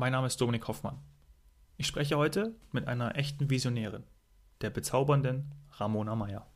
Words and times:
mein 0.00 0.12
Name 0.12 0.28
ist 0.28 0.40
Dominik 0.40 0.66
Hoffmann. 0.66 0.98
Ich 1.76 1.86
spreche 1.86 2.16
heute 2.16 2.56
mit 2.72 2.88
einer 2.88 3.16
echten 3.16 3.50
Visionärin, 3.50 4.04
der 4.62 4.70
bezaubernden 4.70 5.54
Ramona 5.72 6.16
Meyer. 6.16 6.46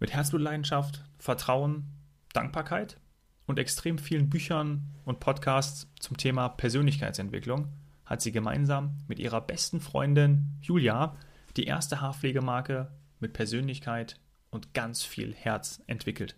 Mit 0.00 0.12
Herzblutleidenschaft, 0.12 1.02
Vertrauen, 1.18 1.86
Dankbarkeit 2.34 3.00
und 3.46 3.58
extrem 3.58 3.96
vielen 3.96 4.28
Büchern 4.28 4.94
und 5.06 5.20
Podcasts 5.20 5.88
zum 5.98 6.18
Thema 6.18 6.50
Persönlichkeitsentwicklung 6.50 7.72
hat 8.04 8.20
sie 8.20 8.32
gemeinsam 8.32 8.98
mit 9.08 9.18
ihrer 9.18 9.40
besten 9.40 9.80
Freundin 9.80 10.58
Julia 10.60 11.16
die 11.56 11.64
erste 11.64 12.02
Haarpflegemarke 12.02 12.92
mit 13.18 13.32
Persönlichkeit 13.32 14.20
und 14.50 14.74
ganz 14.74 15.04
viel 15.04 15.34
Herz 15.34 15.82
entwickelt. 15.86 16.36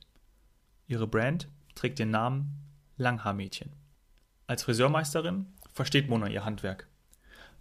Ihre 0.87 1.09
Brand 1.09 1.48
trägt 1.74 1.98
den 1.98 2.10
Namen 2.10 2.69
Langhaarmädchen. 2.98 3.73
Als 4.46 4.62
Friseurmeisterin 4.62 5.46
versteht 5.72 6.08
Mona 6.08 6.28
ihr 6.28 6.44
Handwerk. 6.44 6.86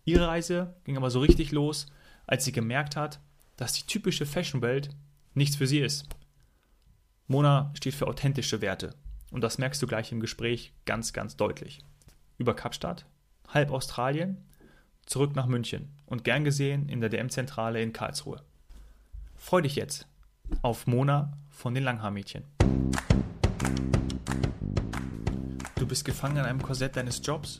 Ihre 0.05 0.27
Reise 0.27 0.75
ging 0.83 0.97
aber 0.97 1.11
so 1.11 1.19
richtig 1.19 1.51
los, 1.51 1.87
als 2.27 2.45
sie 2.45 2.51
gemerkt 2.51 2.95
hat, 2.95 3.19
dass 3.57 3.73
die 3.73 3.85
typische 3.85 4.25
Fashionwelt 4.25 4.89
nichts 5.33 5.55
für 5.55 5.67
sie 5.67 5.79
ist. 5.79 6.07
Mona 7.27 7.71
steht 7.75 7.95
für 7.95 8.07
authentische 8.07 8.61
Werte 8.61 8.95
und 9.31 9.41
das 9.41 9.57
merkst 9.57 9.81
du 9.81 9.87
gleich 9.87 10.11
im 10.11 10.19
Gespräch 10.19 10.73
ganz, 10.85 11.13
ganz 11.13 11.37
deutlich. 11.37 11.79
Über 12.37 12.55
Kapstadt, 12.55 13.05
halb 13.47 13.71
Australien, 13.71 14.43
zurück 15.05 15.35
nach 15.35 15.45
München 15.45 15.89
und 16.05 16.23
gern 16.23 16.43
gesehen 16.43 16.89
in 16.89 17.01
der 17.01 17.09
DM-Zentrale 17.09 17.81
in 17.81 17.93
Karlsruhe. 17.93 18.41
Freu 19.35 19.61
dich 19.61 19.75
jetzt 19.75 20.07
auf 20.61 20.87
Mona 20.87 21.31
von 21.49 21.73
den 21.73 21.83
Langhaarmädchen. 21.83 22.43
Du 25.75 25.87
bist 25.87 26.05
gefangen 26.05 26.37
in 26.37 26.45
einem 26.45 26.61
Korsett 26.61 26.95
deines 26.95 27.21
Jobs. 27.25 27.59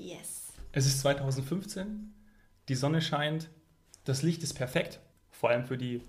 Yes. 0.00 0.54
Es 0.72 0.86
ist 0.86 1.00
2015, 1.00 2.14
die 2.68 2.74
Sonne 2.74 3.02
scheint, 3.02 3.50
das 4.04 4.22
Licht 4.22 4.42
ist 4.42 4.54
perfekt, 4.54 4.98
vor 5.30 5.50
allem 5.50 5.64
für 5.64 5.76
die 5.76 6.00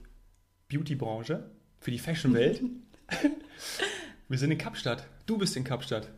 Beauty-Branche, 0.69 1.51
für 1.77 1.91
die 1.91 1.99
Fashion-Welt. 1.99 2.61
Wir 4.29 4.37
sind 4.37 4.51
in 4.51 4.57
Kapstadt. 4.57 5.05
Du 5.25 5.37
bist 5.37 5.57
in 5.57 5.65
Kapstadt. 5.65 6.09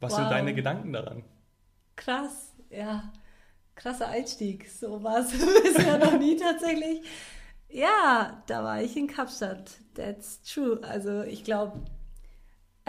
Was 0.00 0.12
wow. 0.12 0.20
sind 0.20 0.30
deine 0.30 0.54
Gedanken 0.54 0.92
daran? 0.92 1.22
Krass, 1.94 2.52
ja. 2.68 3.12
Krasser 3.76 4.08
Einstieg. 4.08 4.68
So 4.68 5.00
war 5.04 5.20
es 5.20 5.30
bisher 5.62 5.98
noch 5.98 6.18
nie 6.18 6.36
tatsächlich. 6.36 7.02
Ja, 7.68 8.42
da 8.48 8.64
war 8.64 8.82
ich 8.82 8.96
in 8.96 9.06
Kapstadt. 9.06 9.70
That's 9.94 10.42
true. 10.42 10.80
Also 10.82 11.22
ich 11.22 11.44
glaube, 11.44 11.80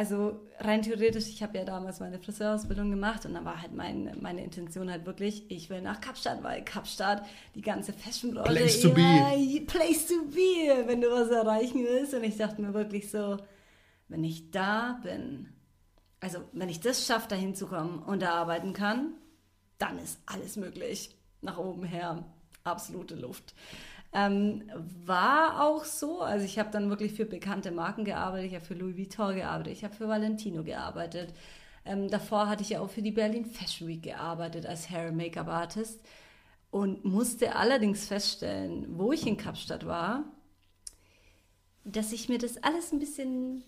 also 0.01 0.39
rein 0.57 0.81
theoretisch, 0.81 1.27
ich 1.27 1.43
habe 1.43 1.59
ja 1.59 1.63
damals 1.63 1.99
meine 1.99 2.17
Friseurausbildung 2.17 2.89
gemacht 2.89 3.23
und 3.27 3.35
dann 3.35 3.45
war 3.45 3.61
halt 3.61 3.75
mein, 3.75 4.17
meine 4.19 4.43
Intention 4.43 4.89
halt 4.89 5.05
wirklich, 5.05 5.51
ich 5.51 5.69
will 5.69 5.83
nach 5.83 6.01
Kapstadt, 6.01 6.41
weil 6.41 6.65
Kapstadt 6.65 7.23
die 7.53 7.61
ganze 7.61 7.93
Fashionbranche. 7.93 8.51
Place 8.51 8.81
to 8.81 8.89
be. 8.89 9.61
Place 9.67 10.07
to 10.07 10.25
be, 10.25 10.87
wenn 10.87 11.01
du 11.01 11.11
was 11.11 11.29
erreichen 11.29 11.83
willst. 11.83 12.15
Und 12.15 12.23
ich 12.23 12.35
dachte 12.35 12.63
mir 12.63 12.73
wirklich 12.73 13.11
so, 13.11 13.37
wenn 14.07 14.23
ich 14.23 14.49
da 14.49 14.99
bin, 15.03 15.49
also 16.19 16.39
wenn 16.51 16.69
ich 16.69 16.79
das 16.79 17.05
schaffe, 17.05 17.27
da 17.29 17.35
hinzukommen 17.35 17.99
und 17.99 18.23
da 18.23 18.31
arbeiten 18.31 18.73
kann, 18.73 19.13
dann 19.77 19.99
ist 19.99 20.19
alles 20.25 20.55
möglich. 20.55 21.15
Nach 21.41 21.59
oben 21.59 21.83
her. 21.83 22.25
Absolute 22.63 23.13
Luft. 23.13 23.53
Ähm, 24.13 24.63
war 25.05 25.65
auch 25.65 25.85
so. 25.85 26.21
Also 26.21 26.45
ich 26.45 26.59
habe 26.59 26.69
dann 26.71 26.89
wirklich 26.89 27.13
für 27.13 27.25
bekannte 27.25 27.71
Marken 27.71 28.03
gearbeitet. 28.03 28.47
Ich 28.47 28.55
habe 28.55 28.65
für 28.65 28.73
Louis 28.73 28.97
Vuitton 28.97 29.35
gearbeitet. 29.35 29.73
Ich 29.73 29.83
habe 29.83 29.95
für 29.95 30.07
Valentino 30.07 30.63
gearbeitet. 30.63 31.33
Ähm, 31.85 32.09
davor 32.09 32.47
hatte 32.47 32.63
ich 32.63 32.69
ja 32.69 32.81
auch 32.81 32.89
für 32.89 33.01
die 33.01 33.11
Berlin 33.11 33.45
Fashion 33.45 33.87
Week 33.87 34.03
gearbeitet 34.03 34.65
als 34.65 34.89
Hair 34.89 35.11
Make-up 35.11 35.47
Artist 35.47 36.01
und 36.69 37.03
musste 37.05 37.55
allerdings 37.55 38.07
feststellen, 38.07 38.85
wo 38.97 39.11
ich 39.11 39.25
in 39.25 39.37
Kapstadt 39.37 39.85
war, 39.85 40.23
dass 41.83 42.11
ich 42.11 42.29
mir 42.29 42.37
das 42.37 42.61
alles 42.63 42.91
ein 42.91 42.99
bisschen 42.99 43.63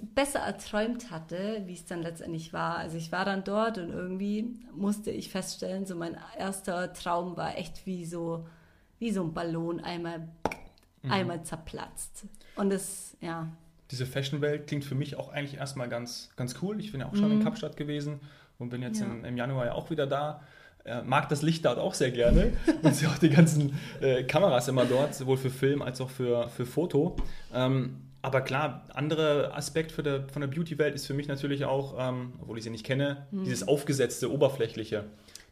besser 0.00 0.38
erträumt 0.38 1.10
hatte, 1.10 1.62
wie 1.66 1.74
es 1.74 1.84
dann 1.84 2.02
letztendlich 2.02 2.52
war. 2.52 2.76
Also 2.76 2.96
ich 2.96 3.10
war 3.10 3.24
dann 3.24 3.42
dort 3.42 3.78
und 3.78 3.90
irgendwie 3.90 4.60
musste 4.72 5.10
ich 5.10 5.30
feststellen, 5.30 5.86
so 5.86 5.96
mein 5.96 6.16
erster 6.38 6.92
Traum 6.92 7.36
war 7.36 7.58
echt 7.58 7.84
wie 7.84 8.06
so 8.06 8.46
wie 8.98 9.10
so 9.10 9.22
ein 9.22 9.32
Ballon 9.32 9.80
einmal, 9.80 10.28
mhm. 11.02 11.12
einmal 11.12 11.42
zerplatzt. 11.42 12.26
Und 12.56 12.70
das, 12.70 13.16
ja. 13.20 13.48
Diese 13.90 14.06
Fashion-Welt 14.06 14.66
klingt 14.66 14.84
für 14.84 14.94
mich 14.94 15.16
auch 15.16 15.30
eigentlich 15.30 15.58
erstmal 15.58 15.88
ganz, 15.88 16.30
ganz 16.36 16.56
cool. 16.62 16.80
Ich 16.80 16.92
bin 16.92 17.00
ja 17.00 17.08
auch 17.08 17.16
schon 17.16 17.26
mhm. 17.26 17.38
in 17.38 17.44
Kapstadt 17.44 17.76
gewesen 17.76 18.20
und 18.58 18.70
bin 18.70 18.82
jetzt 18.82 19.00
ja. 19.00 19.06
im, 19.06 19.24
im 19.24 19.36
Januar 19.36 19.66
ja 19.66 19.72
auch 19.72 19.90
wieder 19.90 20.06
da. 20.06 20.42
Äh, 20.84 21.02
mag 21.02 21.28
das 21.28 21.42
Licht 21.42 21.64
dort 21.64 21.78
auch 21.78 21.94
sehr 21.94 22.10
gerne 22.10 22.52
und 22.82 22.94
sehe 22.94 23.08
auch 23.08 23.18
die 23.18 23.30
ganzen 23.30 23.78
äh, 24.00 24.24
Kameras 24.24 24.68
immer 24.68 24.84
dort, 24.84 25.14
sowohl 25.14 25.36
für 25.36 25.50
Film 25.50 25.82
als 25.82 26.00
auch 26.00 26.10
für, 26.10 26.48
für 26.48 26.66
Foto. 26.66 27.16
Ähm, 27.52 28.02
aber 28.20 28.40
klar, 28.40 28.84
anderer 28.94 29.56
Aspekt 29.56 29.92
für 29.92 30.02
der, 30.02 30.28
von 30.28 30.40
der 30.40 30.48
Beauty-Welt 30.48 30.94
ist 30.94 31.06
für 31.06 31.14
mich 31.14 31.28
natürlich 31.28 31.64
auch, 31.64 31.94
ähm, 31.98 32.32
obwohl 32.40 32.58
ich 32.58 32.64
sie 32.64 32.70
nicht 32.70 32.84
kenne, 32.84 33.26
mhm. 33.30 33.44
dieses 33.44 33.66
aufgesetzte, 33.66 34.32
oberflächliche. 34.32 35.04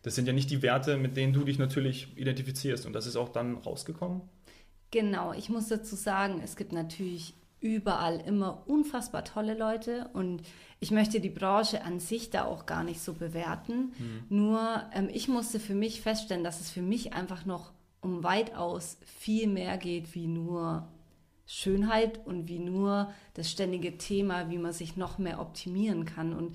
Das 0.07 0.15
sind 0.15 0.29
ja 0.29 0.33
nicht 0.33 0.53
die 0.53 0.63
Werte, 0.63 0.99
mit 0.99 1.17
denen 1.17 1.33
du 1.33 1.43
dich 1.43 1.59
natürlich 1.59 2.17
identifizierst. 2.17 2.87
Und 2.87 2.93
das 2.93 3.09
ist 3.09 3.17
auch 3.17 3.29
dann 3.29 3.57
rausgekommen? 3.57 4.21
Genau, 4.93 5.33
ich 5.33 5.49
muss 5.49 5.67
dazu 5.67 5.97
sagen, 5.97 6.41
es 6.45 6.55
gibt 6.55 6.71
natürlich 6.71 7.35
überall 7.59 8.21
immer 8.21 8.63
unfassbar 8.69 9.25
tolle 9.25 9.59
Leute 9.59 10.09
und 10.13 10.43
ich 10.79 10.93
möchte 10.93 11.19
die 11.19 11.29
Branche 11.29 11.83
an 11.83 11.99
sich 11.99 12.31
da 12.31 12.45
auch 12.45 12.67
gar 12.67 12.85
nicht 12.85 13.01
so 13.01 13.15
bewerten. 13.15 13.95
Mhm. 13.99 14.23
Nur 14.29 14.85
ähm, 14.93 15.09
ich 15.13 15.27
musste 15.27 15.59
für 15.59 15.75
mich 15.75 16.03
feststellen, 16.03 16.45
dass 16.45 16.61
es 16.61 16.71
für 16.71 16.83
mich 16.83 17.13
einfach 17.13 17.45
noch 17.45 17.73
um 18.01 18.23
weitaus 18.23 18.99
viel 19.05 19.49
mehr 19.49 19.77
geht 19.77 20.15
wie 20.15 20.29
nur 20.29 20.87
Schönheit 21.47 22.25
und 22.25 22.47
wie 22.47 22.61
nur 22.61 23.13
das 23.35 23.51
ständige 23.51 23.99
Thema, 23.99 24.51
wie 24.51 24.59
man 24.59 24.73
sich 24.73 24.97
noch 24.97 25.19
mehr 25.19 25.41
optimieren 25.41 26.05
kann. 26.05 26.33
Und 26.33 26.55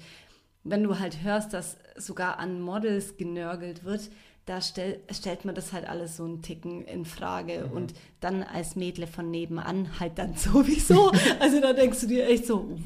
wenn 0.63 0.83
du 0.83 0.99
halt 0.99 1.23
hörst, 1.23 1.53
dass 1.53 1.77
sogar 1.97 2.39
an 2.39 2.61
Models 2.61 3.17
genörgelt 3.17 3.83
wird, 3.83 4.09
da 4.45 4.59
stell, 4.61 4.99
stellt 5.11 5.45
man 5.45 5.55
das 5.55 5.71
halt 5.71 5.87
alles 5.87 6.17
so 6.17 6.23
einen 6.23 6.41
Ticken 6.41 6.83
in 6.85 7.05
Frage. 7.05 7.67
Mhm. 7.67 7.77
Und 7.77 7.93
dann 8.19 8.43
als 8.43 8.75
Mädle 8.75 9.07
von 9.07 9.29
nebenan 9.29 9.99
halt 9.99 10.17
dann 10.17 10.33
sowieso. 10.35 11.11
also 11.39 11.61
da 11.61 11.73
denkst 11.73 12.01
du 12.01 12.07
dir 12.07 12.27
echt 12.27 12.45
so, 12.45 12.77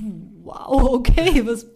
wow, 0.44 0.84
okay, 0.94 1.46
was. 1.46 1.68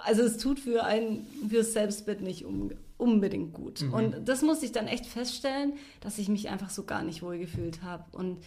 Also 0.00 0.22
es 0.22 0.38
tut 0.38 0.58
für 0.58 0.84
ein 0.84 1.24
fürs 1.48 1.72
Selbstbild 1.72 2.20
nicht 2.20 2.44
um, 2.44 2.72
unbedingt 2.96 3.52
gut. 3.52 3.82
Mhm. 3.82 3.94
Und 3.94 4.28
das 4.28 4.42
muss 4.42 4.62
ich 4.62 4.72
dann 4.72 4.88
echt 4.88 5.06
feststellen, 5.06 5.74
dass 6.00 6.18
ich 6.18 6.28
mich 6.28 6.48
einfach 6.48 6.70
so 6.70 6.84
gar 6.84 7.04
nicht 7.04 7.22
wohl 7.22 7.38
gefühlt 7.38 7.82
habe. 7.82 8.04
Und 8.10 8.38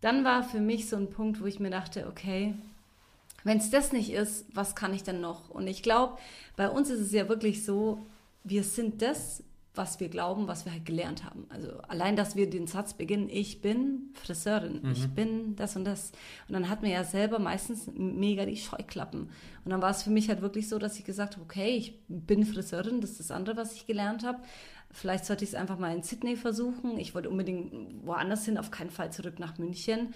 dann 0.00 0.24
war 0.24 0.42
für 0.42 0.60
mich 0.60 0.88
so 0.88 0.96
ein 0.96 1.10
Punkt, 1.10 1.42
wo 1.42 1.46
ich 1.46 1.60
mir 1.60 1.70
dachte, 1.70 2.06
okay, 2.08 2.54
wenn 3.44 3.58
es 3.58 3.70
das 3.70 3.92
nicht 3.92 4.12
ist, 4.12 4.46
was 4.54 4.74
kann 4.74 4.94
ich 4.94 5.02
denn 5.02 5.20
noch? 5.20 5.50
Und 5.50 5.66
ich 5.66 5.82
glaube, 5.82 6.18
bei 6.56 6.68
uns 6.68 6.90
ist 6.90 7.00
es 7.00 7.12
ja 7.12 7.28
wirklich 7.28 7.64
so, 7.64 8.06
wir 8.44 8.64
sind 8.64 9.02
das, 9.02 9.42
was 9.74 10.00
wir 10.00 10.08
glauben, 10.08 10.48
was 10.48 10.66
wir 10.66 10.72
halt 10.72 10.84
gelernt 10.84 11.24
haben. 11.24 11.46
Also 11.48 11.78
allein, 11.88 12.14
dass 12.14 12.36
wir 12.36 12.48
den 12.48 12.66
Satz 12.66 12.92
beginnen, 12.92 13.30
ich 13.30 13.62
bin 13.62 14.10
Friseurin, 14.14 14.80
mhm. 14.82 14.92
ich 14.92 15.08
bin 15.08 15.56
das 15.56 15.76
und 15.76 15.84
das. 15.84 16.12
Und 16.46 16.52
dann 16.52 16.68
hat 16.68 16.82
man 16.82 16.90
ja 16.90 17.04
selber 17.04 17.38
meistens 17.38 17.90
mega 17.94 18.44
die 18.44 18.56
Scheuklappen. 18.56 19.30
Und 19.64 19.70
dann 19.70 19.80
war 19.80 19.90
es 19.90 20.02
für 20.02 20.10
mich 20.10 20.28
halt 20.28 20.42
wirklich 20.42 20.68
so, 20.68 20.78
dass 20.78 20.98
ich 20.98 21.04
gesagt 21.04 21.34
habe, 21.34 21.44
okay, 21.44 21.70
ich 21.76 21.98
bin 22.08 22.44
Friseurin, 22.44 23.00
das 23.00 23.12
ist 23.12 23.20
das 23.20 23.30
andere, 23.30 23.56
was 23.56 23.72
ich 23.74 23.86
gelernt 23.86 24.24
habe. 24.24 24.42
Vielleicht 24.90 25.24
sollte 25.24 25.44
ich 25.44 25.50
es 25.50 25.56
einfach 25.56 25.78
mal 25.78 25.96
in 25.96 26.02
Sydney 26.02 26.36
versuchen. 26.36 26.98
Ich 26.98 27.14
wollte 27.14 27.30
unbedingt 27.30 28.06
woanders 28.06 28.44
hin, 28.44 28.58
auf 28.58 28.70
keinen 28.70 28.90
Fall 28.90 29.10
zurück 29.10 29.38
nach 29.38 29.56
München. 29.56 30.12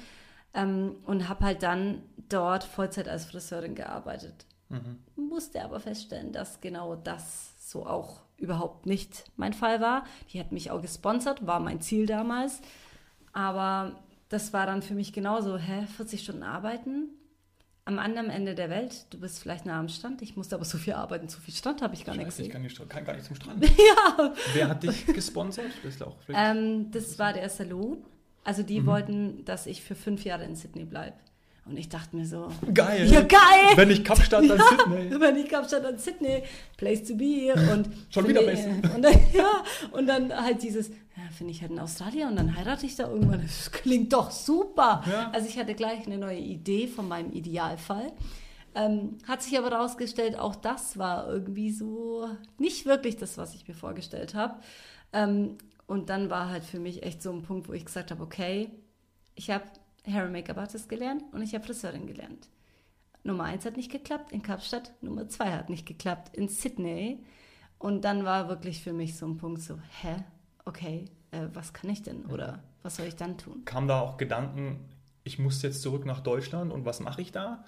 Ähm, 0.52 0.96
und 1.06 1.30
habe 1.30 1.46
halt 1.46 1.62
dann 1.62 2.02
dort 2.28 2.64
Vollzeit 2.64 3.08
als 3.08 3.24
Friseurin 3.26 3.74
gearbeitet. 3.74 4.46
Mhm. 4.68 4.98
Musste 5.16 5.62
aber 5.64 5.80
feststellen, 5.80 6.32
dass 6.32 6.60
genau 6.60 6.96
das 6.96 7.54
so 7.70 7.86
auch 7.86 8.22
überhaupt 8.36 8.86
nicht 8.86 9.24
mein 9.36 9.52
Fall 9.52 9.80
war. 9.80 10.04
Die 10.32 10.40
hat 10.40 10.52
mich 10.52 10.70
auch 10.70 10.82
gesponsert, 10.82 11.46
war 11.46 11.60
mein 11.60 11.80
Ziel 11.80 12.06
damals. 12.06 12.60
Aber 13.32 13.92
das 14.28 14.52
war 14.52 14.66
dann 14.66 14.82
für 14.82 14.94
mich 14.94 15.12
genauso, 15.12 15.56
hä, 15.58 15.86
40 15.96 16.22
Stunden 16.22 16.42
arbeiten, 16.42 17.10
am 17.84 17.98
anderen 18.00 18.30
Ende 18.30 18.54
der 18.56 18.68
Welt. 18.70 19.06
Du 19.10 19.20
bist 19.20 19.38
vielleicht 19.38 19.64
nah 19.66 19.78
am 19.78 19.88
Strand. 19.88 20.20
Ich 20.20 20.36
musste 20.36 20.56
aber 20.56 20.64
so 20.64 20.76
viel 20.78 20.94
arbeiten. 20.94 21.28
So 21.28 21.38
viel 21.38 21.54
Strand 21.54 21.82
habe 21.82 21.94
ich 21.94 22.04
gar 22.04 22.14
nicht 22.16 22.24
Scheiße, 22.24 22.42
ich 22.42 22.48
gesehen. 22.48 22.52
kann, 22.52 22.62
nicht, 22.62 22.88
kann 22.88 23.04
gar 23.04 23.14
nicht 23.14 23.26
zum 23.26 23.36
Strand. 23.36 23.64
Ja. 23.78 24.34
Wer 24.54 24.68
hat 24.68 24.82
dich 24.82 25.06
gesponsert? 25.06 25.70
Das 25.84 26.02
auch 26.02 26.16
Ähm, 26.28 26.90
das 26.90 27.18
war 27.18 27.32
der 27.32 27.48
Salon. 27.48 28.04
Also 28.42 28.62
die 28.64 28.80
Mhm. 28.80 28.86
wollten, 28.86 29.44
dass 29.44 29.66
ich 29.66 29.82
für 29.82 29.94
fünf 29.94 30.24
Jahre 30.24 30.44
in 30.44 30.56
Sydney 30.56 30.84
bleibe. 30.84 31.16
Und 31.68 31.76
ich 31.76 31.88
dachte 31.88 32.14
mir 32.14 32.24
so, 32.24 32.48
geil. 32.72 33.06
ja 33.10 33.22
geil! 33.22 33.40
Wenn 33.74 33.88
nicht 33.88 34.04
Kapstadt, 34.04 34.48
dann 34.48 34.58
Sydney. 34.86 35.20
Wenn 35.20 35.36
ich 35.36 35.48
Kapstadt 35.48 35.84
an 35.84 35.98
Sydney, 35.98 36.44
place 36.76 37.02
to 37.04 37.16
be. 37.16 37.52
Und 37.72 37.88
Schon 38.10 38.28
wieder 38.28 38.42
finde- 38.42 38.80
place. 38.80 38.94
Und 38.94 39.02
dann, 39.02 39.12
ja, 39.32 39.64
und 39.92 40.06
dann 40.06 40.32
halt 40.32 40.62
dieses, 40.62 40.88
ja, 40.90 41.22
finde 41.36 41.52
ich 41.52 41.62
halt 41.62 41.72
in 41.72 41.80
Australien 41.80 42.28
und 42.28 42.36
dann 42.36 42.56
heirate 42.56 42.86
ich 42.86 42.94
da 42.94 43.08
irgendwann. 43.10 43.42
Das 43.42 43.72
klingt 43.72 44.12
doch 44.12 44.30
super. 44.30 45.02
Ja. 45.10 45.30
Also 45.32 45.48
ich 45.48 45.58
hatte 45.58 45.74
gleich 45.74 46.06
eine 46.06 46.18
neue 46.18 46.38
Idee 46.38 46.86
von 46.86 47.08
meinem 47.08 47.32
Idealfall. 47.32 48.12
Ähm, 48.76 49.16
hat 49.26 49.42
sich 49.42 49.58
aber 49.58 49.70
herausgestellt, 49.70 50.38
auch 50.38 50.54
das 50.54 50.98
war 50.98 51.26
irgendwie 51.28 51.70
so 51.72 52.28
nicht 52.58 52.84
wirklich 52.86 53.16
das, 53.16 53.38
was 53.38 53.54
ich 53.54 53.66
mir 53.66 53.74
vorgestellt 53.74 54.34
habe. 54.34 54.60
Ähm, 55.12 55.56
und 55.86 56.10
dann 56.10 56.30
war 56.30 56.50
halt 56.50 56.62
für 56.62 56.78
mich 56.78 57.02
echt 57.02 57.22
so 57.22 57.32
ein 57.32 57.42
Punkt, 57.42 57.68
wo 57.68 57.72
ich 57.72 57.84
gesagt 57.86 58.10
habe, 58.10 58.22
okay, 58.22 58.70
ich 59.34 59.50
habe 59.50 59.64
Hair 60.06 60.24
and 60.24 60.32
Make-up 60.32 60.58
Artist 60.58 60.88
gelernt 60.88 61.22
und 61.32 61.42
ich 61.42 61.54
habe 61.54 61.64
Friseurin 61.64 62.06
gelernt. 62.06 62.48
Nummer 63.24 63.44
eins 63.44 63.64
hat 63.66 63.76
nicht 63.76 63.90
geklappt 63.90 64.32
in 64.32 64.42
Kapstadt, 64.42 64.92
Nummer 65.02 65.28
zwei 65.28 65.50
hat 65.52 65.68
nicht 65.68 65.84
geklappt 65.86 66.36
in 66.36 66.48
Sydney. 66.48 67.24
Und 67.78 68.04
dann 68.04 68.24
war 68.24 68.48
wirklich 68.48 68.82
für 68.82 68.92
mich 68.92 69.16
so 69.16 69.26
ein 69.26 69.36
Punkt 69.36 69.60
so, 69.60 69.78
hä, 70.00 70.16
okay, 70.64 71.04
äh, 71.32 71.46
was 71.52 71.72
kann 71.72 71.90
ich 71.90 72.02
denn 72.02 72.24
oder 72.26 72.62
was 72.82 72.96
soll 72.96 73.06
ich 73.06 73.16
dann 73.16 73.36
tun? 73.36 73.64
Kam 73.64 73.88
da 73.88 74.00
auch 74.00 74.16
Gedanken, 74.16 74.88
ich 75.24 75.38
muss 75.38 75.60
jetzt 75.62 75.82
zurück 75.82 76.06
nach 76.06 76.20
Deutschland 76.20 76.72
und 76.72 76.84
was 76.86 77.00
mache 77.00 77.20
ich 77.20 77.32
da? 77.32 77.64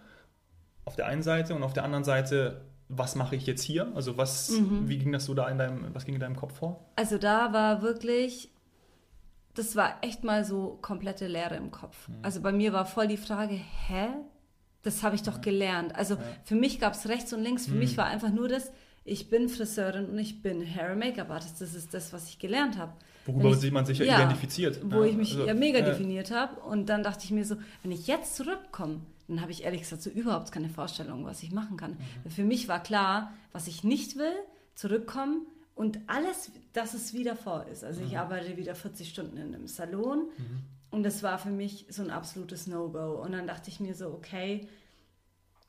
Auf 0.85 0.97
der 0.97 1.07
einen 1.07 1.23
Seite 1.23 1.55
und 1.55 1.63
auf 1.63 1.73
der 1.75 1.85
anderen 1.85 2.05
Seite, 2.05 2.65
was 2.89 3.17
mache 3.17 3.37
ich 3.37 3.47
jetzt 3.47 3.63
hier? 3.63 3.93
Also 3.95 4.17
was, 4.17 4.51
Mhm. 4.51 4.89
wie 4.89 4.97
ging 4.99 5.13
das 5.13 5.25
so 5.27 5.35
da 5.35 5.49
in 5.49 5.59
deinem, 5.59 5.93
was 5.95 6.05
ging 6.07 6.15
in 6.15 6.21
deinem 6.21 6.37
Kopf 6.37 6.57
vor? 6.57 6.89
Also 6.97 7.19
da 7.19 7.53
war 7.53 7.83
wirklich, 7.83 8.51
das 9.59 9.77
war 9.77 9.97
echt 10.03 10.25
mal 10.25 10.45
so 10.45 10.79
komplette 10.83 11.27
Leere 11.27 11.57
im 11.57 11.71
Kopf. 11.71 12.09
Also 12.23 12.41
bei 12.41 12.53
mir 12.53 12.73
war 12.73 12.87
voll 12.87 13.09
die 13.09 13.17
Frage, 13.17 13.55
hä? 13.55 14.09
Das 14.83 15.03
habe 15.03 15.17
ich 15.17 15.23
doch 15.23 15.41
gelernt. 15.41 15.95
Also 15.95 16.17
für 16.45 16.55
mich 16.55 16.79
gab 16.81 16.95
es 16.95 17.09
rechts 17.09 17.33
und 17.33 17.43
links, 17.43 17.67
für 17.67 17.75
mich 17.75 17.97
war 17.97 18.07
einfach 18.07 18.31
nur 18.31 18.49
das, 18.49 18.71
ich 19.05 19.29
bin 19.29 19.49
Friseurin 19.49 20.07
und 20.07 20.19
ich 20.19 20.41
bin 20.43 20.63
Hair 20.65 20.91
and 20.91 21.01
Make-up 21.01 21.31
Artist. 21.31 21.61
Das 21.61 21.75
ist 21.75 21.93
das, 21.95 22.13
was 22.13 22.29
ich 22.29 22.39
gelernt 22.39 22.79
habe. 22.79 22.93
Worüber 23.27 23.51
ich- 23.63 23.73
man 23.73 23.85
sich 23.85 23.99
ja, 23.99 24.05
ja, 24.05 24.17
identifiziert. 24.19 24.81
Wo 24.85 25.03
Ja, 25.03 25.11
ich 25.11 25.17
mich 25.17 25.33
also, 25.33 25.47
ja 25.47 25.55
mega 25.55 25.81
definiert 25.81 26.31
habe. 26.31 26.61
Und 26.61 26.89
dann 26.89 27.03
dachte 27.03 27.25
ich 27.25 27.31
mir 27.31 27.45
so, 27.45 27.57
wenn 27.83 27.91
ich 27.91 28.07
jetzt 28.07 28.37
zurückkomme, 28.37 29.01
dann 29.27 29.41
habe 29.43 29.51
ich 29.51 29.65
ehrlich 29.65 29.81
gesagt 29.83 30.03
so 30.03 30.09
überhaupt 30.11 30.53
keine 30.53 30.69
Vorstellung, 30.71 31.25
was 31.27 31.43
ich 31.43 31.51
machen 31.53 31.77
kann. 31.77 31.99
Mhm. 32.25 32.31
Für 32.31 32.45
mich 32.45 32.69
war 32.69 32.83
klar, 32.83 33.33
was 33.53 33.67
ich 33.67 33.85
nicht 33.85 34.17
will, 34.17 34.33
zurückkommen 34.75 35.43
und 35.79 36.01
alles, 36.09 36.51
dass 36.73 36.93
es 36.93 37.15
wieder 37.15 37.37
vor 37.37 37.65
ist. 37.69 37.85
Also 37.85 38.01
Mhm. 38.01 38.07
ich 38.09 38.19
arbeite 38.19 38.57
wieder 38.57 38.75
40 38.75 39.09
Stunden 39.09 39.37
in 39.37 39.55
einem 39.55 39.69
Salon 39.69 40.25
und 40.91 41.05
das 41.05 41.23
war 41.23 41.39
für 41.39 41.51
mich 41.51 41.87
so 41.89 42.03
ein 42.03 42.11
absolutes 42.11 42.67
No-Go. 42.67 43.23
Und 43.23 43.31
dann 43.33 43.47
dachte 43.47 43.71
ich 43.71 43.79
mir 43.79 43.95
so, 43.95 44.09
okay, 44.09 44.67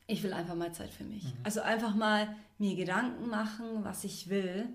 ich 0.07 0.23
will 0.23 0.33
einfach 0.33 0.55
mal 0.55 0.73
Zeit 0.73 0.89
für 0.89 1.03
mich. 1.03 1.23
Mhm. 1.25 1.33
Also 1.43 1.61
einfach 1.61 1.93
mal 1.93 2.27
mir 2.57 2.75
Gedanken 2.75 3.29
machen, 3.29 3.83
was 3.83 4.03
ich 4.03 4.29
will. 4.29 4.67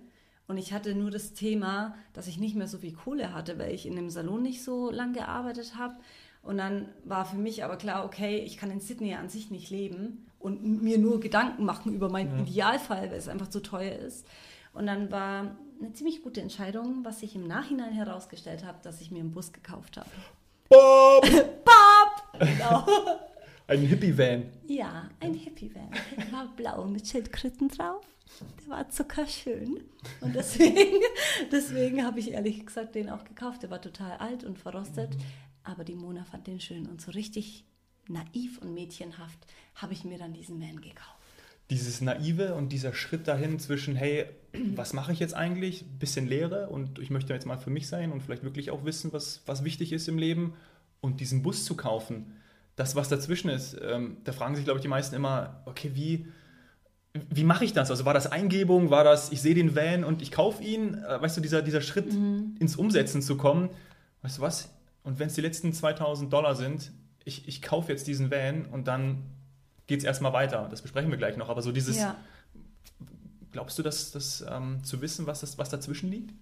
Und 0.46 0.56
ich 0.58 0.72
hatte 0.72 0.94
nur 0.94 1.10
das 1.10 1.32
Thema, 1.32 1.96
dass 2.12 2.28
ich 2.28 2.38
nicht 2.38 2.54
mehr 2.54 2.68
so 2.68 2.78
viel 2.78 2.92
Kohle 2.92 3.32
hatte, 3.34 3.58
weil 3.58 3.72
ich 3.74 3.86
in 3.86 3.96
dem 3.96 4.10
Salon 4.10 4.42
nicht 4.42 4.62
so 4.62 4.90
lange 4.90 5.14
gearbeitet 5.14 5.76
habe. 5.76 5.96
Und 6.42 6.58
dann 6.58 6.88
war 7.04 7.24
für 7.24 7.36
mich 7.38 7.64
aber 7.64 7.76
klar, 7.76 8.04
okay, 8.04 8.38
ich 8.38 8.56
kann 8.58 8.70
in 8.70 8.80
Sydney 8.80 9.14
an 9.14 9.28
sich 9.30 9.50
nicht 9.50 9.70
leben 9.70 10.26
und 10.38 10.82
mir 10.82 10.98
nur 10.98 11.18
Gedanken 11.18 11.64
machen 11.64 11.92
über 11.94 12.08
meinen 12.10 12.46
Idealfall, 12.46 13.10
weil 13.10 13.18
es 13.18 13.28
einfach 13.28 13.48
zu 13.48 13.60
teuer 13.60 13.96
ist. 13.98 14.26
Und 14.74 14.86
dann 14.86 15.10
war 15.10 15.56
eine 15.80 15.92
ziemlich 15.92 16.22
gute 16.22 16.40
Entscheidung, 16.40 17.04
was 17.04 17.22
ich 17.22 17.34
im 17.34 17.46
Nachhinein 17.46 17.92
herausgestellt 17.92 18.64
habe, 18.64 18.78
dass 18.82 19.00
ich 19.00 19.10
mir 19.10 19.20
einen 19.20 19.32
Bus 19.32 19.52
gekauft 19.52 19.96
habe. 19.96 20.10
Bob! 20.68 21.26
Genau. 22.36 22.84
Ein 23.66 23.80
Hippie-Van. 23.80 24.44
Ja, 24.66 25.08
ein 25.20 25.32
Hippie-Van. 25.32 25.88
Der 26.18 26.32
war 26.32 26.48
blau 26.54 26.84
mit 26.84 27.06
Schildkröten 27.06 27.68
drauf. 27.68 28.04
Der 28.60 28.70
war 28.70 28.90
zuckerschön. 28.90 29.80
Und 30.20 30.34
deswegen, 30.34 31.00
deswegen 31.52 32.04
habe 32.04 32.20
ich 32.20 32.32
ehrlich 32.32 32.66
gesagt 32.66 32.94
den 32.94 33.08
auch 33.08 33.24
gekauft. 33.24 33.62
Der 33.62 33.70
war 33.70 33.80
total 33.80 34.18
alt 34.18 34.44
und 34.44 34.58
verrostet. 34.58 35.16
Aber 35.62 35.84
die 35.84 35.94
Mona 35.94 36.24
fand 36.24 36.46
den 36.46 36.60
schön. 36.60 36.86
Und 36.86 37.00
so 37.00 37.12
richtig 37.12 37.64
naiv 38.06 38.58
und 38.58 38.74
mädchenhaft 38.74 39.38
habe 39.76 39.94
ich 39.94 40.04
mir 40.04 40.18
dann 40.18 40.34
diesen 40.34 40.60
Van 40.60 40.82
gekauft. 40.82 41.23
Dieses 41.70 42.00
Naive 42.00 42.54
und 42.54 42.70
dieser 42.70 42.92
Schritt 42.94 43.26
dahin 43.26 43.58
zwischen, 43.58 43.96
hey, 43.96 44.26
was 44.74 44.92
mache 44.92 45.12
ich 45.12 45.18
jetzt 45.18 45.34
eigentlich? 45.34 45.84
Bisschen 45.98 46.28
Leere 46.28 46.68
und 46.68 46.98
ich 46.98 47.10
möchte 47.10 47.32
jetzt 47.32 47.46
mal 47.46 47.58
für 47.58 47.70
mich 47.70 47.88
sein 47.88 48.12
und 48.12 48.22
vielleicht 48.22 48.44
wirklich 48.44 48.70
auch 48.70 48.84
wissen, 48.84 49.12
was, 49.12 49.42
was 49.46 49.64
wichtig 49.64 49.92
ist 49.92 50.08
im 50.08 50.18
Leben 50.18 50.54
und 51.00 51.20
diesen 51.20 51.42
Bus 51.42 51.64
zu 51.64 51.76
kaufen. 51.76 52.32
Das, 52.76 52.96
was 52.96 53.08
dazwischen 53.08 53.50
ist, 53.50 53.76
ähm, 53.82 54.18
da 54.24 54.32
fragen 54.32 54.56
sich, 54.56 54.64
glaube 54.64 54.78
ich, 54.78 54.82
die 54.82 54.88
meisten 54.88 55.14
immer, 55.14 55.62
okay, 55.64 55.92
wie, 55.94 56.26
wie 57.30 57.44
mache 57.44 57.64
ich 57.64 57.72
das? 57.72 57.90
Also 57.90 58.04
war 58.04 58.14
das 58.14 58.26
Eingebung, 58.26 58.90
war 58.90 59.04
das, 59.04 59.30
ich 59.30 59.40
sehe 59.40 59.54
den 59.54 59.76
Van 59.76 60.04
und 60.04 60.22
ich 60.22 60.32
kaufe 60.32 60.62
ihn? 60.62 60.94
Äh, 60.94 61.20
weißt 61.20 61.36
du, 61.36 61.40
dieser, 61.40 61.62
dieser 61.62 61.80
Schritt 61.80 62.12
ins 62.12 62.76
Umsetzen 62.76 63.22
zu 63.22 63.36
kommen, 63.36 63.70
weißt 64.22 64.38
du 64.38 64.42
was? 64.42 64.70
Und 65.04 65.18
wenn 65.18 65.28
es 65.28 65.34
die 65.34 65.40
letzten 65.40 65.72
2000 65.72 66.32
Dollar 66.32 66.56
sind, 66.56 66.92
ich, 67.24 67.46
ich 67.46 67.62
kaufe 67.62 67.92
jetzt 67.92 68.06
diesen 68.06 68.30
Van 68.30 68.66
und 68.66 68.88
dann 68.88 69.22
geht 69.86 69.98
es 70.00 70.04
erstmal 70.04 70.32
weiter. 70.32 70.66
Das 70.70 70.82
besprechen 70.82 71.10
wir 71.10 71.18
gleich 71.18 71.36
noch. 71.36 71.48
Aber 71.48 71.62
so 71.62 71.72
dieses, 71.72 71.96
Ja. 71.96 72.16
glaubst 73.52 73.78
du, 73.78 73.82
dass 73.82 74.10
das 74.10 74.44
ähm, 74.48 74.82
zu 74.84 75.00
wissen, 75.00 75.26
was, 75.26 75.40
das, 75.40 75.58
was 75.58 75.68
dazwischen 75.70 76.10
liegt? 76.10 76.32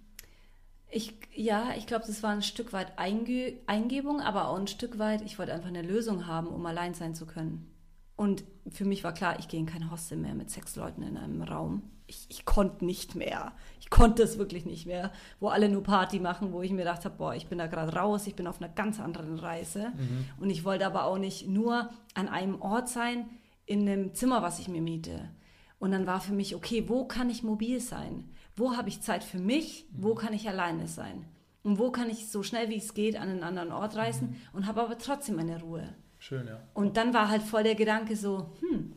Ich, 0.90 1.14
ja, 1.34 1.70
ich 1.76 1.86
glaube, 1.86 2.04
das 2.06 2.22
war 2.22 2.30
ein 2.30 2.42
Stück 2.42 2.72
weit 2.74 2.98
Einge 2.98 3.54
Eingebung, 3.66 4.20
aber 4.20 4.48
auch 4.48 4.58
ein 4.58 4.66
Stück 4.66 4.98
weit, 4.98 5.22
ich 5.22 5.38
wollte 5.38 5.54
einfach 5.54 5.68
eine 5.68 5.80
Lösung 5.82 6.26
haben, 6.26 6.48
um 6.48 6.64
allein 6.66 6.92
sein 6.94 7.14
zu 7.14 7.24
können. 7.24 7.66
Und 8.14 8.44
für 8.70 8.84
mich 8.84 9.02
war 9.02 9.14
klar, 9.14 9.38
ich 9.38 9.48
gehe 9.48 9.58
in 9.58 9.66
kein 9.66 9.90
Hostel 9.90 10.18
mehr 10.18 10.34
mit 10.34 10.50
sechs 10.50 10.76
Leuten 10.76 11.02
in 11.02 11.16
einem 11.16 11.42
Raum. 11.42 11.82
Ich, 12.12 12.26
ich 12.28 12.44
konnte 12.44 12.84
nicht 12.84 13.14
mehr. 13.14 13.52
Ich 13.80 13.88
konnte 13.88 14.22
es 14.22 14.36
wirklich 14.36 14.66
nicht 14.66 14.86
mehr, 14.86 15.10
wo 15.40 15.48
alle 15.48 15.70
nur 15.70 15.82
Party 15.82 16.20
machen, 16.20 16.52
wo 16.52 16.60
ich 16.60 16.70
mir 16.70 16.78
gedacht 16.78 17.06
habe, 17.06 17.16
boah, 17.16 17.34
ich 17.34 17.46
bin 17.46 17.56
da 17.56 17.66
gerade 17.66 17.94
raus, 17.96 18.26
ich 18.26 18.34
bin 18.34 18.46
auf 18.46 18.60
einer 18.60 18.70
ganz 18.70 19.00
anderen 19.00 19.38
Reise. 19.38 19.92
Und 20.38 20.50
ich 20.50 20.64
wollte 20.64 20.84
aber 20.86 21.06
auch 21.06 21.16
nicht 21.16 21.48
nur 21.48 21.88
an 22.14 22.28
einem 22.28 22.60
Ort 22.60 22.90
sein, 22.90 23.30
in 23.64 23.88
einem 23.88 24.14
Zimmer, 24.14 24.42
was 24.42 24.58
ich 24.58 24.68
mir 24.68 24.82
miete. 24.82 25.30
Und 25.78 25.92
dann 25.92 26.06
war 26.06 26.20
für 26.20 26.34
mich, 26.34 26.54
okay, 26.54 26.84
wo 26.86 27.06
kann 27.06 27.30
ich 27.30 27.42
mobil 27.42 27.80
sein? 27.80 28.28
Wo 28.54 28.76
habe 28.76 28.90
ich 28.90 29.00
Zeit 29.00 29.24
für 29.24 29.38
mich? 29.38 29.86
Wo 29.92 30.14
kann 30.14 30.34
ich 30.34 30.46
alleine 30.48 30.86
sein? 30.86 31.24
Und 31.62 31.78
wo 31.78 31.90
kann 31.90 32.10
ich 32.10 32.28
so 32.28 32.42
schnell 32.42 32.68
wie 32.68 32.76
es 32.76 32.92
geht 32.92 33.16
an 33.16 33.30
einen 33.30 33.42
anderen 33.42 33.72
Ort 33.72 33.96
reisen 33.96 34.36
und 34.52 34.66
habe 34.66 34.82
aber 34.82 34.98
trotzdem 34.98 35.36
meine 35.36 35.60
Ruhe? 35.60 35.94
Schön, 36.18 36.46
ja. 36.46 36.60
Und 36.74 36.96
dann 36.96 37.14
war 37.14 37.28
halt 37.28 37.42
voll 37.42 37.62
der 37.62 37.74
Gedanke 37.74 38.16
so, 38.16 38.52
hm, 38.60 38.92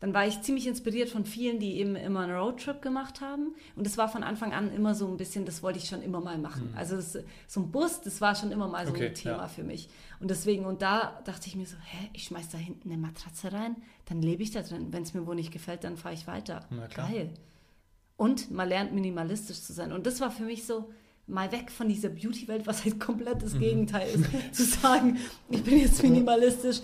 dann 0.00 0.14
war 0.14 0.26
ich 0.26 0.40
ziemlich 0.40 0.66
inspiriert 0.66 1.10
von 1.10 1.26
vielen, 1.26 1.58
die 1.60 1.76
eben 1.78 1.94
immer 1.94 2.20
einen 2.20 2.32
Roadtrip 2.34 2.80
gemacht 2.80 3.20
haben. 3.20 3.54
Und 3.76 3.86
das 3.86 3.98
war 3.98 4.08
von 4.08 4.22
Anfang 4.22 4.52
an 4.54 4.72
immer 4.72 4.94
so 4.94 5.06
ein 5.06 5.18
bisschen, 5.18 5.44
das 5.44 5.62
wollte 5.62 5.78
ich 5.78 5.86
schon 5.88 6.02
immer 6.02 6.20
mal 6.20 6.38
machen. 6.38 6.72
Also 6.74 6.96
das, 6.96 7.18
so 7.46 7.60
ein 7.60 7.70
Bus, 7.70 8.00
das 8.00 8.20
war 8.22 8.34
schon 8.34 8.50
immer 8.50 8.66
mal 8.66 8.86
so 8.86 8.92
Okay, 8.92 9.08
ein 9.08 9.14
Thema 9.14 9.36
ja. 9.42 9.48
für 9.48 9.62
mich. 9.62 9.90
Und 10.18 10.30
deswegen, 10.30 10.64
und 10.64 10.80
da 10.80 11.20
dachte 11.26 11.48
ich 11.48 11.54
mir 11.56 11.66
so, 11.66 11.76
hä, 11.84 12.08
ich 12.14 12.24
schmeiß 12.24 12.48
da 12.48 12.56
hinten 12.58 12.90
eine 12.90 12.98
Matratze 13.00 13.52
rein, 13.52 13.76
dann 14.06 14.22
lebe 14.22 14.42
ich 14.42 14.50
da 14.50 14.62
drin. 14.62 14.88
Wenn 14.90 15.02
es 15.02 15.12
mir 15.12 15.26
wo 15.26 15.34
nicht 15.34 15.52
gefällt, 15.52 15.84
dann 15.84 15.98
fahre 15.98 16.14
ich 16.14 16.26
weiter. 16.26 16.66
Geil. 16.94 17.30
Und 18.16 18.50
man 18.50 18.68
lernt 18.68 18.94
minimalistisch 18.94 19.60
zu 19.60 19.72
sein. 19.74 19.92
Und 19.92 20.06
das 20.06 20.20
war 20.20 20.30
für 20.30 20.44
mich 20.44 20.64
so, 20.64 20.90
mal 21.26 21.52
weg 21.52 21.70
von 21.70 21.88
dieser 21.88 22.08
Beauty-Welt, 22.08 22.66
was 22.66 22.84
halt 22.84 22.98
komplett 23.00 23.36
Mhm. 23.36 23.40
das 23.40 23.58
Gegenteil 23.58 24.08
ist, 24.08 24.24
zu 24.56 24.64
sagen, 24.64 25.18
ich 25.48 25.62
bin 25.62 25.78
jetzt 25.78 26.02
minimalistisch, 26.02 26.80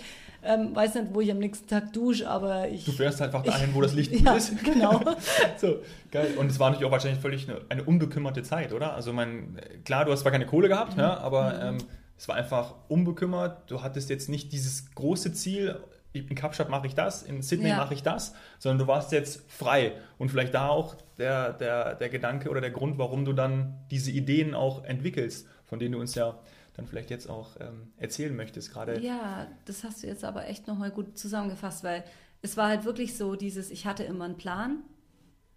ähm, 0.47 0.75
weiß 0.75 0.95
nicht, 0.95 1.09
wo 1.13 1.21
ich 1.21 1.31
am 1.31 1.39
nächsten 1.39 1.67
Tag 1.67 1.93
dusche, 1.93 2.29
aber 2.29 2.69
ich... 2.69 2.85
Du 2.85 2.93
fährst 2.93 3.21
einfach 3.23 3.43
dahin, 3.43 3.75
wo 3.75 3.81
das 3.81 3.95
Licht 3.95 4.13
gut 4.13 4.21
ja, 4.25 4.35
ist. 4.35 4.65
genau. 4.65 5.01
so, 5.57 5.81
geil. 6.11 6.35
Und 6.39 6.51
es 6.51 6.59
war 6.59 6.71
natürlich 6.71 6.87
auch 6.87 6.93
wahrscheinlich 6.93 7.21
völlig 7.21 7.49
eine, 7.49 7.61
eine 7.69 7.85
unbekümmerte 7.85 8.43
Zeit, 8.43 8.73
oder? 8.73 8.95
Also, 8.95 9.13
mein, 9.13 9.61
klar, 9.85 10.05
du 10.05 10.13
hast 10.13 10.21
zwar 10.21 10.33
keine 10.33 10.47
Kohle 10.47 10.69
gehabt, 10.69 10.97
ja, 10.97 11.19
aber 11.19 11.61
ähm, 11.63 11.79
es 12.17 12.29
war 12.29 12.37
einfach 12.37 12.75
unbekümmert. 12.89 13.71
Du 13.71 13.83
hattest 13.83 14.11
jetzt 14.11 14.29
nicht 14.29 14.53
dieses 14.53 14.95
große 14.95 15.33
Ziel, 15.33 15.79
in 16.13 16.35
Kapstadt 16.35 16.71
mache 16.71 16.87
ich 16.87 16.95
das, 16.95 17.23
in 17.23 17.43
Sydney 17.43 17.69
Ja. 17.69 17.77
mache 17.77 17.95
ich 17.95 18.03
das, 18.03 18.35
sondern 18.59 18.79
du 18.79 18.87
warst 18.87 19.13
jetzt 19.13 19.51
frei. 19.51 19.93
Und 20.19 20.31
vielleicht 20.31 20.55
da 20.55 20.69
auch 20.69 20.97
der, 21.19 21.53
der, 21.53 21.95
der 21.95 22.09
Gedanke 22.09 22.49
oder 22.51 22.61
der 22.61 22.71
Grund, 22.71 22.99
warum 22.99 23.25
du 23.25 23.33
dann 23.33 23.75
diese 23.91 24.11
Ideen 24.11 24.55
auch 24.55 24.85
entwickelst, 24.85 25.47
von 25.65 25.79
denen 25.79 25.93
du 25.93 26.01
uns 26.01 26.15
ja 26.15 26.39
dann 26.77 26.87
vielleicht 26.87 27.11
jetzt 27.11 27.29
auch 27.29 27.57
ähm, 27.61 27.93
erzählen 27.97 28.35
möchtest, 28.37 28.73
gerade. 28.73 29.01
Ja, 29.01 29.49
das 29.65 29.83
hast 29.85 30.03
du 30.03 30.07
jetzt 30.07 30.25
aber 30.25 30.47
echt 30.47 30.67
nochmal 30.67 30.91
gut 30.91 31.17
zusammengefasst, 31.19 31.85
weil 31.85 32.05
es 32.43 32.57
war 32.57 32.69
halt 32.69 32.85
wirklich 32.85 33.17
so 33.17 33.35
dieses, 33.35 33.71
ich 33.71 33.87
hatte 33.87 34.05
immer 34.05 34.27
einen 34.27 34.37
Plan 34.37 34.83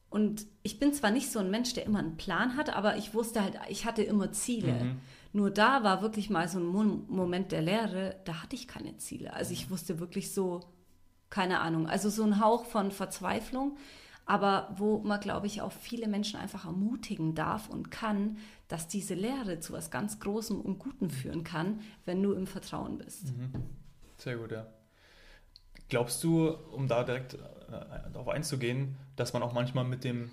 und 0.09 0.47
ich 0.63 0.79
bin 0.79 0.93
zwar 0.93 1.11
nicht 1.11 1.31
so 1.31 1.39
ein 1.39 1.51
Mensch, 1.51 1.73
der 1.73 1.85
immer 1.85 1.99
einen 1.99 2.17
Plan 2.17 2.55
hat, 2.55 2.75
aber 2.75 2.97
ich 2.97 3.13
wusste 3.13 3.43
halt, 3.43 3.59
ich 3.67 3.85
hatte 3.85 4.01
immer 4.01 4.31
Ziele. 4.31 4.73
Mhm. 4.73 5.01
Nur 5.33 5.51
da 5.51 5.83
war 5.83 6.01
wirklich 6.01 6.29
mal 6.29 6.47
so 6.47 6.59
ein 6.59 6.65
Mo 6.65 6.83
Moment 6.83 7.51
der 7.51 7.61
Leere, 7.61 8.15
da 8.25 8.41
hatte 8.41 8.55
ich 8.55 8.67
keine 8.67 8.97
Ziele. 8.97 9.33
Also 9.33 9.53
ich 9.53 9.69
wusste 9.69 9.99
wirklich 9.99 10.33
so, 10.33 10.61
Keine 11.29 11.59
Ahnung. 11.59 11.87
Also 11.87 12.09
so 12.09 12.23
ein 12.23 12.39
Hauch 12.43 12.65
von 12.65 12.91
Verzweiflung, 12.91 13.77
aber 14.29 14.69
wo 14.77 14.99
man, 14.99 15.19
glaube 15.19 15.47
ich, 15.47 15.59
auch 15.63 15.71
viele 15.71 16.07
Menschen 16.07 16.39
einfach 16.39 16.65
ermutigen 16.65 17.33
darf 17.33 17.67
und 17.67 17.89
kann, 17.89 18.37
dass 18.67 18.87
diese 18.87 19.15
Lehre 19.15 19.59
zu 19.59 19.73
was 19.73 19.89
ganz 19.89 20.19
Großem 20.19 20.61
und 20.61 20.77
Gutem 20.77 21.09
führen 21.09 21.43
kann, 21.43 21.81
wenn 22.05 22.21
du 22.21 22.33
im 22.33 22.45
Vertrauen 22.45 22.99
bist. 22.99 23.35
Mhm. 23.35 23.51
Sehr 24.17 24.37
gut, 24.37 24.51
ja. 24.51 24.67
Glaubst 25.87 26.23
du, 26.23 26.47
um 26.47 26.87
da 26.87 27.03
direkt 27.03 27.33
äh, 27.33 27.39
darauf 28.13 28.27
einzugehen, 28.27 28.97
dass 29.15 29.33
man 29.33 29.41
auch 29.41 29.53
manchmal 29.53 29.83
mit 29.83 30.03
dem 30.03 30.29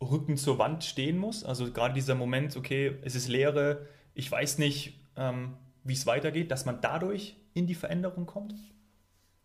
Rücken 0.00 0.36
zur 0.36 0.58
Wand 0.58 0.84
stehen 0.84 1.18
muss? 1.18 1.42
Also 1.42 1.72
gerade 1.72 1.92
dieser 1.92 2.14
Moment, 2.14 2.56
okay, 2.56 2.98
es 3.02 3.16
ist 3.16 3.26
Leere, 3.26 3.88
ich 4.14 4.30
weiß 4.30 4.58
nicht, 4.58 4.94
ähm, 5.16 5.56
wie 5.82 5.94
es 5.94 6.06
weitergeht, 6.06 6.52
dass 6.52 6.66
man 6.66 6.80
dadurch 6.80 7.34
in 7.54 7.66
die 7.66 7.74
Veränderung 7.74 8.26
kommt? 8.26 8.54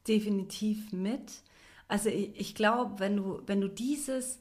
Definitiv 0.08 0.94
mit. 0.94 1.42
Also 1.88 2.10
ich, 2.10 2.40
ich 2.40 2.56
glaube, 2.56 3.00
wenn 3.00 3.18
du, 3.18 3.42
wenn 3.46 3.62
du 3.62 3.68
dieses, 3.68 4.40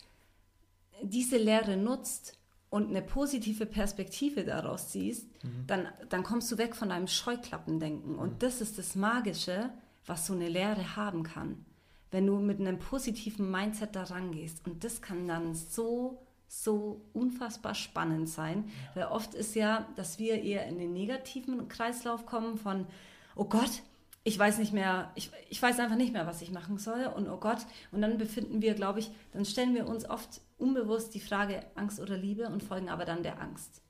diese 1.02 1.36
Lehre 1.36 1.76
nutzt 1.76 2.38
und 2.70 2.88
eine 2.88 3.02
positive 3.02 3.66
Perspektive 3.66 4.44
daraus 4.44 4.92
siehst, 4.92 5.26
mhm. 5.44 5.66
dann, 5.66 5.88
dann 6.08 6.22
kommst 6.22 6.50
du 6.50 6.58
weg 6.58 6.74
von 6.74 6.88
deinem 6.88 7.08
Scheuklappendenken. 7.08 8.16
Und 8.16 8.34
mhm. 8.34 8.38
das 8.38 8.60
ist 8.60 8.78
das 8.78 8.94
Magische, 8.94 9.70
was 10.06 10.26
so 10.26 10.32
eine 10.32 10.48
Lehre 10.48 10.96
haben 10.96 11.22
kann. 11.22 11.64
Wenn 12.10 12.26
du 12.26 12.38
mit 12.38 12.60
einem 12.60 12.78
positiven 12.78 13.50
Mindset 13.50 13.96
da 13.96 14.04
rangehst. 14.04 14.64
Und 14.66 14.84
das 14.84 15.02
kann 15.02 15.26
dann 15.26 15.54
so 15.54 16.24
so 16.62 17.00
unfassbar 17.12 17.74
spannend 17.74 18.28
sein. 18.28 18.70
Weil 18.94 19.06
oft 19.06 19.34
ist 19.34 19.54
ja, 19.54 19.88
dass 19.96 20.18
wir 20.18 20.42
eher 20.42 20.66
in 20.66 20.78
den 20.78 20.92
negativen 20.92 21.68
Kreislauf 21.68 22.26
kommen 22.26 22.58
von, 22.58 22.86
oh 23.34 23.44
Gott, 23.44 23.82
ich 24.26 24.38
weiß 24.38 24.58
nicht 24.58 24.72
mehr, 24.72 25.12
ich, 25.14 25.30
ich 25.50 25.60
weiß 25.60 25.78
einfach 25.78 25.96
nicht 25.96 26.14
mehr, 26.14 26.26
was 26.26 26.40
ich 26.40 26.50
machen 26.50 26.78
soll 26.78 27.04
und 27.14 27.28
oh 27.28 27.36
Gott. 27.36 27.58
Und 27.92 28.00
dann 28.00 28.16
befinden 28.16 28.62
wir, 28.62 28.74
glaube 28.74 29.00
ich, 29.00 29.10
dann 29.32 29.44
stellen 29.44 29.74
wir 29.74 29.86
uns 29.86 30.08
oft 30.08 30.40
unbewusst 30.56 31.14
die 31.14 31.20
Frage 31.20 31.62
Angst 31.74 32.00
oder 32.00 32.16
Liebe 32.16 32.48
und 32.48 32.62
folgen 32.62 32.88
aber 32.88 33.04
dann 33.04 33.22
der 33.22 33.40
Angst. 33.40 33.82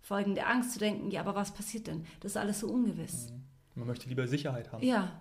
Folgen 0.00 0.34
der 0.34 0.48
Angst 0.48 0.72
zu 0.72 0.80
denken, 0.80 1.10
ja, 1.10 1.20
aber 1.20 1.36
was 1.36 1.54
passiert 1.54 1.86
denn? 1.86 2.04
Das 2.20 2.32
ist 2.32 2.36
alles 2.36 2.60
so 2.60 2.68
ungewiss. 2.68 3.30
Mhm. 3.30 3.44
Man 3.76 3.86
möchte 3.86 4.08
lieber 4.08 4.26
Sicherheit 4.26 4.72
haben. 4.72 4.84
Ja. 4.84 5.20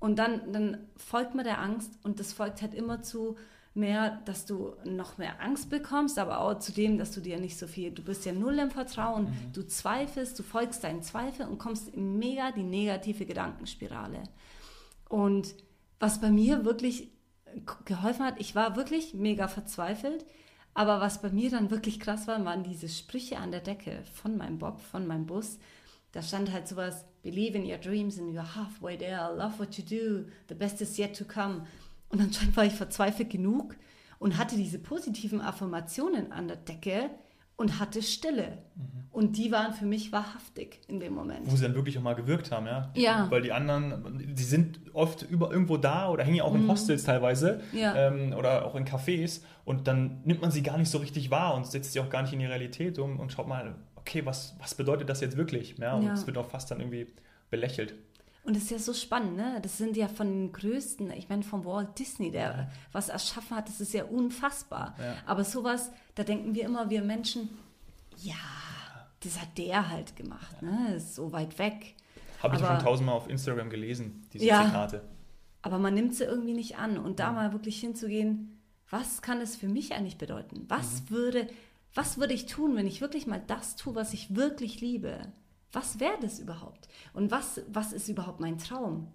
Und 0.00 0.18
dann, 0.18 0.52
dann 0.52 0.88
folgt 0.96 1.34
man 1.34 1.44
der 1.44 1.60
Angst 1.60 1.92
und 2.02 2.18
das 2.18 2.32
folgt 2.32 2.62
halt 2.62 2.74
immer 2.74 3.02
zu, 3.02 3.36
mehr, 3.74 4.20
dass 4.24 4.46
du 4.46 4.74
noch 4.84 5.18
mehr 5.18 5.40
Angst 5.40 5.70
bekommst, 5.70 6.18
aber 6.18 6.40
auch 6.40 6.58
zu 6.58 6.72
dem, 6.72 6.98
dass 6.98 7.12
du 7.12 7.20
dir 7.20 7.38
nicht 7.38 7.56
so 7.56 7.66
viel, 7.66 7.92
du 7.92 8.02
bist 8.02 8.24
ja 8.24 8.32
null 8.32 8.58
im 8.58 8.70
Vertrauen, 8.70 9.24
mhm. 9.24 9.52
du 9.52 9.66
zweifelst, 9.66 10.38
du 10.38 10.42
folgst 10.42 10.82
deinen 10.82 11.02
Zweifel 11.02 11.46
und 11.46 11.58
kommst 11.58 11.88
in 11.88 12.18
mega 12.18 12.50
die 12.50 12.64
negative 12.64 13.26
Gedankenspirale. 13.26 14.24
Und 15.08 15.54
was 16.00 16.20
bei 16.20 16.30
mir 16.30 16.64
wirklich 16.64 17.10
geholfen 17.84 18.24
hat, 18.24 18.40
ich 18.40 18.54
war 18.54 18.76
wirklich 18.76 19.14
mega 19.14 19.48
verzweifelt, 19.48 20.24
aber 20.74 21.00
was 21.00 21.20
bei 21.20 21.30
mir 21.30 21.50
dann 21.50 21.70
wirklich 21.70 22.00
krass 22.00 22.26
war, 22.26 22.44
waren 22.44 22.62
diese 22.62 22.88
Sprüche 22.88 23.38
an 23.38 23.50
der 23.50 23.60
Decke 23.60 24.02
von 24.14 24.36
meinem 24.36 24.58
Bob, 24.58 24.80
von 24.80 25.06
meinem 25.06 25.26
Bus. 25.26 25.58
Da 26.12 26.22
stand 26.22 26.52
halt 26.52 26.66
sowas, 26.68 27.04
believe 27.22 27.56
in 27.56 27.68
your 27.68 27.78
dreams 27.78 28.18
and 28.18 28.34
you're 28.34 28.56
halfway 28.56 28.96
there, 28.96 29.32
love 29.36 29.58
what 29.58 29.76
you 29.76 29.84
do, 29.84 30.28
the 30.48 30.54
best 30.54 30.80
is 30.80 30.96
yet 30.96 31.16
to 31.16 31.24
come. 31.24 31.66
Und 32.10 32.20
anscheinend 32.20 32.56
war 32.56 32.64
ich 32.64 32.74
verzweifelt 32.74 33.30
genug 33.30 33.76
und 34.18 34.36
hatte 34.36 34.56
diese 34.56 34.78
positiven 34.78 35.40
Affirmationen 35.40 36.30
an 36.32 36.48
der 36.48 36.58
Decke 36.58 37.10
und 37.56 37.78
hatte 37.78 38.02
Stille. 38.02 38.58
Mhm. 38.74 39.04
Und 39.12 39.36
die 39.36 39.52
waren 39.52 39.74
für 39.74 39.84
mich 39.84 40.12
wahrhaftig 40.12 40.80
in 40.88 40.98
dem 40.98 41.14
Moment. 41.14 41.40
Wo 41.44 41.56
sie 41.56 41.64
dann 41.64 41.74
wirklich 41.74 41.98
auch 41.98 42.02
mal 42.02 42.14
gewirkt 42.14 42.50
haben, 42.52 42.66
ja? 42.66 42.90
Ja. 42.94 43.26
Weil 43.30 43.42
die 43.42 43.52
anderen, 43.52 44.34
die 44.34 44.42
sind 44.42 44.80
oft 44.94 45.22
über, 45.22 45.50
irgendwo 45.50 45.76
da 45.76 46.08
oder 46.08 46.24
hängen 46.24 46.36
ja 46.36 46.44
auch 46.44 46.54
in 46.54 46.64
mhm. 46.64 46.70
Hostels 46.70 47.04
teilweise 47.04 47.60
ja. 47.72 47.94
ähm, 47.94 48.32
oder 48.32 48.64
auch 48.64 48.74
in 48.76 48.86
Cafés 48.86 49.42
und 49.64 49.88
dann 49.88 50.22
nimmt 50.24 50.40
man 50.40 50.50
sie 50.50 50.62
gar 50.62 50.78
nicht 50.78 50.90
so 50.90 50.98
richtig 50.98 51.30
wahr 51.30 51.54
und 51.54 51.66
setzt 51.66 51.92
sie 51.92 52.00
auch 52.00 52.08
gar 52.08 52.22
nicht 52.22 52.32
in 52.32 52.38
die 52.38 52.46
Realität 52.46 52.98
um 52.98 53.20
und 53.20 53.30
schaut 53.30 53.46
mal, 53.46 53.74
okay, 53.96 54.24
was, 54.24 54.56
was 54.58 54.74
bedeutet 54.74 55.08
das 55.08 55.20
jetzt 55.20 55.36
wirklich? 55.36 55.76
Ja, 55.78 55.94
und 55.94 56.08
es 56.08 56.26
wird 56.26 56.38
auch 56.38 56.48
fast 56.48 56.70
dann 56.70 56.80
irgendwie 56.80 57.08
belächelt. 57.50 57.94
Und 58.42 58.56
das 58.56 58.64
ist 58.64 58.70
ja 58.70 58.78
so 58.78 58.94
spannend, 58.94 59.36
ne? 59.36 59.58
Das 59.62 59.76
sind 59.76 59.96
ja 59.96 60.08
von 60.08 60.26
den 60.26 60.52
größten, 60.52 61.10
ich 61.12 61.28
meine, 61.28 61.42
von 61.42 61.64
Walt 61.64 61.98
Disney, 61.98 62.30
der 62.30 62.40
ja. 62.40 62.70
was 62.92 63.10
erschaffen 63.10 63.56
hat, 63.56 63.68
das 63.68 63.80
ist 63.80 63.92
ja 63.92 64.04
unfassbar. 64.04 64.94
Ja. 64.98 65.16
Aber 65.26 65.44
sowas, 65.44 65.90
da 66.14 66.24
denken 66.24 66.54
wir 66.54 66.64
immer, 66.64 66.88
wir 66.88 67.02
Menschen, 67.02 67.50
ja, 68.16 68.34
das 69.22 69.40
hat 69.40 69.58
der 69.58 69.90
halt 69.90 70.16
gemacht, 70.16 70.56
ja. 70.62 70.70
ne? 70.70 70.94
Das 70.94 71.04
ist 71.04 71.14
so 71.16 71.32
weit 71.32 71.58
weg. 71.58 71.94
Habe 72.42 72.56
ich 72.56 72.62
schon 72.62 72.78
tausendmal 72.78 73.16
auf 73.16 73.28
Instagram 73.28 73.68
gelesen, 73.68 74.26
diese 74.32 74.46
ja, 74.46 74.64
Zitate. 74.64 75.02
Aber 75.62 75.78
man 75.78 75.94
nimmt 75.94 76.14
sie 76.14 76.24
irgendwie 76.24 76.54
nicht 76.54 76.78
an. 76.78 76.96
Und 76.96 77.20
da 77.20 77.32
mal 77.32 77.52
wirklich 77.52 77.78
hinzugehen, 77.80 78.58
was 78.88 79.22
kann 79.22 79.40
es 79.40 79.56
für 79.56 79.68
mich 79.68 79.92
eigentlich 79.92 80.18
bedeuten? 80.18 80.64
Was 80.68 81.02
mhm. 81.02 81.10
würde, 81.10 81.46
was 81.94 82.18
würde 82.18 82.34
ich 82.34 82.46
tun, 82.46 82.76
wenn 82.76 82.86
ich 82.86 83.00
wirklich 83.00 83.26
mal 83.26 83.42
das 83.46 83.76
tue, 83.76 83.94
was 83.94 84.14
ich 84.14 84.34
wirklich 84.34 84.80
liebe? 84.80 85.20
Was 85.72 86.00
wäre 86.00 86.18
das 86.20 86.38
überhaupt? 86.40 86.88
Und 87.12 87.30
was, 87.30 87.60
was 87.68 87.92
ist 87.92 88.08
überhaupt 88.08 88.40
mein 88.40 88.58
Traum? 88.58 89.08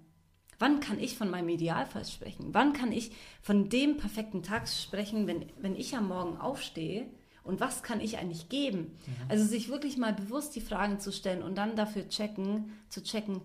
Wann 0.58 0.80
kann 0.80 1.00
ich 1.00 1.18
von 1.18 1.30
meinem 1.30 1.50
Idealfall 1.50 2.06
sprechen? 2.06 2.54
Wann 2.54 2.74
kann 2.74 2.92
ich 2.92 3.12
von 3.42 3.68
dem 3.70 3.98
perfekten 3.98 4.42
Tag 4.42 4.70
sprechen, 4.70 5.28
wenn, 5.28 5.46
wenn 5.60 5.76
ich 5.76 5.96
am 5.96 6.08
Morgen 6.08 6.38
aufstehe? 6.38 7.08
Und 7.44 7.60
was 7.60 7.84
kann 7.84 8.00
ich 8.00 8.18
eigentlich 8.18 8.50
geben? 8.50 8.80
Mhm. 8.80 9.14
Also 9.30 9.46
sich 9.46 9.70
wirklich 9.70 9.98
mal 9.98 10.14
bewusst 10.14 10.56
die 10.56 10.62
Fragen 10.62 11.00
zu 11.00 11.12
stellen 11.12 11.44
und 11.44 11.56
dann 11.56 11.76
dafür 11.76 12.08
checken, 12.08 12.72
zu 12.90 13.04
checken, 13.04 13.42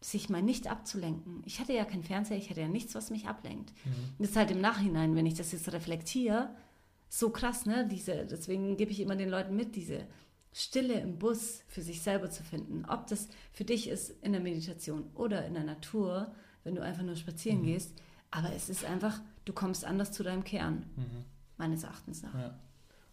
sich 0.00 0.28
mal 0.28 0.42
nicht 0.42 0.70
abzulenken. 0.70 1.42
Ich 1.46 1.58
hatte 1.58 1.72
ja 1.72 1.84
keinen 1.84 2.02
Fernseher, 2.02 2.36
ich 2.36 2.50
hatte 2.50 2.60
ja 2.60 2.68
nichts, 2.68 2.94
was 2.94 3.10
mich 3.10 3.26
ablenkt. 3.26 3.72
Mhm. 3.84 3.90
Das 4.18 4.30
ist 4.30 4.36
halt 4.36 4.50
im 4.50 4.60
Nachhinein, 4.60 5.16
wenn 5.16 5.26
ich 5.26 5.34
das 5.34 5.52
jetzt 5.52 5.72
reflektiere, 5.72 6.54
so 7.08 7.30
krass, 7.30 7.66
ne? 7.66 7.86
Diese, 7.88 8.26
deswegen 8.26 8.76
gebe 8.76 8.90
ich 8.90 9.00
immer 9.00 9.16
den 9.16 9.28
Leuten 9.28 9.54
mit, 9.54 9.76
diese 9.76 10.06
Stille 10.52 11.00
im 11.00 11.18
Bus 11.18 11.62
für 11.68 11.82
sich 11.82 12.02
selber 12.02 12.30
zu 12.30 12.42
finden. 12.42 12.84
Ob 12.86 13.06
das 13.06 13.28
für 13.52 13.64
dich 13.64 13.88
ist 13.88 14.10
in 14.22 14.32
der 14.32 14.40
Meditation 14.40 15.10
oder 15.14 15.46
in 15.46 15.54
der 15.54 15.64
Natur, 15.64 16.34
wenn 16.64 16.74
du 16.74 16.82
einfach 16.82 17.02
nur 17.02 17.16
spazieren 17.16 17.60
mhm. 17.60 17.66
gehst. 17.66 17.94
Aber 18.30 18.52
es 18.52 18.68
ist 18.68 18.84
einfach, 18.84 19.20
du 19.44 19.52
kommst 19.52 19.84
anders 19.84 20.12
zu 20.12 20.22
deinem 20.22 20.44
Kern, 20.44 20.86
mhm. 20.96 21.24
meines 21.56 21.84
Erachtens 21.84 22.22
nach. 22.22 22.34
Ja. 22.34 22.58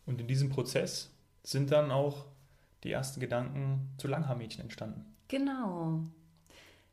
Und 0.06 0.20
in 0.20 0.28
diesem 0.28 0.50
Prozess 0.50 1.12
sind 1.44 1.72
dann 1.72 1.92
auch 1.92 2.26
die 2.84 2.92
ersten 2.92 3.20
Gedanken 3.20 3.90
zu 3.98 4.08
Langhaarmädchen 4.08 4.64
entstanden. 4.64 5.06
Genau. 5.28 6.04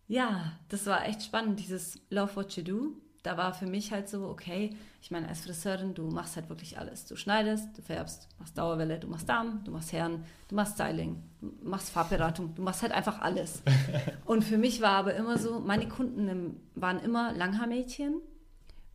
Ja, 0.09 0.59
das 0.69 0.87
war 0.87 1.07
echt 1.07 1.23
spannend, 1.23 1.59
dieses 1.59 2.01
Love 2.11 2.37
What 2.37 2.57
You 2.57 2.63
Do 2.63 2.97
da 3.27 3.37
war 3.37 3.53
für 3.53 3.67
mich 3.67 3.91
halt 3.91 4.09
so, 4.09 4.29
okay, 4.29 4.71
ich 5.03 5.11
meine, 5.11 5.29
als 5.29 5.41
Friseurin, 5.41 5.95
du 5.95 6.09
machst 6.09 6.37
halt 6.37 6.49
wirklich 6.49 6.79
alles. 6.79 7.07
Du 7.07 7.17
schneidest, 7.17 7.77
du 7.77 7.83
färbst, 7.83 8.29
machst 8.39 8.57
Dauerwelle, 8.57 9.01
du 9.01 9.09
machst 9.09 9.29
Damen, 9.29 9.65
du 9.65 9.73
machst 9.73 9.93
Herren, 9.93 10.25
du 10.47 10.55
machst 10.55 10.75
Styling, 10.75 11.21
du 11.41 11.69
machst 11.69 11.91
Farbberatung, 11.91 12.55
du 12.55 12.63
machst 12.63 12.83
halt 12.83 12.93
einfach 12.93 13.21
alles. 13.21 13.63
Und 14.27 14.45
für 14.45 14.59
mich 14.59 14.81
war 14.81 14.93
aber 14.93 15.15
immer 15.15 15.39
so, 15.39 15.59
meine 15.59 15.89
Kunden 15.89 16.61
waren 16.77 17.01
immer 17.01 17.33
Langhaarmädchen 17.33 18.15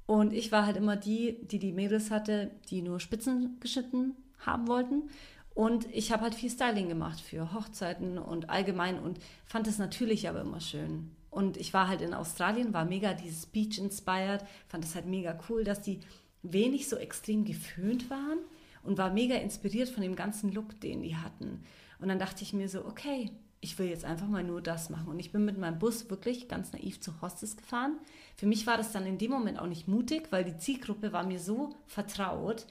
und 0.05 0.33
ich 0.33 0.51
war 0.51 0.65
halt 0.65 0.77
immer 0.77 0.95
die, 0.95 1.37
die 1.47 1.59
die 1.59 1.71
Mädels 1.71 2.09
hatte, 2.09 2.51
die 2.69 2.81
nur 2.81 2.99
Spitzen 2.99 3.57
geschnitten 3.59 4.15
haben 4.39 4.67
wollten. 4.67 5.09
Und 5.53 5.87
ich 5.93 6.11
habe 6.11 6.23
halt 6.23 6.35
viel 6.35 6.49
Styling 6.49 6.87
gemacht 6.87 7.19
für 7.19 7.53
Hochzeiten 7.53 8.17
und 8.17 8.49
allgemein 8.49 8.99
und 8.99 9.19
fand 9.45 9.67
es 9.67 9.77
natürlich 9.77 10.27
aber 10.27 10.41
immer 10.41 10.61
schön. 10.61 11.11
Und 11.31 11.57
ich 11.57 11.73
war 11.73 11.87
halt 11.87 12.01
in 12.01 12.13
Australien, 12.13 12.73
war 12.73 12.85
mega 12.85 13.13
dieses 13.13 13.45
Beach 13.47 13.79
inspired, 13.79 14.45
fand 14.67 14.83
es 14.83 14.93
halt 14.93 15.05
mega 15.05 15.39
cool, 15.49 15.63
dass 15.63 15.81
die 15.81 16.01
wenig 16.43 16.89
so 16.89 16.97
extrem 16.97 17.45
geföhnt 17.45 18.09
waren 18.09 18.39
und 18.83 18.97
war 18.97 19.11
mega 19.11 19.35
inspiriert 19.35 19.89
von 19.89 20.03
dem 20.03 20.15
ganzen 20.15 20.51
Look, 20.51 20.79
den 20.81 21.01
die 21.01 21.15
hatten. 21.15 21.63
Und 21.99 22.09
dann 22.09 22.19
dachte 22.19 22.43
ich 22.43 22.51
mir 22.51 22.67
so, 22.67 22.85
okay, 22.85 23.31
ich 23.61 23.79
will 23.79 23.87
jetzt 23.87 24.03
einfach 24.03 24.27
mal 24.27 24.43
nur 24.43 24.59
das 24.59 24.89
machen. 24.89 25.07
Und 25.07 25.19
ich 25.19 25.31
bin 25.31 25.45
mit 25.45 25.57
meinem 25.57 25.79
Bus 25.79 26.09
wirklich 26.09 26.49
ganz 26.49 26.73
naiv 26.73 26.99
zu 26.99 27.21
Hostes 27.21 27.55
gefahren. 27.55 27.97
Für 28.35 28.47
mich 28.47 28.67
war 28.67 28.75
das 28.75 28.91
dann 28.91 29.05
in 29.05 29.19
dem 29.19 29.31
Moment 29.31 29.59
auch 29.59 29.67
nicht 29.67 29.87
mutig, 29.87 30.31
weil 30.31 30.43
die 30.43 30.57
Zielgruppe 30.57 31.13
war 31.13 31.23
mir 31.23 31.39
so 31.39 31.75
vertraut, 31.85 32.65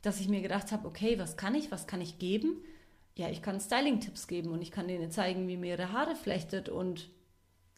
dass 0.00 0.20
ich 0.20 0.28
mir 0.28 0.40
gedacht 0.40 0.72
habe, 0.72 0.88
okay, 0.88 1.18
was 1.18 1.36
kann 1.36 1.54
ich, 1.54 1.70
was 1.70 1.86
kann 1.86 2.00
ich 2.00 2.18
geben? 2.18 2.56
Ja, 3.14 3.28
ich 3.28 3.42
kann 3.42 3.60
Styling-Tipps 3.60 4.26
geben 4.26 4.50
und 4.50 4.62
ich 4.62 4.70
kann 4.70 4.88
denen 4.88 5.10
zeigen, 5.10 5.46
wie 5.46 5.58
mir 5.58 5.76
ihre 5.76 5.92
Haare 5.92 6.16
flechtet 6.16 6.70
und 6.70 7.10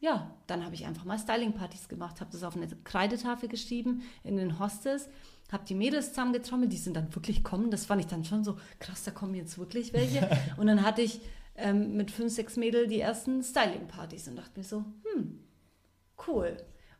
ja, 0.01 0.37
dann 0.47 0.65
habe 0.65 0.75
ich 0.75 0.85
einfach 0.85 1.05
mal 1.05 1.19
Styling-Partys 1.19 1.89
gemacht, 1.89 2.21
habe 2.21 2.31
das 2.31 2.43
auf 2.43 2.57
eine 2.57 2.69
Kreidetafel 2.85 3.49
geschrieben 3.49 4.03
in 4.23 4.37
den 4.37 4.59
Hostels, 4.59 5.09
habe 5.51 5.65
die 5.65 5.75
Mädels 5.75 6.11
zusammengetrommelt, 6.11 6.73
die 6.73 6.77
sind 6.77 6.97
dann 6.97 7.15
wirklich 7.15 7.45
kommen. 7.45 7.71
Das 7.71 7.87
fand 7.87 8.01
ich 8.01 8.07
dann 8.07 8.25
schon 8.25 8.45
so 8.45 8.59
krass, 8.81 9.05
da 9.05 9.11
kommen 9.11 9.35
jetzt 9.35 9.59
wirklich 9.59 9.93
welche. 9.93 10.29
und 10.57 10.67
dann 10.67 10.83
hatte 10.83 11.03
ich 11.03 11.21
ähm, 11.57 11.97
mit 11.97 12.11
fünf, 12.11 12.33
sechs 12.33 12.57
Mädels 12.57 12.89
die 12.89 13.01
ersten 13.01 13.43
Styling-Partys 13.43 14.29
und 14.29 14.37
dachte 14.37 14.59
mir 14.59 14.65
so, 14.65 14.85
hm, 15.13 15.41
cool. 16.27 16.57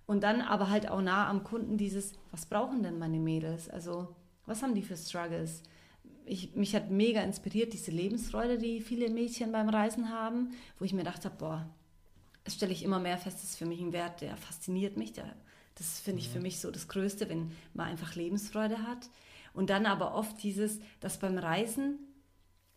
Und 0.07 0.23
dann 0.23 0.41
aber 0.41 0.71
halt 0.71 0.89
auch 0.91 1.01
nah 1.01 1.29
am 1.29 1.45
Kunden 1.45 1.77
dieses, 1.77 2.13
was 2.31 2.47
brauchen 2.47 2.83
denn 2.83 2.99
meine 2.99 3.19
Mädels? 3.19 3.71
Also, 3.71 4.15
was 4.47 4.63
haben 4.63 4.75
die 4.75 4.83
für 4.83 4.97
Struggles? 4.97 5.63
Ich, 6.27 6.55
mich 6.55 6.75
hat 6.75 6.91
mega 6.91 7.21
inspiriert, 7.23 7.73
diese 7.73 7.91
Lebensfreude, 7.91 8.59
die 8.59 8.81
viele 8.81 9.11
Mädchen 9.11 9.53
beim 9.53 9.69
Reisen 9.69 10.11
haben, 10.11 10.51
wo 10.79 10.85
ich 10.85 10.93
mir 10.93 11.05
dachte, 11.05 11.31
boah, 11.31 11.67
stelle 12.53 12.73
ich 12.73 12.83
immer 12.83 13.01
mehr 13.01 13.17
fest, 13.17 13.39
das 13.39 13.51
ist 13.51 13.57
für 13.57 13.67
mich 13.67 13.81
ein 13.81 13.93
Wert, 13.93 14.21
der 14.21 14.37
fasziniert 14.37 14.97
mich, 14.97 15.13
der, 15.13 15.35
Das 15.77 16.01
finde 16.01 16.21
ich 16.21 16.29
für 16.29 16.41
mich 16.41 16.61
so 16.61 16.71
das 16.71 16.89
Größte, 16.89 17.29
wenn 17.29 17.53
man 17.73 17.89
einfach 17.89 18.15
Lebensfreude 18.15 18.83
hat. 18.87 19.09
Und 19.55 19.71
dann 19.71 19.87
aber 19.87 20.15
oft 20.15 20.43
dieses, 20.43 20.81
dass 21.01 21.19
beim 21.19 21.39
Reisen 21.39 21.99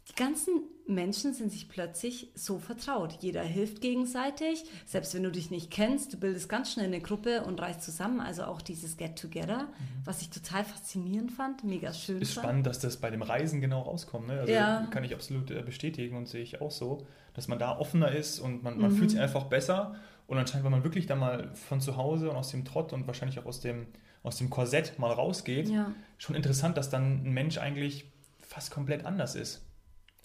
die 0.09 0.15
ganzen 0.15 0.61
Menschen 0.87 1.33
sind 1.33 1.51
sich 1.51 1.67
plötzlich 1.67 2.31
so 2.33 2.59
vertraut. 2.59 3.17
Jeder 3.19 3.41
hilft 3.41 3.81
gegenseitig, 3.81 4.63
selbst 4.85 5.13
wenn 5.13 5.23
du 5.23 5.31
dich 5.31 5.51
nicht 5.51 5.69
kennst, 5.69 6.13
du 6.13 6.17
bildest 6.17 6.47
ganz 6.47 6.71
schnell 6.71 6.85
eine 6.85 7.01
Gruppe 7.01 7.43
und 7.43 7.59
reist 7.59 7.83
zusammen. 7.83 8.21
Also 8.21 8.43
auch 8.43 8.61
dieses 8.61 8.95
Get-Together, 8.95 9.63
mhm. 9.63 10.05
was 10.05 10.21
ich 10.21 10.29
total 10.29 10.63
faszinierend 10.63 11.33
fand, 11.33 11.65
mega 11.65 11.93
schön. 11.93 12.21
Ist 12.21 12.33
fand. 12.33 12.45
spannend, 12.45 12.67
dass 12.67 12.79
das 12.79 12.97
bei 12.97 13.09
dem 13.09 13.21
Reisen 13.21 13.59
genau 13.59 13.81
rauskommt. 13.81 14.27
Ne? 14.27 14.39
Also 14.39 14.53
ja. 14.53 14.87
kann 14.91 15.03
ich 15.03 15.13
absolut 15.13 15.51
äh, 15.51 15.61
bestätigen 15.61 16.15
und 16.15 16.27
sehe 16.29 16.41
ich 16.41 16.61
auch 16.61 16.71
so, 16.71 17.05
dass 17.33 17.49
man 17.49 17.59
da 17.59 17.77
offener 17.77 18.11
ist 18.11 18.39
und 18.39 18.63
man, 18.63 18.79
man 18.79 18.93
mhm. 18.93 18.95
fühlt 18.95 19.11
sich 19.11 19.19
einfach 19.19 19.43
besser. 19.45 19.95
Und 20.25 20.37
anscheinend, 20.37 20.63
wenn 20.65 20.71
man 20.71 20.83
wirklich 20.85 21.05
da 21.05 21.15
mal 21.15 21.53
von 21.53 21.81
zu 21.81 21.97
Hause 21.97 22.29
und 22.29 22.37
aus 22.37 22.51
dem 22.51 22.63
Trott 22.63 22.93
und 22.93 23.07
wahrscheinlich 23.07 23.39
auch 23.39 23.45
aus 23.45 23.59
dem, 23.59 23.87
aus 24.23 24.37
dem 24.37 24.49
Korsett 24.49 24.99
mal 24.99 25.11
rausgeht, 25.11 25.67
ja. 25.67 25.93
schon 26.17 26.35
interessant, 26.35 26.77
dass 26.77 26.89
dann 26.89 27.25
ein 27.25 27.33
Mensch 27.33 27.57
eigentlich 27.57 28.05
fast 28.39 28.71
komplett 28.71 29.05
anders 29.05 29.35
ist. 29.35 29.66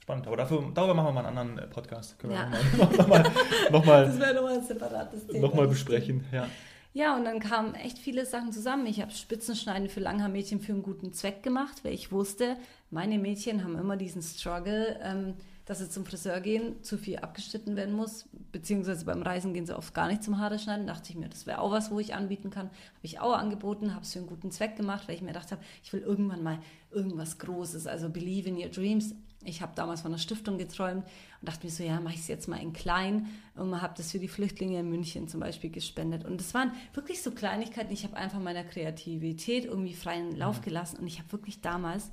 Spannend, 0.02 0.26
aber 0.26 0.36
dafür, 0.36 0.68
darüber 0.74 0.94
machen 0.94 1.14
wir 1.14 1.22
mal 1.22 1.26
einen 1.26 1.38
anderen 1.38 1.58
äh, 1.58 1.68
Podcast. 1.68 2.18
Können 2.18 2.32
ja. 2.32 2.50
wir 2.50 2.98
nochmal 2.98 3.22
noch 3.70 3.84
mal, 3.84 4.04
das 4.06 4.18
wäre 4.18 4.34
nochmal 4.34 4.54
ein 4.54 4.64
separates 4.64 5.28
Thema. 5.28 5.46
Nochmal 5.46 5.68
besprechen, 5.68 6.24
ja. 6.32 6.48
Ja, 6.92 7.16
und 7.16 7.24
dann 7.24 7.38
kamen 7.38 7.76
echt 7.76 7.98
viele 7.98 8.26
Sachen 8.26 8.50
zusammen. 8.50 8.86
Ich 8.86 9.00
habe 9.00 9.12
Spitzenschneiden 9.12 9.88
für 9.88 10.00
Langhaar-Mädchen 10.00 10.58
für 10.58 10.72
einen 10.72 10.82
guten 10.82 11.12
Zweck 11.12 11.44
gemacht, 11.44 11.84
weil 11.84 11.92
ich 11.92 12.10
wusste, 12.10 12.56
meine 12.90 13.16
Mädchen 13.20 13.62
haben 13.62 13.78
immer 13.78 13.96
diesen 13.96 14.22
Struggle, 14.22 14.98
ähm, 15.04 15.34
dass 15.66 15.78
sie 15.78 15.88
zum 15.88 16.04
Friseur 16.04 16.40
gehen, 16.40 16.82
zu 16.82 16.98
viel 16.98 17.18
abgeschnitten 17.18 17.76
werden 17.76 17.94
muss, 17.94 18.28
beziehungsweise 18.50 19.04
beim 19.04 19.22
Reisen 19.22 19.54
gehen 19.54 19.66
sie 19.66 19.78
oft 19.78 19.94
gar 19.94 20.08
nicht 20.08 20.24
zum 20.24 20.40
Haare 20.40 20.58
schneiden. 20.58 20.88
Dachte 20.88 21.10
ich 21.10 21.16
mir, 21.16 21.28
das 21.28 21.46
wäre 21.46 21.60
auch 21.60 21.70
was, 21.70 21.92
wo 21.92 22.00
ich 22.00 22.12
anbieten 22.16 22.50
kann. 22.50 22.66
Habe 22.66 23.02
ich 23.02 23.20
auch 23.20 23.38
angeboten, 23.38 23.94
habe 23.94 24.02
es 24.02 24.14
für 24.14 24.18
einen 24.18 24.26
guten 24.26 24.50
Zweck 24.50 24.74
gemacht, 24.74 25.06
weil 25.06 25.14
ich 25.14 25.22
mir 25.22 25.28
gedacht 25.28 25.52
habe, 25.52 25.62
ich 25.84 25.92
will 25.92 26.00
irgendwann 26.00 26.42
mal 26.42 26.58
irgendwas 26.90 27.38
Großes, 27.38 27.86
also 27.86 28.10
believe 28.10 28.48
in 28.48 28.56
your 28.56 28.68
dreams. 28.68 29.14
Ich 29.44 29.62
habe 29.62 29.72
damals 29.74 30.02
von 30.02 30.10
einer 30.10 30.18
Stiftung 30.18 30.58
geträumt 30.58 31.04
und 31.04 31.48
dachte 31.48 31.66
mir 31.66 31.72
so, 31.72 31.82
ja, 31.82 32.00
mache 32.00 32.14
ich 32.14 32.20
es 32.20 32.28
jetzt 32.28 32.48
mal 32.48 32.60
in 32.60 32.72
klein 32.72 33.28
und 33.54 33.80
habe 33.80 33.94
das 33.96 34.12
für 34.12 34.18
die 34.18 34.28
Flüchtlinge 34.28 34.80
in 34.80 34.88
München 34.88 35.28
zum 35.28 35.40
Beispiel 35.40 35.70
gespendet. 35.70 36.24
Und 36.24 36.40
das 36.40 36.54
waren 36.54 36.72
wirklich 36.94 37.22
so 37.22 37.30
Kleinigkeiten. 37.30 37.92
Ich 37.92 38.04
habe 38.04 38.16
einfach 38.16 38.40
meiner 38.40 38.64
Kreativität 38.64 39.64
irgendwie 39.64 39.94
freien 39.94 40.36
Lauf 40.36 40.60
mhm. 40.60 40.64
gelassen 40.64 40.98
und 40.98 41.06
ich 41.06 41.18
habe 41.18 41.32
wirklich 41.32 41.60
damals 41.60 42.10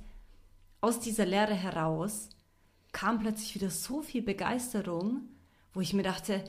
aus 0.80 1.00
dieser 1.00 1.26
Lehre 1.26 1.54
heraus 1.54 2.30
kam 2.92 3.20
plötzlich 3.20 3.54
wieder 3.54 3.70
so 3.70 4.02
viel 4.02 4.22
Begeisterung, 4.22 5.22
wo 5.72 5.80
ich 5.80 5.92
mir 5.92 6.02
dachte, 6.02 6.44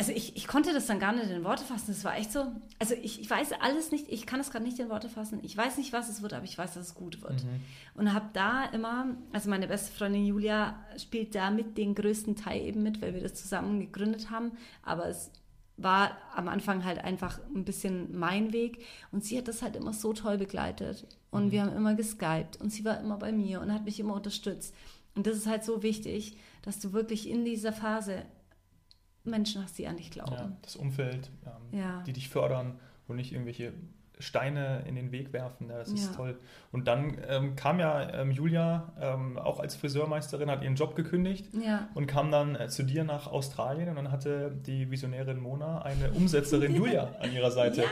also 0.00 0.12
ich, 0.12 0.34
ich 0.34 0.46
konnte 0.46 0.72
das 0.72 0.86
dann 0.86 0.98
gar 0.98 1.12
nicht 1.12 1.28
in 1.28 1.44
Worte 1.44 1.62
fassen. 1.62 1.90
Es 1.90 2.04
war 2.04 2.16
echt 2.16 2.32
so, 2.32 2.46
also 2.78 2.94
ich, 2.94 3.20
ich 3.20 3.28
weiß 3.28 3.52
alles 3.60 3.92
nicht, 3.92 4.06
ich 4.08 4.24
kann 4.24 4.40
es 4.40 4.50
gerade 4.50 4.64
nicht 4.64 4.78
in 4.78 4.88
Worte 4.88 5.10
fassen. 5.10 5.40
Ich 5.42 5.54
weiß 5.54 5.76
nicht, 5.76 5.92
was 5.92 6.08
es 6.08 6.22
wird, 6.22 6.32
aber 6.32 6.46
ich 6.46 6.56
weiß, 6.56 6.72
dass 6.72 6.86
es 6.86 6.94
gut 6.94 7.20
wird. 7.20 7.44
Mhm. 7.44 7.60
Und 7.96 8.14
habe 8.14 8.30
da 8.32 8.64
immer, 8.64 9.14
also 9.34 9.50
meine 9.50 9.68
beste 9.68 9.92
Freundin 9.92 10.24
Julia 10.24 10.82
spielt 10.96 11.34
da 11.34 11.50
mit 11.50 11.76
den 11.76 11.94
größten 11.94 12.34
Teil 12.34 12.62
eben 12.62 12.82
mit, 12.82 13.02
weil 13.02 13.12
wir 13.12 13.20
das 13.20 13.34
zusammen 13.34 13.78
gegründet 13.78 14.30
haben. 14.30 14.52
Aber 14.82 15.06
es 15.06 15.30
war 15.76 16.16
am 16.34 16.48
Anfang 16.48 16.82
halt 16.86 17.04
einfach 17.04 17.38
ein 17.54 17.66
bisschen 17.66 18.18
mein 18.18 18.54
Weg. 18.54 18.82
Und 19.12 19.22
sie 19.22 19.36
hat 19.36 19.48
das 19.48 19.60
halt 19.60 19.76
immer 19.76 19.92
so 19.92 20.14
toll 20.14 20.38
begleitet. 20.38 21.06
Und 21.30 21.48
mhm. 21.48 21.50
wir 21.50 21.62
haben 21.62 21.76
immer 21.76 21.94
geskypt 21.94 22.58
und 22.58 22.70
sie 22.70 22.86
war 22.86 22.98
immer 23.00 23.18
bei 23.18 23.32
mir 23.32 23.60
und 23.60 23.70
hat 23.70 23.84
mich 23.84 24.00
immer 24.00 24.14
unterstützt. 24.14 24.74
Und 25.14 25.26
das 25.26 25.36
ist 25.36 25.46
halt 25.46 25.62
so 25.62 25.82
wichtig, 25.82 26.38
dass 26.62 26.80
du 26.80 26.94
wirklich 26.94 27.28
in 27.28 27.44
dieser 27.44 27.74
Phase 27.74 28.22
Menschen 29.30 29.62
hast, 29.62 29.78
die 29.78 29.86
an 29.86 29.96
dich 29.96 30.10
glauben. 30.10 30.32
Ja, 30.32 30.52
das 30.62 30.76
Umfeld, 30.76 31.30
ähm, 31.46 31.78
ja. 31.78 32.02
die 32.02 32.12
dich 32.12 32.28
fördern 32.28 32.78
und 33.08 33.16
nicht 33.16 33.32
irgendwelche 33.32 33.72
Steine 34.20 34.84
in 34.86 34.94
den 34.94 35.12
Weg 35.12 35.32
werfen. 35.32 35.68
Ja, 35.70 35.78
das 35.78 35.90
ist 35.90 36.14
toll. 36.14 36.38
Und 36.72 36.86
dann 36.88 37.16
ähm, 37.26 37.56
kam 37.56 37.80
ja 37.80 38.10
ähm, 38.12 38.30
Julia 38.30 38.92
ähm, 39.00 39.38
auch 39.38 39.60
als 39.60 39.74
Friseurmeisterin, 39.76 40.50
hat 40.50 40.62
ihren 40.62 40.76
Job 40.76 40.94
gekündigt 40.94 41.48
und 41.94 42.06
kam 42.06 42.30
dann 42.30 42.54
äh, 42.54 42.68
zu 42.68 42.82
dir 42.82 43.04
nach 43.04 43.26
Australien 43.26 43.88
und 43.88 43.96
dann 43.96 44.12
hatte 44.12 44.50
die 44.50 44.90
Visionärin 44.90 45.40
Mona 45.40 45.82
eine 45.82 46.10
Umsetzerin 46.12 46.74
Julia 46.76 47.08
an 47.20 47.32
ihrer 47.32 47.50
Seite. 47.50 47.84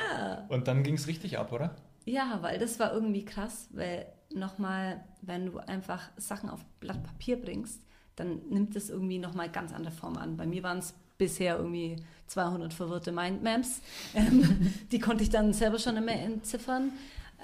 Und 0.49 0.69
dann 0.69 0.83
ging 0.83 0.95
es 0.95 1.07
richtig 1.07 1.39
ab, 1.39 1.53
oder? 1.53 1.75
Ja, 2.05 2.39
weil 2.41 2.59
das 2.59 2.79
war 2.79 2.93
irgendwie 2.93 3.25
krass, 3.25 3.69
weil 3.73 4.07
nochmal, 4.33 5.05
wenn 5.23 5.47
du 5.47 5.59
einfach 5.59 6.11
Sachen 6.17 6.51
auf 6.51 6.65
Blatt 6.81 7.03
Papier 7.03 7.41
bringst, 7.41 7.83
dann 8.17 8.41
nimmt 8.49 8.75
es 8.77 8.91
irgendwie 8.91 9.19
nochmal 9.19 9.49
ganz 9.51 9.73
andere 9.73 9.93
Form 9.93 10.17
an. 10.17 10.37
Bei 10.37 10.47
mir 10.47 10.63
waren 10.63 10.79
es 10.79 10.95
bisher 11.19 11.57
irgendwie 11.57 11.97
200 12.29 12.73
verwirrte 12.73 13.13
Mindmaps. 13.13 13.81
Ähm, 14.15 14.73
die 14.93 14.99
konnte 15.01 15.23
ich 15.23 15.31
dann 15.31 15.53
selber 15.53 15.79
schon 15.79 15.97
immer 15.97 16.13
entziffern. 16.13 16.93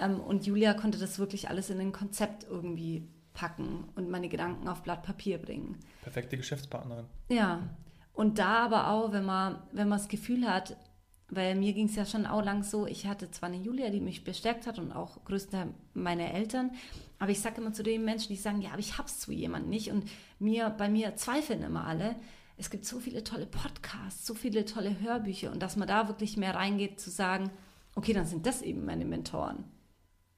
Ähm, 0.00 0.20
und 0.20 0.46
Julia 0.46 0.74
konnte 0.74 0.98
das 0.98 1.18
wirklich 1.18 1.48
alles 1.48 1.70
in 1.70 1.80
ein 1.80 1.92
Konzept 1.92 2.46
irgendwie 2.48 3.08
packen 3.32 3.84
und 3.96 4.08
meine 4.08 4.28
Gedanken 4.28 4.68
auf 4.68 4.82
Blatt 4.82 5.02
Papier 5.02 5.38
bringen. 5.38 5.76
Perfekte 6.02 6.37
Geschäftspartnerin. 6.37 7.06
Ja. 7.28 7.60
Und 8.12 8.38
da 8.38 8.64
aber 8.64 8.90
auch, 8.90 9.12
wenn 9.12 9.24
man, 9.24 9.58
wenn 9.72 9.88
man 9.88 9.98
das 9.98 10.08
Gefühl 10.08 10.48
hat, 10.48 10.76
weil 11.30 11.56
mir 11.56 11.72
ging 11.72 11.87
es 11.87 11.96
ja 11.96 12.06
schon 12.06 12.26
auch 12.26 12.44
lang 12.44 12.62
so, 12.62 12.87
ich 12.87 13.06
hatte 13.06 13.30
zwar 13.32 13.48
eine 13.48 13.58
Julia, 13.60 13.90
die 13.90 14.00
mich 14.00 14.22
bestärkt 14.22 14.68
hat 14.68 14.78
und 14.78 14.92
auch 14.92 15.24
größtenteils 15.24 15.74
meine 15.94 16.32
Eltern, 16.32 16.70
aber 17.18 17.32
ich 17.32 17.40
sage 17.40 17.60
immer 17.60 17.72
zu 17.72 17.82
den 17.82 18.04
Menschen, 18.04 18.28
die 18.28 18.37
sagen, 18.37 18.60
ja, 18.60 18.70
aber 18.70 18.78
ich 18.78 18.98
hab's 18.98 19.18
zu 19.18 19.32
jemandem 19.32 19.70
nicht 19.70 19.90
und 19.90 20.08
mir, 20.38 20.70
bei 20.70 20.88
mir 20.88 21.16
zweifeln 21.16 21.62
immer 21.62 21.87
alle. 21.87 22.14
Es 22.57 22.71
gibt 22.71 22.85
so 22.85 23.01
viele 23.01 23.25
tolle 23.25 23.47
Podcasts, 23.47 24.27
so 24.27 24.35
viele 24.35 24.64
tolle 24.64 25.01
Hörbücher 25.01 25.51
und 25.51 25.61
dass 25.61 25.77
man 25.77 25.88
da 25.88 26.09
wirklich 26.09 26.37
mehr 26.37 26.55
reingeht, 26.55 27.01
zu 27.01 27.11
sagen, 27.11 27.51
okay, 27.95 28.12
dann 28.12 28.27
sind 28.27 28.47
das 28.47 28.62
eben 28.62 28.85
meine 28.85 29.05
Mentoren. 29.05 29.64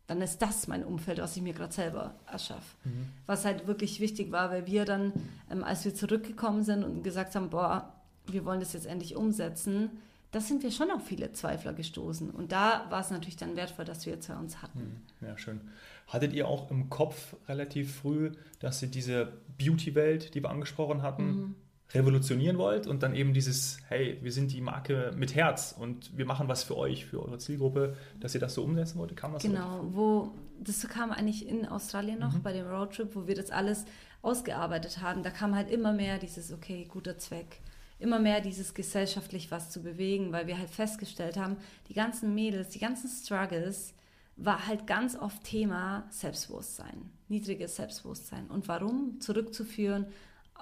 Dann 0.06 0.22
ist 0.22 0.38
das 0.38 0.68
mein 0.68 0.84
Umfeld, 0.84 1.18
was 1.18 1.36
ich 1.36 1.42
mir 1.42 1.52
gerade 1.52 1.72
selber 1.72 2.14
erschaffe. 2.30 2.76
Mhm. 2.84 3.08
Was 3.26 3.44
halt 3.44 3.66
wirklich 3.66 4.00
wichtig 4.00 4.30
war, 4.30 4.50
weil 4.50 4.66
wir 4.66 4.84
dann, 4.84 5.12
ähm, 5.50 5.64
als 5.64 5.84
wir 5.84 5.94
zurückgekommen 5.94 6.62
sind 6.62 6.84
und 6.84 7.02
gesagt 7.02 7.34
haben, 7.34 7.50
boah, 7.50 7.92
wir 8.26 8.44
wollen 8.44 8.60
das 8.60 8.72
jetzt 8.72 8.86
endlich 8.86 9.16
umsetzen, 9.16 9.90
da 10.30 10.40
sind 10.40 10.62
wir 10.62 10.70
schon 10.70 10.90
auf 10.90 11.04
viele 11.04 11.32
Zweifler 11.32 11.72
gestoßen. 11.72 12.30
Und 12.30 12.52
da 12.52 12.86
war 12.90 13.00
es 13.00 13.10
natürlich 13.10 13.36
dann 13.36 13.56
wertvoll, 13.56 13.84
dass 13.84 14.06
wir 14.06 14.14
jetzt 14.14 14.28
bei 14.28 14.36
uns 14.36 14.62
hatten. 14.62 15.02
Mhm. 15.20 15.26
Ja, 15.26 15.38
schön. 15.38 15.60
Hattet 16.06 16.32
ihr 16.32 16.46
auch 16.46 16.70
im 16.70 16.88
Kopf 16.88 17.34
relativ 17.48 17.96
früh, 17.96 18.32
dass 18.60 18.82
ihr 18.82 18.88
diese 18.88 19.32
Beauty-Welt, 19.58 20.34
die 20.34 20.42
wir 20.42 20.50
angesprochen 20.50 21.02
hatten, 21.02 21.26
mhm 21.26 21.54
revolutionieren 21.94 22.58
wollt 22.58 22.86
und 22.86 23.02
dann 23.02 23.14
eben 23.14 23.32
dieses, 23.32 23.78
hey, 23.88 24.18
wir 24.20 24.32
sind 24.32 24.52
die 24.52 24.60
Marke 24.60 25.12
mit 25.16 25.34
Herz 25.34 25.74
und 25.78 26.16
wir 26.16 26.26
machen 26.26 26.48
was 26.48 26.64
für 26.64 26.76
euch, 26.76 27.06
für 27.06 27.22
eure 27.22 27.38
Zielgruppe, 27.38 27.96
dass 28.20 28.34
ihr 28.34 28.40
das 28.40 28.54
so 28.54 28.64
umsetzen 28.64 28.98
wollt? 28.98 29.16
Kam 29.16 29.32
das 29.32 29.42
Genau, 29.42 29.82
so? 29.82 29.94
wo 29.94 30.30
das 30.58 30.86
kam 30.88 31.12
eigentlich 31.12 31.46
in 31.48 31.66
Australien 31.66 32.18
noch 32.18 32.32
mhm. 32.32 32.42
bei 32.42 32.52
dem 32.52 32.66
Roadtrip, 32.66 33.14
wo 33.14 33.26
wir 33.26 33.34
das 33.34 33.50
alles 33.50 33.84
ausgearbeitet 34.22 35.00
haben. 35.00 35.22
Da 35.22 35.30
kam 35.30 35.54
halt 35.54 35.70
immer 35.70 35.92
mehr 35.92 36.18
dieses, 36.18 36.52
okay, 36.52 36.86
guter 36.88 37.18
Zweck, 37.18 37.60
immer 37.98 38.18
mehr 38.18 38.40
dieses 38.40 38.74
gesellschaftlich 38.74 39.50
was 39.50 39.70
zu 39.70 39.82
bewegen, 39.82 40.32
weil 40.32 40.46
wir 40.46 40.58
halt 40.58 40.70
festgestellt 40.70 41.36
haben, 41.36 41.56
die 41.88 41.94
ganzen 41.94 42.34
Mädels, 42.34 42.70
die 42.70 42.78
ganzen 42.78 43.08
Struggles, 43.08 43.94
war 44.36 44.66
halt 44.66 44.86
ganz 44.86 45.16
oft 45.16 45.44
Thema 45.44 46.04
Selbstbewusstsein, 46.10 47.10
niedriges 47.28 47.76
Selbstbewusstsein. 47.76 48.48
Und 48.48 48.68
warum? 48.68 49.18
Zurückzuführen 49.20 50.06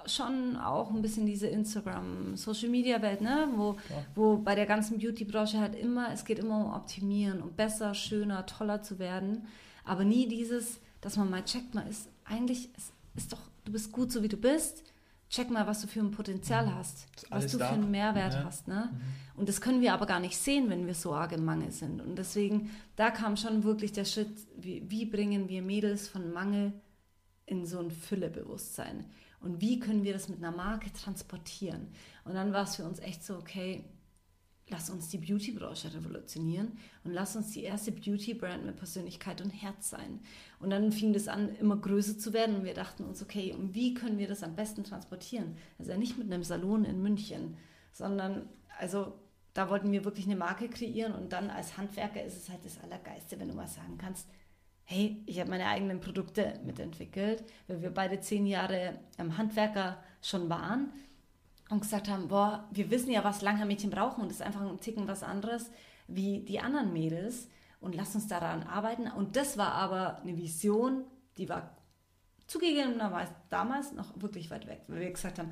schon 0.07 0.57
auch 0.57 0.91
ein 0.91 1.01
bisschen 1.01 1.25
diese 1.25 1.47
Instagram, 1.47 2.35
Social 2.35 2.69
Media 2.69 3.01
Welt, 3.01 3.21
ne? 3.21 3.47
wo, 3.55 3.77
ja. 3.89 4.05
wo 4.15 4.37
bei 4.37 4.55
der 4.55 4.65
ganzen 4.65 4.99
Beauty-Branche 4.99 5.59
halt 5.59 5.75
immer, 5.75 6.11
es 6.11 6.25
geht 6.25 6.39
immer 6.39 6.65
um 6.65 6.73
Optimieren, 6.73 7.41
um 7.41 7.51
besser, 7.53 7.93
schöner, 7.93 8.45
toller 8.45 8.81
zu 8.81 8.99
werden. 8.99 9.47
Aber 9.83 10.03
nie 10.03 10.27
dieses, 10.27 10.79
dass 11.01 11.17
man 11.17 11.29
mal 11.29 11.43
checkt, 11.43 11.75
mal 11.75 11.87
ist 11.87 12.09
eigentlich, 12.25 12.69
es 12.75 12.91
ist 13.15 13.33
doch, 13.33 13.41
du 13.63 13.71
bist 13.71 13.91
gut 13.91 14.11
so 14.11 14.23
wie 14.23 14.27
du 14.27 14.37
bist. 14.37 14.83
Check 15.29 15.49
mal, 15.49 15.65
was 15.65 15.81
du 15.81 15.87
für 15.87 15.99
ein 15.99 16.11
Potenzial 16.11 16.67
mhm. 16.67 16.75
hast, 16.75 17.07
was 17.29 17.51
du 17.51 17.57
da. 17.57 17.67
für 17.67 17.73
einen 17.73 17.89
Mehrwert 17.89 18.33
ja. 18.33 18.43
hast. 18.43 18.67
Ne? 18.67 18.89
Mhm. 18.91 19.39
Und 19.39 19.49
das 19.49 19.59
können 19.59 19.81
wir 19.81 19.93
aber 19.93 20.05
gar 20.05 20.19
nicht 20.19 20.37
sehen, 20.37 20.69
wenn 20.69 20.85
wir 20.85 20.93
so 20.93 21.13
arg 21.13 21.31
im 21.31 21.43
Mangel 21.43 21.71
sind. 21.71 22.01
Und 22.01 22.15
deswegen, 22.17 22.69
da 22.95 23.09
kam 23.09 23.35
schon 23.35 23.63
wirklich 23.63 23.91
der 23.91 24.05
Schritt, 24.05 24.29
wie, 24.55 24.83
wie 24.89 25.05
bringen 25.05 25.49
wir 25.49 25.61
Mädels 25.61 26.07
von 26.07 26.31
Mangel 26.31 26.73
in 27.45 27.65
so 27.65 27.79
ein 27.79 27.91
Füllebewusstsein? 27.91 29.05
Und 29.39 29.61
wie 29.61 29.79
können 29.79 30.03
wir 30.03 30.13
das 30.13 30.29
mit 30.29 30.39
einer 30.39 30.55
Marke 30.55 30.91
transportieren? 30.91 31.87
Und 32.23 32.33
dann 32.33 32.53
war 32.53 32.63
es 32.63 32.75
für 32.75 32.83
uns 32.83 32.99
echt 32.99 33.23
so, 33.23 33.37
okay, 33.37 33.85
lass 34.69 34.89
uns 34.89 35.09
die 35.09 35.19
Beauty-Branche 35.19 35.93
revolutionieren 35.93 36.77
und 37.03 37.11
lass 37.11 37.35
uns 37.35 37.51
die 37.51 37.63
erste 37.63 37.91
Beauty-Brand 37.91 38.65
mit 38.65 38.77
Persönlichkeit 38.77 39.41
und 39.41 39.51
Herz 39.51 39.91
sein. 39.91 40.21
Und 40.59 40.71
dann 40.71 40.91
fing 40.91 41.13
das 41.13 41.27
an, 41.27 41.55
immer 41.55 41.77
größer 41.77 42.17
zu 42.17 42.33
werden 42.33 42.55
und 42.55 42.63
wir 42.63 42.73
dachten 42.73 43.03
uns, 43.03 43.21
okay, 43.21 43.53
und 43.53 43.75
wie 43.75 43.93
können 43.93 44.17
wir 44.17 44.27
das 44.27 44.41
am 44.41 44.55
besten 44.55 44.83
transportieren? 44.83 45.57
Also 45.77 45.95
nicht 45.95 46.17
mit 46.17 46.31
einem 46.31 46.43
Salon 46.43 46.83
in 46.85 47.01
München, 47.01 47.57
sondern 47.91 48.49
also 48.79 49.13
da 49.53 49.69
wollten 49.69 49.91
wir 49.91 50.03
wirklich 50.03 50.25
eine 50.25 50.35
Marke 50.35 50.67
kreieren 50.67 51.13
und 51.13 51.31
dann 51.31 51.49
als 51.49 51.77
Handwerker 51.77 52.23
ist 52.23 52.35
es 52.35 52.49
halt 52.49 52.65
das 52.65 52.79
Allergeiste, 52.81 53.39
wenn 53.39 53.47
du 53.47 53.53
mal 53.53 53.67
sagen 53.67 53.97
kannst, 53.97 54.27
hey, 54.85 55.21
ich 55.25 55.39
habe 55.39 55.49
meine 55.49 55.67
eigenen 55.67 55.99
Produkte 55.99 56.59
mitentwickelt, 56.63 57.43
weil 57.67 57.81
wir 57.81 57.89
beide 57.89 58.19
zehn 58.19 58.45
Jahre 58.45 58.99
ähm, 59.17 59.37
Handwerker 59.37 59.97
schon 60.21 60.49
waren 60.49 60.91
und 61.69 61.81
gesagt 61.81 62.07
haben, 62.07 62.27
boah, 62.27 62.67
wir 62.71 62.91
wissen 62.91 63.11
ja, 63.11 63.23
was 63.23 63.41
Langhaar-Mädchen 63.41 63.89
brauchen 63.89 64.21
und 64.21 64.29
das 64.29 64.37
ist 64.37 64.45
einfach 64.45 64.61
ein 64.61 64.79
Ticken 64.79 65.07
was 65.07 65.23
anderes. 65.23 65.71
wie 66.07 66.41
die 66.41 66.59
anderen 66.59 66.93
Mädels 66.93 67.49
und 67.81 67.95
lass 67.95 68.13
uns 68.13 68.27
daran 68.27 68.61
arbeiten. 68.63 69.07
Und 69.07 69.35
das 69.35 69.57
war 69.57 69.73
aber 69.73 70.21
eine 70.21 70.37
Vision, 70.37 71.03
die 71.37 71.49
war 71.49 71.75
zugegebenerweise 72.45 73.33
damals 73.49 73.91
noch 73.93 74.21
wirklich 74.21 74.51
weit 74.51 74.67
weg, 74.67 74.81
weil 74.87 74.99
wir 74.99 75.09
gesagt 75.09 75.39
haben, 75.39 75.51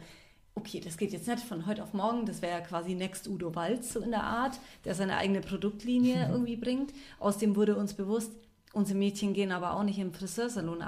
okay, 0.55 0.79
das 0.79 0.97
geht 0.97 1.11
jetzt 1.11 1.27
nicht 1.27 1.43
von 1.43 1.65
heute 1.65 1.81
auf 1.81 1.93
morgen, 1.93 2.25
das 2.27 2.43
wäre 2.43 2.59
ja 2.59 2.61
quasi 2.61 2.93
Next 2.93 3.27
Udo 3.27 3.55
Walz 3.55 3.93
so 3.93 3.99
in 3.99 4.11
der 4.11 4.23
Art, 4.23 4.59
der 4.85 4.93
seine 4.93 5.17
eigene 5.17 5.41
Produktlinie 5.41 6.27
irgendwie 6.31 6.55
bringt. 6.55 6.93
Außerdem 7.19 7.55
wurde 7.55 7.75
uns 7.75 7.95
bewusst, 7.95 8.31
unsere 8.73 8.97
Mädchen 8.99 9.33
gehen 9.33 9.51
aber 9.53 9.73
auch 9.73 9.83
nicht 9.83 9.99
im 9.99 10.13
Friseursalon 10.13 10.81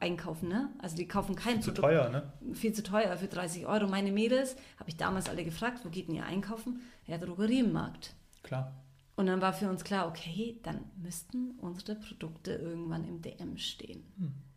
einkaufen, 0.00 0.48
ne? 0.48 0.70
Also 0.78 0.96
die 0.96 1.06
kaufen 1.06 1.34
kein 1.36 1.60
Zu 1.60 1.72
Produkt. 1.72 1.88
teuer, 1.92 2.08
ne? 2.08 2.54
Viel 2.54 2.72
zu 2.72 2.82
teuer 2.82 3.14
für 3.18 3.26
30 3.26 3.66
Euro. 3.66 3.86
Meine 3.86 4.10
Mädels, 4.12 4.56
habe 4.78 4.88
ich 4.88 4.96
damals 4.96 5.28
alle 5.28 5.44
gefragt, 5.44 5.80
wo 5.84 5.90
geht 5.90 6.08
denn 6.08 6.14
ihr 6.14 6.24
einkaufen? 6.24 6.80
Ja, 7.06 7.18
Drogerie 7.18 7.60
im 7.60 7.72
Markt. 7.72 8.14
Klar. 8.42 8.72
Und 9.16 9.26
dann 9.26 9.40
war 9.40 9.52
für 9.52 9.68
uns 9.68 9.84
klar, 9.84 10.08
okay, 10.08 10.58
dann 10.62 10.80
müssten 11.00 11.52
unsere 11.60 11.94
Produkte 11.96 12.52
irgendwann 12.52 13.04
im 13.04 13.20
DM 13.22 13.58
stehen. 13.58 14.02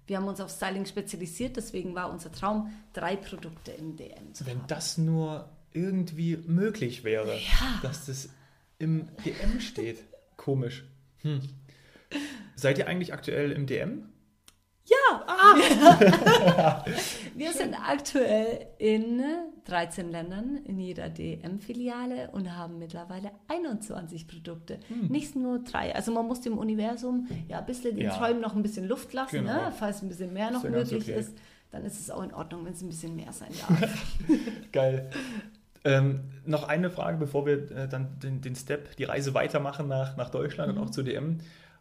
Wir 0.08 0.18
haben 0.18 0.28
uns 0.28 0.40
auf 0.40 0.50
Styling 0.50 0.86
spezialisiert, 0.86 1.58
deswegen 1.58 1.94
war 1.94 2.10
unser 2.10 2.32
Traum, 2.32 2.72
drei 2.94 3.16
Produkte 3.18 3.72
im 3.72 3.96
DM 3.98 4.34
zu 4.34 4.46
Wenn 4.48 4.60
haben. 4.60 4.68
das 4.68 4.98
nur 4.98 5.50
irgendwie 5.74 6.38
möglich 6.38 7.04
wäre, 7.04 7.36
Ja. 7.38 7.80
dass 7.84 8.06
das 8.08 8.30
im 8.80 9.10
DM 9.26 9.60
steht. 9.60 10.00
Komisch. 10.38 10.86
Hm. 11.24 11.42
Seid 12.58 12.78
ihr 12.80 12.88
eigentlich 12.88 13.14
aktuell 13.14 13.52
im 13.54 13.66
DM? 13.68 14.04
Wir 17.36 17.52
sind 17.54 17.74
aktuell 17.76 18.68
in 18.80 19.22
13 19.66 20.10
Ländern 20.12 20.58
in 20.66 20.80
jeder 20.80 21.10
DM-Filiale 21.10 22.30
und 22.32 22.56
haben 22.56 22.80
mittlerweile 22.80 23.32
21 23.48 24.28
Produkte. 24.28 24.80
Nicht 25.10 25.36
nur 25.36 25.60
drei. 25.60 25.94
Also 25.96 26.12
man 26.12 26.26
muss 26.28 26.42
dem 26.42 26.58
Universum 26.58 27.28
ja 27.48 27.60
ein 27.60 27.66
bisschen 27.66 27.96
den 27.96 28.06
Ja. 28.06 28.18
Träumen 28.18 28.42
noch 28.42 28.56
ein 28.56 28.64
bisschen 28.64 28.88
Luft 28.88 29.14
lassen, 29.14 29.38
Genau. 29.38 29.54
ne? 29.54 29.74
falls 29.78 30.02
ein 30.02 30.10
bisschen 30.10 30.34
mehr 30.34 30.52
noch 30.52 30.64
Ist 30.64 30.72
ja 30.72 30.78
möglich 30.78 31.04
okay. 31.04 31.20
ist. 31.20 31.38
Dann 31.72 31.84
ist 31.86 32.00
es 32.00 32.10
auch 32.10 32.24
in 32.24 32.34
Ordnung, 32.34 32.66
wenn 32.66 32.74
es 32.74 32.82
ein 32.82 32.88
bisschen 32.90 33.16
mehr 33.16 33.34
sein 33.34 33.52
darf. 33.68 34.08
Geil. 34.72 35.10
Ähm, 35.84 36.22
noch 36.46 36.68
eine 36.68 36.90
Frage, 36.90 37.18
bevor 37.18 37.46
wir 37.46 37.70
äh, 37.72 37.88
dann 37.90 38.20
den, 38.20 38.42
den 38.42 38.56
Step, 38.56 38.96
die 38.98 39.04
Reise 39.04 39.34
weitermachen 39.34 39.88
nach, 39.88 40.16
nach 40.18 40.30
Deutschland 40.30 40.72
Mhm. 40.74 40.82
und 40.82 40.88
auch 40.88 40.92
zu 40.92 41.04
DM. 41.04 41.38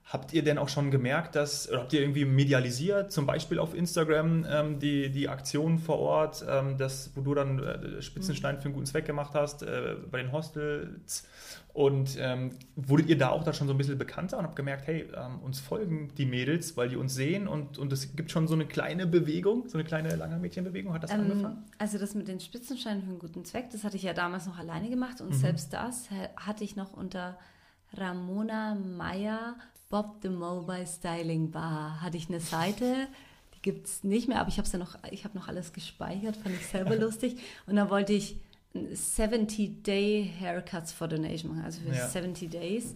Habt 0.09 0.33
ihr 0.33 0.45
denn 0.45 0.57
auch 0.57 0.69
schon 0.69 0.93
gemerkt, 0.93 1.35
dass, 1.35 1.69
oder 1.69 1.81
habt 1.81 1.93
ihr 1.93 2.01
irgendwie 2.01 2.25
medialisiert, 2.25 3.11
zum 3.11 3.27
Beispiel 3.27 3.59
auf 3.59 3.75
Instagram, 3.75 4.47
ähm, 4.49 4.79
die, 4.79 5.11
die 5.11 5.29
Aktion 5.29 5.81
vor 5.81 5.99
Ort, 5.99 6.45
ähm, 6.49 6.77
das, 6.79 7.11
wo 7.17 7.23
du 7.23 7.35
dann 7.35 7.59
äh, 7.59 8.01
Spitzenstein 8.01 8.59
für 8.59 8.67
einen 8.67 8.75
guten 8.75 8.87
Zweck 8.87 9.05
gemacht 9.05 9.33
hast, 9.35 9.65
äh, 9.65 9.97
bei 10.09 10.19
den 10.23 10.31
Hostels? 10.31 11.27
Und 11.73 12.17
ähm, 12.21 12.51
wurdet 12.77 13.09
ihr 13.09 13.19
da 13.19 13.31
auch 13.31 13.43
da 13.43 13.53
schon 13.53 13.67
so 13.67 13.75
ein 13.75 13.79
bisschen 13.79 13.99
bekannter 13.99 14.39
und 14.39 14.45
habt 14.45 14.55
gemerkt, 14.55 14.87
hey, 14.87 15.07
ähm, 15.15 15.41
uns 15.41 15.59
folgen 15.59 16.15
die 16.17 16.25
Mädels, 16.25 16.77
weil 16.77 16.89
die 16.89 16.97
uns 16.97 17.15
sehen 17.15 17.49
und, 17.49 17.77
und 17.77 17.93
es 17.93 18.15
gibt 18.15 18.31
schon 18.31 18.47
so 18.47 18.55
eine 18.55 18.65
kleine 18.65 19.09
Bewegung, 19.09 19.69
so 19.69 19.77
eine 19.77 19.85
kleine 19.85 20.15
Langermädchenbewegung, 20.15 20.95
hat 20.95 21.03
das 21.03 21.11
Ähm, 21.11 21.23
angefangen? 21.23 21.65
also 21.79 21.99
das 21.99 22.15
mit 22.15 22.29
den 22.29 22.39
Spitzensteinen 22.39 23.03
für 23.03 23.11
einen 23.11 23.19
guten 23.19 23.45
Zweck, 23.45 23.71
das 23.73 23.83
hatte 23.83 23.97
ich 23.97 24.05
ja 24.05 24.13
damals 24.15 24.47
noch 24.47 24.57
alleine 24.57 24.89
gemacht 24.89 25.21
Mhm. 25.21 25.27
und 25.27 25.33
selbst 25.35 25.73
das 25.73 26.09
ha- 26.13 26.31
hatte 26.37 26.63
ich 26.63 26.77
noch 26.77 26.93
unter 26.93 27.37
Ramona 27.93 28.75
Meyer 28.77 29.57
Bob 29.89 30.17
the 30.23 30.29
Mobile 30.29 30.87
Styling 30.87 31.51
Bar. 31.51 32.01
Hatte 32.03 32.17
ich 32.17 32.29
eine 32.29 32.41
Seite, 32.41 33.07
die 33.55 33.63
gibt 33.63 33.87
es 33.87 34.05
nicht 34.05 34.29
mehr, 34.29 34.41
aber 34.41 34.49
ich 34.49 34.59
habe 34.59 34.69
ja 34.69 34.79
noch, 34.79 34.97
ich 35.11 35.25
habe 35.25 35.37
noch 35.39 35.49
alles 35.49 35.73
gespeichert, 35.73 36.37
fand 36.37 36.55
ich 36.55 36.67
selber 36.67 36.97
lustig. 36.97 37.39
Und 37.67 37.77
da 37.77 37.89
wollte 37.91 38.13
ich 38.13 38.41
70 38.75 39.83
Day 39.83 40.31
Haircuts 40.41 40.93
for 40.93 41.09
Donation 41.09 41.53
machen, 41.53 41.65
also 41.65 41.81
für 41.81 41.95
Ja. 41.95 42.09
70 42.09 42.51
Days. 42.51 42.95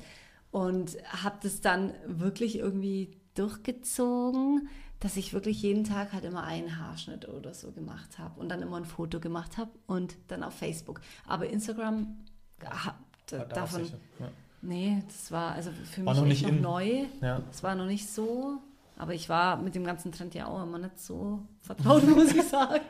Und 0.50 0.96
habe 1.22 1.38
das 1.42 1.60
dann 1.60 1.92
wirklich 2.06 2.56
irgendwie 2.58 3.16
durchgezogen, 3.34 4.68
dass 4.98 5.16
ich 5.16 5.32
wirklich 5.32 5.62
jeden 5.62 5.84
Tag 5.84 6.12
halt 6.12 6.24
immer 6.24 6.42
einen 6.42 6.76
Haarschnitt 6.76 7.26
oder 7.28 7.54
so 7.54 7.70
gemacht 7.72 8.18
habe 8.18 8.38
und 8.40 8.48
dann 8.50 8.60
immer 8.60 8.76
ein 8.76 8.84
Foto 8.84 9.20
gemacht 9.20 9.56
habe 9.56 9.70
und 9.86 10.16
dann 10.28 10.42
auf 10.42 10.54
Facebook. 10.54 11.00
Aber 11.26 11.48
Instagram, 11.48 12.18
da- 12.58 12.98
da 13.26 13.44
davon, 13.44 13.84
sicher. 13.84 13.98
Ja. 14.18 14.28
Nee, 14.62 15.02
das 15.06 15.30
war 15.32 15.52
also 15.52 15.70
für 15.72 16.04
War 16.04 16.14
mich 16.22 16.42
noch 16.42 16.50
noch 16.52 16.60
neu. 16.60 17.04
Ja. 17.20 17.40
Es 17.50 17.62
war 17.62 17.74
noch 17.74 17.86
nicht 17.86 18.08
so, 18.08 18.58
aber 18.96 19.14
ich 19.14 19.28
war 19.28 19.56
mit 19.56 19.74
dem 19.74 19.84
ganzen 19.84 20.12
Trend 20.12 20.34
ja 20.34 20.46
auch 20.46 20.62
immer 20.62 20.78
nicht 20.78 20.98
so 20.98 21.40
vertraut, 21.60 22.02
muss 22.08 22.32
ich 22.34 22.42
sagen. 22.42 22.80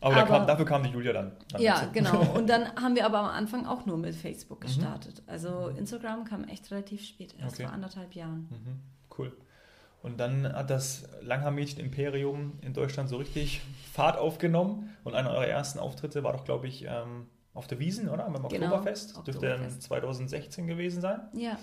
Aber, 0.00 0.14
da 0.14 0.20
Aber- 0.22 0.28
kam, 0.38 0.46
dafür 0.46 0.64
kam 0.66 0.82
die 0.82 0.90
Julia 0.90 1.12
dann. 1.12 1.32
dann 1.50 1.60
Ja, 1.62 1.80
dazu. 1.80 1.92
genau. 1.92 2.20
Und 2.34 2.48
dann 2.48 2.74
haben 2.76 2.94
wir 2.94 3.06
aber 3.06 3.18
am 3.20 3.26
Anfang 3.26 3.66
auch 3.66 3.86
nur 3.86 3.96
mit 3.96 4.14
Facebook 4.14 4.60
Mhm. 4.60 4.66
gestartet. 4.66 5.22
Also 5.26 5.68
Instagram 5.68 6.24
kam 6.24 6.44
echt 6.44 6.70
relativ 6.70 7.02
spät, 7.04 7.34
erst 7.40 7.54
Okay. 7.56 7.64
vor 7.64 7.72
anderthalb 7.72 8.14
Jahren. 8.14 8.46
Mhm, 8.50 8.80
cool. 9.18 9.32
Und 10.02 10.20
dann 10.20 10.52
hat 10.52 10.70
das 10.70 11.08
Langhaar-Mädchen-Imperium 11.22 12.52
in 12.60 12.74
Deutschland 12.74 13.08
so 13.08 13.16
richtig 13.16 13.60
Fahrt 13.92 14.18
aufgenommen. 14.18 14.90
Und 15.02 15.14
einer 15.14 15.30
eurer 15.30 15.46
ersten 15.48 15.78
Auftritte 15.78 16.22
war 16.22 16.32
doch, 16.34 16.44
glaube 16.44 16.68
ich, 16.68 16.84
ähm, 16.84 17.26
auf 17.56 17.66
der 17.66 17.78
Wiesen, 17.78 18.08
oder? 18.08 18.24
Beim 18.24 18.48
Genau, 18.48 18.66
Oktoberfest. 18.66 19.16
Dürfte 19.26 19.32
dann 19.32 19.52
Oktoberfest. 19.52 19.82
2016 19.82 20.66
gewesen 20.66 21.00
sein. 21.00 21.20
Ja. 21.32 21.58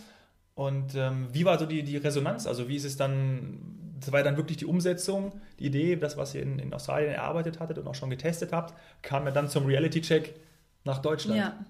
Und 0.56 0.96
ähm, 0.96 1.28
wie 1.32 1.46
war 1.46 1.58
so 1.58 1.66
die, 1.66 1.84
die 1.84 1.98
Resonanz? 1.98 2.46
Also 2.46 2.68
wie 2.68 2.76
ist 2.76 2.84
es 2.86 2.98
dann, 2.98 3.96
das 4.00 4.12
war 4.12 4.22
dann 4.24 4.38
wirklich 4.38 4.58
die 4.58 4.66
Umsetzung, 4.66 5.32
die 5.60 5.66
Idee, 5.66 5.96
das, 5.96 6.18
was 6.18 6.36
ihr 6.36 6.44
in, 6.44 6.60
in 6.60 6.74
Australien 6.74 7.14
erarbeitet 7.14 7.60
hattet 7.60 7.78
und 7.78 7.88
auch 7.88 7.96
schon 7.96 8.10
getestet 8.10 8.52
habt, 8.52 8.74
kam 9.02 9.26
ja 9.26 9.32
dann 9.32 9.48
zum 9.50 9.66
Reality-Check 9.66 10.36
nach 10.84 11.00
Deutschland. 11.00 11.40
Ja. 11.40 11.66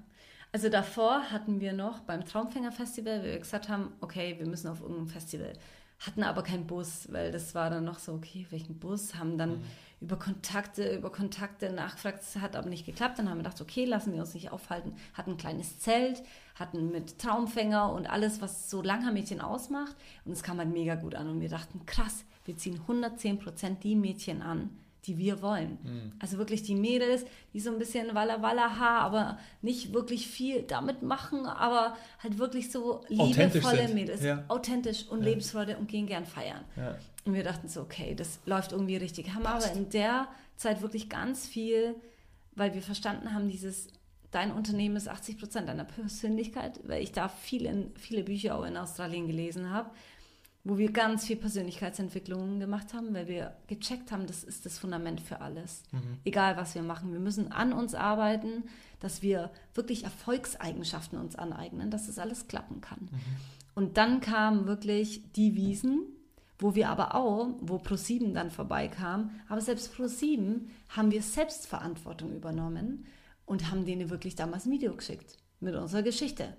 Also 0.51 0.69
davor 0.69 1.31
hatten 1.31 1.61
wir 1.61 1.73
noch 1.73 2.01
beim 2.01 2.25
Traumfänger 2.25 2.71
Festival, 2.71 3.21
wo 3.21 3.25
wir 3.25 3.39
gesagt 3.39 3.69
haben, 3.69 3.91
okay, 4.01 4.35
wir 4.37 4.45
müssen 4.45 4.67
auf 4.67 4.81
irgendein 4.81 5.07
Festival. 5.07 5.53
Hatten 5.99 6.23
aber 6.23 6.43
keinen 6.43 6.67
Bus, 6.67 7.07
weil 7.11 7.31
das 7.31 7.55
war 7.55 7.69
dann 7.69 7.85
noch 7.85 7.97
so, 7.97 8.13
okay, 8.13 8.45
welchen 8.49 8.77
Bus? 8.77 9.15
Haben 9.15 9.37
dann 9.37 9.63
über 10.03 10.17
Kontakte, 10.17 10.95
über 10.95 11.11
Kontakte 11.11 11.71
nachgefragt, 11.71 12.21
es 12.21 12.35
hat 12.37 12.55
aber 12.55 12.69
nicht 12.69 12.85
geklappt. 12.85 13.17
Dann 13.19 13.29
haben 13.29 13.37
wir 13.37 13.43
gedacht, 13.43 13.61
okay, 13.61 13.85
lassen 13.85 14.13
wir 14.13 14.19
uns 14.19 14.33
nicht 14.33 14.51
aufhalten. 14.51 14.93
Hatten 15.13 15.31
ein 15.31 15.37
kleines 15.37 15.79
Zelt, 15.79 16.21
hatten 16.55 16.91
mit 16.91 17.17
Traumfänger 17.19 17.91
und 17.93 18.05
alles, 18.07 18.41
was 18.41 18.69
so 18.69 18.81
Langhaarmädchen 18.81 19.41
ausmacht. 19.41 19.95
Und 20.25 20.33
es 20.33 20.43
kam 20.43 20.57
halt 20.59 20.69
mega 20.69 20.95
gut 20.95 21.15
an. 21.15 21.27
Und 21.29 21.41
wir 21.41 21.49
dachten, 21.49 21.85
krass, 21.85 22.25
wir 22.45 22.57
ziehen 22.57 22.79
110 22.81 23.39
Prozent 23.39 23.83
die 23.83 23.95
Mädchen 23.95 24.41
an, 24.41 24.69
die 25.05 25.17
wir 25.17 25.41
wollen. 25.41 26.13
Also 26.19 26.37
wirklich 26.37 26.63
die 26.63 26.75
Mädels, 26.75 27.25
die 27.53 27.59
so 27.59 27.71
ein 27.71 27.79
bisschen 27.79 28.13
Walla 28.13 28.41
Walla 28.41 28.77
Haar, 28.77 29.01
aber 29.01 29.37
nicht 29.61 29.93
wirklich 29.93 30.27
viel 30.27 30.63
damit 30.63 31.01
machen, 31.01 31.45
aber 31.45 31.95
halt 32.21 32.37
wirklich 32.37 32.71
so 32.71 33.01
liebevolle. 33.07 33.87
Mädels, 33.89 34.21
Ja. 34.23 34.43
authentisch 34.49 35.07
und 35.07 35.21
Lebensfreude 35.21 35.77
und 35.77 35.87
gehen 35.87 36.07
gern 36.07 36.25
feiern. 36.25 36.61
Ja. 36.75 36.95
Und 37.25 37.33
wir 37.33 37.43
dachten 37.43 37.67
so, 37.67 37.81
okay, 37.81 38.15
das 38.15 38.39
läuft 38.45 38.71
irgendwie 38.71 38.97
richtig. 38.97 39.33
Haben 39.33 39.45
aber 39.45 39.71
in 39.71 39.89
der 39.89 40.27
Zeit 40.57 40.81
wirklich 40.81 41.09
ganz 41.09 41.47
viel, 41.47 41.95
weil 42.55 42.73
wir 42.73 42.81
verstanden 42.81 43.33
haben, 43.33 43.49
dieses, 43.49 43.87
dein 44.31 44.51
Unternehmen 44.51 44.95
ist 44.95 45.07
80 45.07 45.39
Prozent 45.39 45.69
deiner 45.69 45.85
Persönlichkeit, 45.85 46.79
weil 46.83 47.01
ich 47.01 47.11
da 47.11 47.29
viele, 47.29 47.91
viele 47.95 48.23
Bücher 48.23 48.57
auch 48.57 48.65
in 48.65 48.75
Australien 48.75 49.27
gelesen 49.27 49.69
habe, 49.69 49.89
wo 50.65 50.77
wir 50.77 50.91
ganz 50.91 51.25
viel 51.25 51.35
Persönlichkeitsentwicklungen 51.35 52.59
gemacht 52.59 52.93
haben, 52.93 53.13
weil 53.13 53.27
wir 53.27 53.53
gecheckt 53.67 54.11
haben, 54.11 54.27
das 54.27 54.43
ist 54.43 54.65
das 54.65 54.79
Fundament 54.79 55.19
für 55.19 55.41
alles. 55.41 55.83
Egal, 56.23 56.55
was 56.55 56.73
wir 56.73 56.83
machen. 56.83 57.11
Wir 57.11 57.19
müssen 57.19 57.51
an 57.51 57.73
uns 57.73 57.95
arbeiten, 57.95 58.63
dass 59.01 59.21
wir 59.21 59.51
wirklich 59.73 60.05
Erfolgseigenschaften 60.05 61.19
uns 61.19 61.35
aneignen, 61.35 61.91
dass 61.91 62.07
das 62.07 62.17
alles 62.17 62.47
klappen 62.47 62.79
kann. 62.79 63.09
Und 63.75 63.97
dann 63.97 64.21
kamen 64.21 64.65
wirklich 64.65 65.33
die 65.33 65.55
Wiesen, 65.55 66.05
wo 66.63 66.75
wir 66.75 66.87
aber 66.87 67.13
auch, 67.13 67.49
wo 67.59 67.75
Pro7 67.75 68.33
dann 68.33 68.49
vorbeikam, 68.49 69.31
aber 69.49 69.59
selbst 69.59 69.93
Pro7 69.93 70.61
haben 70.87 71.11
wir 71.11 71.21
Selbstverantwortung 71.21 72.31
übernommen 72.33 73.05
und 73.45 73.69
haben 73.69 73.83
denen 73.83 74.09
wirklich 74.09 74.35
damals 74.35 74.65
ein 74.65 74.71
Video 74.71 74.95
geschickt 74.95 75.37
mit 75.59 75.75
unserer 75.75 76.03
Geschichte. 76.03 76.55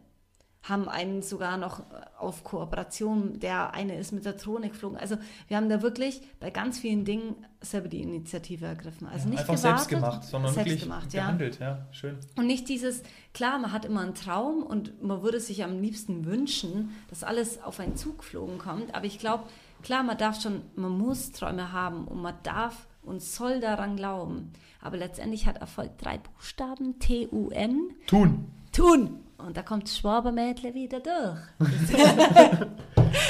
Haben 0.62 0.90
einen 0.90 1.22
sogar 1.22 1.56
noch 1.56 1.82
auf 2.18 2.44
Kooperation, 2.44 3.40
der 3.40 3.72
eine 3.72 3.98
ist 3.98 4.12
mit 4.12 4.26
der 4.26 4.34
Drohne 4.34 4.68
geflogen. 4.68 4.98
Also 4.98 5.16
wir 5.48 5.56
haben 5.56 5.70
da 5.70 5.80
wirklich 5.80 6.20
bei 6.38 6.50
ganz 6.50 6.78
vielen 6.78 7.06
Dingen 7.06 7.36
selber 7.62 7.88
die 7.88 8.02
Initiative 8.02 8.66
ergriffen. 8.66 9.06
Also 9.06 9.30
nicht 9.30 9.40
Einfach 9.40 9.54
gewartet, 9.54 9.78
selbst 9.78 9.88
gemacht, 9.88 10.24
sondern 10.24 10.52
selbst 10.52 10.70
wirklich 10.70 10.82
gemacht, 10.82 11.14
ja. 11.14 11.22
gehandelt. 11.22 11.60
Ja, 11.60 11.86
schön. 11.92 12.18
Und 12.36 12.46
nicht 12.46 12.68
dieses, 12.68 13.02
klar, 13.32 13.58
man 13.58 13.72
hat 13.72 13.86
immer 13.86 14.02
einen 14.02 14.14
Traum 14.14 14.62
und 14.62 15.02
man 15.02 15.22
würde 15.22 15.40
sich 15.40 15.64
am 15.64 15.80
liebsten 15.80 16.26
wünschen, 16.26 16.94
dass 17.08 17.24
alles 17.24 17.62
auf 17.62 17.80
einen 17.80 17.96
Zug 17.96 18.18
geflogen 18.18 18.58
kommt. 18.58 18.94
Aber 18.94 19.06
ich 19.06 19.18
glaube, 19.18 19.44
klar, 19.84 20.02
man 20.02 20.18
darf 20.18 20.40
schon, 20.40 20.62
man 20.74 20.98
muss 20.98 21.30
Träume 21.30 21.70
haben 21.70 22.08
und 22.08 22.20
man 22.20 22.34
darf 22.42 22.88
und 23.02 23.22
soll 23.22 23.60
daran 23.60 23.96
glauben. 23.96 24.52
Aber 24.80 24.96
letztendlich 24.96 25.46
hat 25.46 25.58
Erfolg 25.58 25.96
drei 25.98 26.18
Buchstaben, 26.18 26.98
T-U-N, 26.98 27.90
Tun. 28.06 28.46
tun. 28.72 29.20
Und 29.38 29.56
da 29.56 29.62
kommt 29.62 29.88
Schwabermädle 29.88 30.74
wieder 30.74 31.00
durch. 31.00 31.38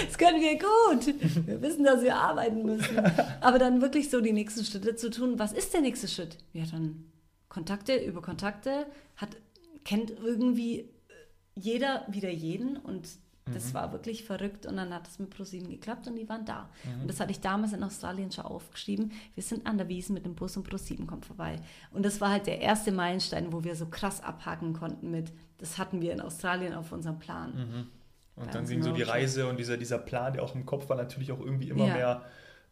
Das 0.07 0.17
können 0.17 0.41
wir 0.41 0.55
gut. 0.55 1.47
Wir 1.47 1.61
wissen, 1.61 1.85
dass 1.85 2.03
wir 2.03 2.17
arbeiten 2.17 2.65
müssen. 2.65 2.99
Aber 3.43 3.59
dann 3.59 3.83
wirklich 3.83 4.09
so 4.09 4.23
die 4.23 4.33
nächsten 4.33 4.65
Schritte 4.65 4.97
zu 4.97 5.11
tun. 5.11 5.39
Was 5.39 5.53
ist 5.53 5.75
der 5.75 5.83
nächste 5.83 6.09
Schritt? 6.09 6.39
Ja, 6.55 6.65
dann 6.71 7.05
Kontakte 7.51 7.97
über 7.97 8.23
Kontakte, 8.23 8.87
hat, 9.17 9.37
kennt 9.85 10.11
irgendwie 10.11 10.89
jeder 11.55 12.07
wieder 12.09 12.31
jeden 12.31 12.79
und 12.79 13.09
das 13.53 13.69
Mhm. 13.71 13.75
war 13.75 13.93
wirklich 13.93 14.25
verrückt 14.25 14.65
und 14.67 14.77
dann 14.77 14.93
hat 14.95 15.07
es 15.07 15.19
mit 15.19 15.31
ProSieben 15.31 15.69
geklappt 15.69 16.07
und 16.07 16.17
die 16.17 16.29
waren 16.29 16.45
da. 16.47 16.69
Und 17.01 17.09
das 17.09 17.21
hatte 17.21 17.31
ich 17.31 17.41
damals 17.41 17.73
in 17.75 17.83
Australien 17.83 18.33
schon 18.33 18.45
aufgeschrieben. 18.47 19.13
Wir 19.35 19.43
sind 19.43 19.67
an 19.67 19.77
der 19.77 19.89
Wiesen 19.89 20.15
mit 20.15 20.25
dem 20.25 20.35
Bus 20.35 20.57
und 20.57 20.65
ProSieben 20.69 21.07
kommt 21.07 21.27
vorbei. 21.27 21.57
Und 21.91 22.05
das 22.05 22.21
war 22.21 22.31
halt 22.31 22.47
der 22.47 22.61
erste 22.61 22.91
Meilenstein, 22.93 23.53
wo 23.53 23.63
wir 23.65 23.77
so 23.77 23.87
krass 23.87 24.23
abhaken 24.23 24.73
konnten 24.73 25.11
mit, 25.11 25.31
das 25.59 25.77
hatten 25.79 26.01
wir 26.01 26.13
in 26.13 26.21
Australien 26.21 26.73
auf 26.75 26.91
unserem 26.93 27.19
Plan. 27.19 27.53
Mhm. 27.55 27.87
Und 28.37 28.47
Bei 28.47 28.51
dann 28.53 28.67
ging 28.67 28.83
so 28.83 28.93
die 28.93 29.03
Roadtrip. 29.03 29.15
Reise 29.23 29.47
und 29.49 29.59
dieser, 29.59 29.77
dieser 29.77 29.99
Plan, 29.99 30.33
der 30.33 30.43
auch 30.43 30.55
im 30.55 30.65
Kopf 30.67 30.89
war, 30.89 30.97
natürlich 30.97 31.31
auch 31.31 31.41
irgendwie 31.41 31.69
immer 31.69 31.87
Ja. 31.87 31.95
mehr 31.95 32.23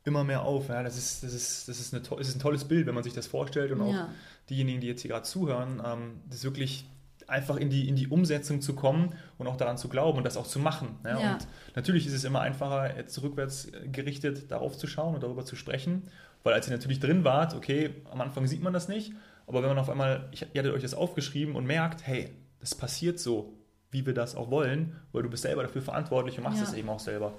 immer 0.05 0.25
mehr 0.25 0.43
auf. 0.43 0.69
Ja, 0.69 0.83
das 0.83 0.99
ist, 0.99 1.23
das 1.23 1.33
ist, 1.33 1.69
das 1.69 1.79
ist, 1.79 1.95
eine, 1.95 2.03
das 2.03 2.27
ist 2.29 2.35
ein 2.35 2.41
tolles 2.41 2.65
Bild, 2.65 2.89
wenn 2.89 2.95
man 2.97 3.05
sich 3.05 3.13
das 3.13 3.29
vorstellt 3.29 3.71
und 3.71 3.83
auch 3.83 3.93
Ja. 3.93 4.09
diejenigen, 4.51 4.81
die 4.81 4.89
jetzt 4.89 5.03
hier 5.03 5.13
gerade 5.13 5.23
zuhören, 5.23 5.81
ähm, 5.87 6.21
das 6.27 6.39
ist 6.39 6.45
wirklich 6.45 6.87
einfach 7.33 7.57
in 7.57 7.71
die, 7.71 7.89
in 7.89 7.97
die 7.97 8.07
Umsetzung 8.09 8.61
zu 8.61 8.75
kommen 8.75 9.15
und 9.39 9.47
auch 9.49 9.57
daran 9.57 9.79
zu 9.79 9.89
glauben 9.89 10.19
und 10.19 10.25
das 10.25 10.37
auch 10.37 10.47
zu 10.47 10.59
machen. 10.61 10.97
Ja? 11.05 11.19
Ja. 11.21 11.33
Und 11.35 11.47
natürlich 11.75 12.07
ist 12.07 12.13
es 12.13 12.25
immer 12.25 12.41
einfacher, 12.41 12.97
jetzt 12.97 13.21
rückwärts 13.23 13.73
gerichtet 13.91 14.51
darauf 14.51 14.77
zu 14.79 14.87
schauen 14.87 15.15
und 15.15 15.23
darüber 15.23 15.45
zu 15.45 15.57
sprechen, 15.57 16.05
weil 16.45 16.55
als 16.55 16.69
ihr 16.69 16.73
natürlich 16.73 17.01
drin 17.01 17.25
wart, 17.25 17.55
okay, 17.55 17.91
am 18.11 18.21
Anfang 18.21 18.47
sieht 18.47 18.63
man 18.63 18.73
das 18.73 18.87
nicht, 18.89 19.13
aber 19.47 19.63
wenn 19.63 19.69
man 19.71 19.79
auf 19.79 19.91
einmal, 19.91 20.29
ich, 20.31 20.43
ihr 20.53 20.61
hattet 20.61 20.73
euch 20.75 20.83
das 20.83 20.95
aufgeschrieben 20.95 21.57
und 21.57 21.67
merkt, 21.67 22.07
hey, 22.07 22.31
das 22.61 22.75
passiert 22.75 23.19
so, 23.19 23.53
wie 23.91 24.07
wir 24.07 24.15
das 24.15 24.37
auch 24.37 24.51
wollen, 24.51 24.97
weil 25.13 25.23
du 25.23 25.29
bist 25.31 25.43
selber 25.43 25.63
dafür 25.63 25.83
verantwortlich 25.83 26.39
und 26.39 26.45
machst 26.45 26.59
Ja. 26.61 26.65
das 26.65 26.75
eben 26.75 26.89
auch 26.89 27.01
selber. 27.01 27.33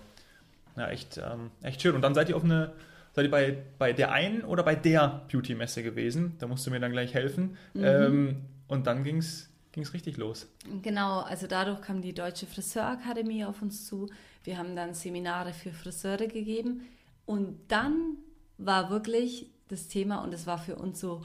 Ja, 0.75 0.89
echt, 0.89 1.17
ähm, 1.17 1.51
echt 1.61 1.81
schön. 1.81 1.95
Und 1.95 2.01
dann 2.01 2.13
seid 2.15 2.29
ihr 2.29 2.35
auf 2.35 2.43
eine, 2.43 2.73
seid 3.13 3.25
ihr 3.25 3.31
bei, 3.31 3.57
bei 3.77 3.93
der 3.93 4.11
einen 4.11 4.41
oder 4.43 4.63
bei 4.63 4.75
der 4.75 5.21
Beauty-Messe 5.31 5.83
gewesen? 5.83 6.35
Da 6.39 6.47
musst 6.47 6.65
du 6.65 6.71
mir 6.71 6.79
dann 6.79 6.91
gleich 6.91 7.13
helfen. 7.13 7.57
Mhm. 7.73 7.83
Ähm, 7.83 8.35
und 8.67 8.87
dann 8.87 9.03
ging 9.03 9.17
es 9.17 9.52
richtig 9.93 10.17
los. 10.17 10.47
Genau, 10.81 11.21
also 11.21 11.47
dadurch 11.47 11.81
kam 11.81 12.01
die 12.01 12.13
Deutsche 12.13 12.45
Friseurakademie 12.45 13.45
auf 13.45 13.61
uns 13.61 13.87
zu. 13.87 14.09
Wir 14.43 14.57
haben 14.57 14.75
dann 14.75 14.93
Seminare 14.93 15.53
für 15.53 15.71
Friseure 15.71 16.27
gegeben 16.27 16.81
und 17.25 17.59
dann 17.69 18.17
war 18.57 18.89
wirklich 18.89 19.51
das 19.67 19.87
Thema 19.87 20.23
und 20.23 20.33
es 20.33 20.45
war 20.45 20.57
für 20.57 20.75
uns 20.75 20.99
so, 20.99 21.21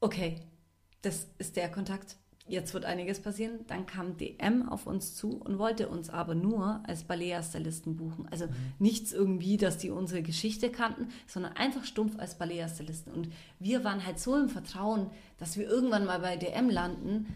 okay, 0.00 0.40
das 1.02 1.28
ist 1.38 1.56
der 1.56 1.70
Kontakt. 1.70 2.16
Jetzt 2.48 2.74
wird 2.74 2.84
einiges 2.84 3.20
passieren. 3.20 3.60
Dann 3.68 3.86
kam 3.86 4.16
DM 4.16 4.68
auf 4.68 4.86
uns 4.86 5.14
zu 5.14 5.36
und 5.36 5.58
wollte 5.58 5.88
uns 5.88 6.10
aber 6.10 6.34
nur 6.34 6.82
als 6.84 7.04
Balea-Stylisten 7.04 7.96
buchen. 7.96 8.26
Also 8.30 8.48
nichts 8.80 9.12
irgendwie, 9.12 9.56
dass 9.56 9.78
die 9.78 9.90
unsere 9.90 10.22
Geschichte 10.22 10.70
kannten, 10.70 11.08
sondern 11.28 11.52
einfach 11.52 11.84
stumpf 11.84 12.18
als 12.18 12.36
Balea-Stylisten. 12.38 13.12
Und 13.12 13.28
wir 13.60 13.84
waren 13.84 14.04
halt 14.04 14.18
so 14.18 14.36
im 14.36 14.48
Vertrauen, 14.48 15.08
dass 15.38 15.56
wir 15.56 15.68
irgendwann 15.68 16.04
mal 16.04 16.18
bei 16.18 16.36
DM 16.36 16.68
landen 16.68 17.28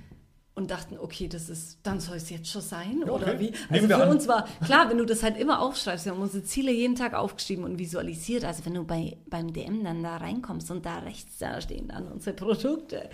und 0.57 0.71
dachten, 0.71 0.97
okay, 0.99 1.29
das 1.29 1.51
ist, 1.51 1.79
dann 1.83 2.01
soll 2.01 2.16
es 2.16 2.31
jetzt 2.31 2.49
schon 2.49 2.62
sein 2.62 3.03
Ja, 3.07 3.12
oder 3.12 3.35
okay. 3.35 3.38
wie? 3.38 3.53
Also 3.69 3.87
für 3.88 4.03
an. 4.03 4.09
uns 4.09 4.27
war 4.27 4.49
klar, 4.64 4.88
wenn 4.88 4.97
du 4.97 5.05
das 5.05 5.23
halt 5.23 5.37
immer 5.37 5.61
aufschreibst, 5.61 6.07
wir 6.07 6.12
haben 6.12 6.23
unsere 6.23 6.45
Ziele 6.45 6.73
jeden 6.73 6.97
Tag 6.97 7.12
aufgeschrieben 7.12 7.62
und 7.62 7.79
visualisiert. 7.79 8.42
Also 8.42 8.64
wenn 8.64 8.73
du 8.73 8.83
bei, 8.83 9.19
beim 9.29 9.53
DM 9.53 9.85
dann 9.85 10.03
da 10.03 10.16
reinkommst 10.16 10.71
und 10.71 10.87
da 10.87 11.01
rechts, 11.01 11.37
da 11.38 11.61
stehen 11.61 11.88
dann 11.88 12.09
unsere 12.09 12.35
Produkte 12.35 13.11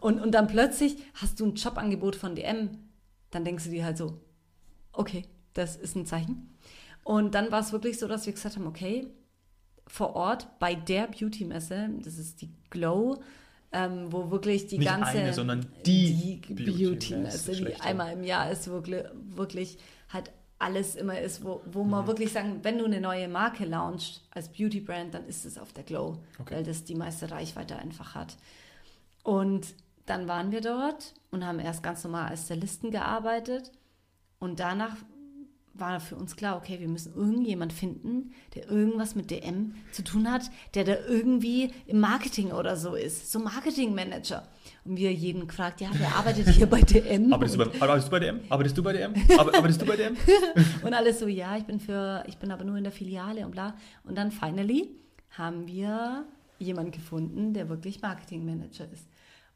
und, 0.00 0.18
und 0.18 0.32
dann 0.32 0.46
plötzlich 0.46 0.96
hast 1.14 1.38
du 1.40 1.46
ein 1.46 1.54
Jobangebot 1.54 2.16
von 2.16 2.34
DM, 2.34 2.70
dann 3.30 3.44
denkst 3.44 3.64
du 3.64 3.70
dir 3.70 3.84
halt 3.84 3.98
so, 3.98 4.18
okay, 4.92 5.26
das 5.52 5.76
ist 5.76 5.94
ein 5.94 6.06
Zeichen. 6.06 6.56
Und 7.04 7.34
dann 7.34 7.52
war 7.52 7.60
es 7.60 7.72
wirklich 7.72 7.98
so, 7.98 8.08
dass 8.08 8.24
wir 8.24 8.32
gesagt 8.32 8.56
haben, 8.56 8.66
okay, 8.66 9.06
vor 9.86 10.16
Ort 10.16 10.58
bei 10.58 10.74
der 10.74 11.06
Beauty-Messe, 11.06 11.90
das 12.02 12.16
ist 12.16 12.40
die 12.40 12.50
Glow, 12.70 13.22
ähm, 13.72 14.10
wo 14.12 14.30
wirklich 14.30 14.66
die 14.66 14.78
Nicht 14.78 14.88
ganze 14.88 15.18
eine, 15.18 15.32
sondern 15.34 15.66
die 15.84 16.40
Beauty-Messe, 16.48 16.64
Beauty-Messe, 16.64 17.50
die 17.52 17.56
schlechthin. 17.58 17.84
einmal 17.86 18.12
im 18.12 18.24
Jahr 18.24 18.50
ist, 18.50 18.68
wirklich, 18.68 19.04
wirklich 19.14 19.78
halt 20.12 20.30
alles 20.58 20.96
immer 20.96 21.20
ist, 21.20 21.44
wo, 21.44 21.60
wo 21.70 21.84
man 21.84 22.06
wirklich 22.06 22.32
sagen, 22.32 22.60
wenn 22.62 22.78
du 22.78 22.84
eine 22.84 23.00
neue 23.00 23.28
Marke 23.28 23.64
launchst 23.64 24.22
als 24.30 24.48
Beauty-Brand, 24.48 25.14
dann 25.14 25.26
ist 25.26 25.44
es 25.44 25.56
auf 25.58 25.72
der 25.72 25.84
Glow, 25.84 26.18
Okay. 26.40 26.56
weil 26.56 26.64
das 26.64 26.84
die 26.84 26.94
meiste 26.96 27.30
Reichweite 27.30 27.76
einfach 27.76 28.14
hat. 28.14 28.36
Und 29.22 29.66
dann 30.06 30.26
waren 30.26 30.50
wir 30.50 30.60
dort 30.62 31.14
und 31.30 31.46
haben 31.46 31.60
erst 31.60 31.82
ganz 31.82 32.02
normal 32.02 32.30
als 32.30 32.44
Stylisten 32.46 32.90
gearbeitet 32.90 33.70
und 34.40 34.58
danach 34.58 34.96
war 35.78 36.00
für 36.00 36.16
uns 36.16 36.36
klar, 36.36 36.56
okay, 36.56 36.80
wir 36.80 36.88
müssen 36.88 37.14
irgendjemand 37.14 37.72
finden, 37.72 38.32
der 38.54 38.68
irgendwas 38.70 39.14
mit 39.14 39.30
DM 39.30 39.74
zu 39.92 40.02
tun 40.02 40.30
hat, 40.30 40.50
der 40.74 40.84
da 40.84 40.96
irgendwie 41.08 41.70
im 41.86 42.00
Marketing 42.00 42.52
oder 42.52 42.76
so 42.76 42.94
ist, 42.94 43.30
so 43.32 43.38
Marketingmanager. 43.38 44.46
Und 44.84 44.96
wir 44.96 45.12
jeden 45.12 45.46
gefragt, 45.46 45.80
ja, 45.80 45.88
wer 45.94 46.14
arbeitet 46.16 46.48
hier 46.48 46.66
bei 46.66 46.80
DM? 46.80 47.32
Arbeitest 47.32 47.58
du, 47.60 47.64
bei, 47.64 47.80
arbeitest 47.80 48.08
du 48.08 48.10
bei 48.10 48.18
DM? 48.20 48.40
Arbeitest 48.48 48.78
du 48.78 48.82
bei 48.82 48.92
DM? 48.92 49.12
Arbe- 49.38 49.54
Arbeitest 49.56 49.82
du 49.82 49.86
bei 49.86 49.96
DM? 49.96 50.16
Und 50.84 50.94
alles 50.94 51.18
so, 51.18 51.26
ja, 51.28 51.56
ich 51.56 51.64
bin 51.64 51.80
für, 51.80 52.24
ich 52.26 52.38
bin 52.38 52.50
aber 52.50 52.64
nur 52.64 52.76
in 52.76 52.84
der 52.84 52.92
Filiale 52.92 53.44
und 53.44 53.52
bla. 53.52 53.74
Und 54.04 54.16
dann 54.16 54.30
finally 54.32 54.88
haben 55.30 55.66
wir 55.66 56.24
jemanden 56.58 56.90
gefunden, 56.92 57.54
der 57.54 57.68
wirklich 57.68 58.00
Marketingmanager 58.02 58.86
ist. 58.92 59.06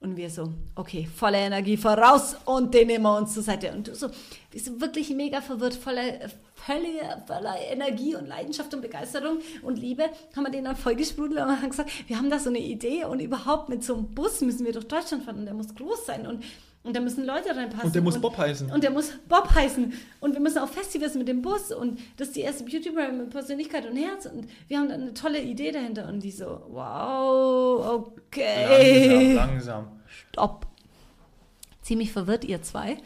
Und 0.03 0.17
wir 0.17 0.31
so, 0.31 0.53
okay, 0.75 1.09
volle 1.15 1.39
Energie 1.39 1.77
voraus 1.77 2.35
und 2.45 2.75
den 2.75 2.89
nehmen 2.89 3.05
wir 3.05 3.17
uns 3.17 3.35
zur 3.35 3.45
Seite. 3.45 3.71
Und 3.71 3.87
du 3.87 3.95
so, 3.95 4.09
wir 4.51 4.61
sind 4.61 4.81
wirklich 4.81 5.11
mega 5.11 5.41
verwirrt, 5.41 5.75
voller, 5.75 6.03
voller, 6.57 7.23
voller 7.25 7.55
Energie 7.71 8.17
und 8.17 8.27
Leidenschaft 8.27 8.75
und 8.75 8.81
Begeisterung 8.81 9.39
und 9.63 9.79
Liebe. 9.79 10.05
Haben 10.35 10.43
wir 10.43 10.51
den 10.51 10.65
dann 10.65 10.75
vollgesprudelt 10.75 11.41
und 11.41 11.63
haben 11.63 11.71
gesagt, 11.71 11.91
wir 12.09 12.19
haben 12.19 12.31
da 12.31 12.41
so 12.41 12.49
eine 12.49 12.59
Idee 12.59 13.05
und 13.05 13.21
überhaupt 13.21 13.69
mit 13.69 13.85
so 13.85 13.95
einem 13.95 14.13
Bus 14.13 14.41
müssen 14.41 14.67
wir 14.67 14.73
durch 14.73 14.89
Deutschland 14.89 15.25
fahren 15.25 15.39
und 15.39 15.45
der 15.47 15.55
muss 15.55 15.73
groß 15.73 16.07
sein 16.07 16.27
und, 16.27 16.43
und 16.85 16.97
da 16.97 17.01
müssen 17.01 17.25
Leute 17.25 17.55
reinpassen. 17.55 17.87
Und 17.87 17.95
der 17.95 18.03
muss 18.03 18.21
Bob 18.21 18.37
heißen. 18.37 18.71
Und 18.73 18.83
der 18.83 18.91
muss 18.91 19.13
Bob 19.29 19.55
heißen. 19.55 19.93
Und 20.21 20.33
wir 20.35 20.41
müssen 20.41 20.59
auf 20.59 20.71
Festivals 20.71 21.15
mit 21.15 21.29
dem 21.29 21.41
Bus. 21.41 21.71
Und 21.71 22.01
das 22.17 22.29
ist 22.29 22.37
die 22.37 22.41
erste 22.41 22.65
Beauty-Brand 22.65 23.19
mit 23.19 23.31
Persönlichkeit 23.31 23.89
und 23.89 23.97
Herz. 23.97 24.27
Und 24.27 24.49
wir 24.67 24.79
haben 24.79 24.89
dann 24.89 25.03
eine 25.03 25.15
tolle 25.15 25.41
Idee 25.41 25.71
dahinter. 25.71 26.09
Und 26.09 26.25
die 26.25 26.33
so, 26.33 26.61
wow, 26.71 28.09
okay. 28.27 29.35
Langsam, 29.35 29.51
langsam. 29.51 29.87
Stopp. 30.07 30.67
Ziemlich 31.83 32.11
verwirrt, 32.11 32.45
ihr 32.45 32.63
zwei. 32.63 32.97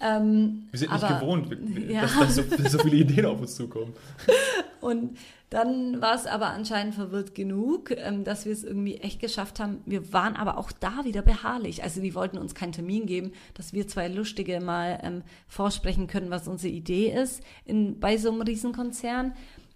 Ähm, 0.00 0.66
Wir 0.70 0.78
sind 0.78 0.92
nicht 0.92 1.02
aber- 1.04 1.20
gewohnt, 1.20 1.50
w- 1.50 1.92
Ja. 1.92 2.02
dass, 2.02 2.16
dass, 2.18 2.34
so, 2.36 2.42
dass 2.42 2.72
so 2.72 2.78
viele 2.78 2.96
Ideen 2.96 3.26
auf 3.26 3.40
uns 3.40 3.54
zukommen. 3.54 3.92
Und 4.80 5.18
dann 5.50 6.00
war 6.00 6.14
es 6.14 6.26
aber 6.26 6.46
anscheinend 6.50 6.94
verwirrt 6.94 7.34
genug, 7.34 7.90
ähm, 7.90 8.24
dass 8.24 8.46
wir 8.46 8.52
es 8.52 8.64
irgendwie 8.64 8.96
echt 8.98 9.20
geschafft 9.20 9.60
haben. 9.60 9.78
Wir 9.84 10.12
waren 10.12 10.36
aber 10.36 10.56
auch 10.58 10.72
da 10.72 11.04
wieder 11.04 11.22
beharrlich. 11.22 11.82
Also 11.82 12.00
die 12.00 12.14
wollten 12.14 12.38
uns 12.38 12.54
keinen 12.54 12.72
Termin 12.72 13.04
geben, 13.06 13.32
dass 13.54 13.72
wir 13.72 13.86
zwei 13.88 14.08
Lustige 14.08 14.60
mal 14.60 15.00
ähm, 15.02 15.22
vorsprechen 15.48 16.06
können, 16.06 16.30
was 16.30 16.48
unsere 16.48 16.72
Idee 16.72 17.10
ist 17.12 17.42
in, 17.64 17.98
bei 18.00 18.16
so 18.16 18.30
einem 18.30 18.42
Riesenkonzern. 18.42 19.32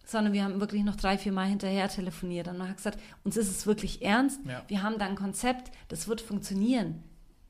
Sondern 0.06 0.32
wir 0.34 0.44
haben 0.44 0.60
wirklich 0.60 0.84
noch 0.84 0.96
drei, 0.96 1.16
vier 1.18 1.32
Mal 1.32 1.46
hinterher 1.46 1.88
telefoniert 1.88 2.46
und 2.48 2.62
haben 2.62 2.76
gesagt, 2.76 2.98
uns 3.24 3.36
ist 3.38 3.48
es 3.50 3.66
wirklich 3.66 4.02
ernst. 4.02 4.38
Ja. 4.46 4.62
Wir 4.68 4.82
haben 4.82 4.98
da 4.98 5.06
ein 5.06 5.16
Konzept, 5.16 5.70
das 5.88 6.08
wird 6.08 6.20
funktionieren. 6.20 7.02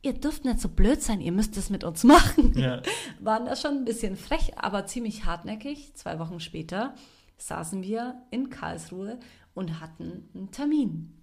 Ihr 0.05 0.13
dürft 0.13 0.45
nicht 0.45 0.61
so 0.61 0.69
blöd 0.69 1.01
sein, 1.01 1.23
ihr 1.23 1.33
müsst 1.33 1.57
es 1.57 1.71
mit 1.71 1.83
uns 1.83 2.05
machen 2.05 2.53
Ja. 2.59 2.83
waren 3.21 3.47
da 3.47 3.57
schon 3.57 3.79
ein 3.79 3.85
bisschen 3.87 4.17
frech, 4.17 4.53
aber 4.59 4.85
ziemlich 4.85 5.25
hartnäckig. 5.25 5.95
Zwei 5.95 6.19
Wochen 6.19 6.41
später 6.41 6.95
saßen 7.39 7.83
wir 7.83 8.15
in 8.31 8.51
Karlsruhe 8.51 9.19
und 9.55 9.81
hatten 9.81 10.29
einen 10.35 10.51
Termin. 10.51 11.15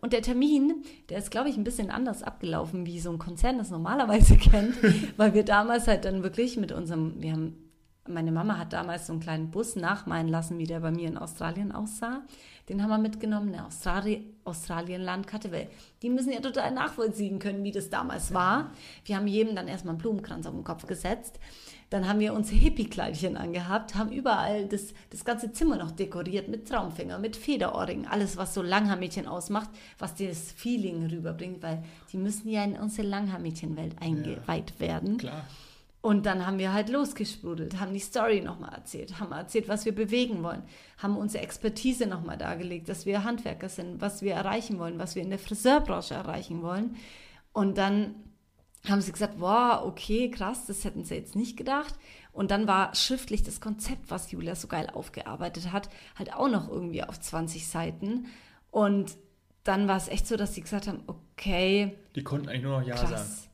Und 0.00 0.12
der 0.12 0.22
Termin, 0.22 0.82
der 1.10 1.18
ist, 1.18 1.30
glaube 1.30 1.48
ich, 1.48 1.56
ein 1.56 1.62
bisschen 1.62 1.92
anders 1.92 2.24
abgelaufen, 2.24 2.86
wie 2.86 2.98
so 2.98 3.12
ein 3.12 3.18
Konzern 3.18 3.58
das 3.58 3.70
normalerweise 3.70 4.36
kennt, 4.36 4.74
weil 5.16 5.34
wir 5.34 5.44
damals 5.44 5.86
halt 5.86 6.04
dann 6.04 6.24
wirklich 6.24 6.56
mit 6.56 6.72
unserem, 6.72 7.22
wir 7.22 7.30
haben, 7.30 7.70
meine 8.08 8.32
Mama 8.32 8.58
hat 8.58 8.72
damals 8.72 9.06
so 9.06 9.12
einen 9.12 9.22
kleinen 9.22 9.52
Bus 9.52 9.76
nachmalen 9.76 10.26
lassen, 10.26 10.58
wie 10.58 10.66
der 10.66 10.80
bei 10.80 10.90
mir 10.90 11.06
in 11.06 11.18
Australien 11.18 11.70
aussah. 11.70 12.22
Den 12.68 12.82
haben 12.82 12.90
wir 12.90 12.98
mitgenommen, 12.98 13.54
eine 13.54 13.66
Australi 13.66 14.34
Australien-Landkarte, 14.44 15.52
weil 15.52 15.68
die 16.02 16.10
müssen 16.10 16.32
ja 16.32 16.40
total 16.40 16.72
nachvollziehen 16.72 17.38
können, 17.38 17.64
wie 17.64 17.72
das 17.72 17.90
damals 17.90 18.32
war. 18.32 18.72
Wir 19.04 19.16
haben 19.16 19.26
jedem 19.26 19.54
dann 19.54 19.68
erstmal 19.68 19.92
einen 19.92 20.00
Blumenkranz 20.00 20.46
auf 20.46 20.54
den 20.54 20.64
Kopf 20.64 20.86
gesetzt. 20.86 21.38
Dann 21.90 22.06
haben 22.06 22.20
wir 22.20 22.34
uns 22.34 22.50
Hippie-Kleidchen 22.50 23.36
angehabt, 23.36 23.94
haben 23.94 24.12
überall 24.12 24.66
das, 24.66 24.92
das 25.10 25.24
ganze 25.24 25.52
Zimmer 25.52 25.76
noch 25.76 25.90
dekoriert 25.90 26.48
mit 26.48 26.68
Traumfänger, 26.68 27.18
mit 27.18 27.36
Federohrringen, 27.36 28.06
alles, 28.06 28.36
was 28.36 28.52
so 28.52 28.60
Langhaarmädchen 28.60 29.26
ausmacht, 29.26 29.70
was 29.98 30.14
das 30.14 30.52
Feeling 30.52 31.06
rüberbringt, 31.06 31.62
weil 31.62 31.82
die 32.12 32.18
müssen 32.18 32.50
ja 32.50 32.62
in 32.62 32.76
unsere 32.76 33.08
Langhaarmädchenwelt 33.08 33.96
eingeweiht 34.02 34.78
werden. 34.80 35.16
Klar. 35.16 35.44
Und 36.00 36.26
dann 36.26 36.46
haben 36.46 36.58
wir 36.58 36.72
halt 36.72 36.90
losgesprudelt, 36.90 37.80
haben 37.80 37.92
die 37.92 37.98
Story 37.98 38.40
nochmal 38.40 38.72
erzählt, 38.72 39.18
haben 39.18 39.32
erzählt, 39.32 39.68
was 39.68 39.84
wir 39.84 39.94
bewegen 39.94 40.42
wollen, 40.44 40.62
haben 40.96 41.16
unsere 41.16 41.42
Expertise 41.42 42.06
nochmal 42.06 42.38
dargelegt, 42.38 42.88
dass 42.88 43.04
wir 43.04 43.24
Handwerker 43.24 43.68
sind, 43.68 44.00
was 44.00 44.22
wir 44.22 44.34
erreichen 44.34 44.78
wollen, 44.78 44.98
was 44.98 45.16
wir 45.16 45.22
in 45.22 45.30
der 45.30 45.40
Friseurbranche 45.40 46.14
erreichen 46.14 46.62
wollen. 46.62 46.96
Und 47.52 47.78
dann 47.78 48.14
haben 48.88 49.00
sie 49.00 49.10
gesagt, 49.10 49.34
wow, 49.38 49.84
okay, 49.84 50.30
krass, 50.30 50.66
das 50.66 50.84
hätten 50.84 51.04
sie 51.04 51.16
jetzt 51.16 51.34
nicht 51.34 51.56
gedacht. 51.56 51.94
Und 52.32 52.52
dann 52.52 52.68
war 52.68 52.94
schriftlich 52.94 53.42
das 53.42 53.60
Konzept, 53.60 54.10
was 54.10 54.30
Julia 54.30 54.54
so 54.54 54.68
geil 54.68 54.88
aufgearbeitet 54.92 55.72
hat, 55.72 55.90
halt 56.16 56.32
auch 56.32 56.48
noch 56.48 56.68
irgendwie 56.68 57.02
auf 57.02 57.18
20 57.18 57.66
Seiten. 57.66 58.26
Und 58.70 59.16
dann 59.64 59.88
war 59.88 59.96
es 59.96 60.06
echt 60.06 60.28
so, 60.28 60.36
dass 60.36 60.54
sie 60.54 60.60
gesagt 60.60 60.86
haben, 60.86 61.02
okay, 61.08 61.98
Die 62.14 62.22
konnten 62.22 62.48
eigentlich 62.48 62.62
nur 62.62 62.80
noch 62.80 62.86
Ja 62.86 62.96
sagen. 62.96 63.47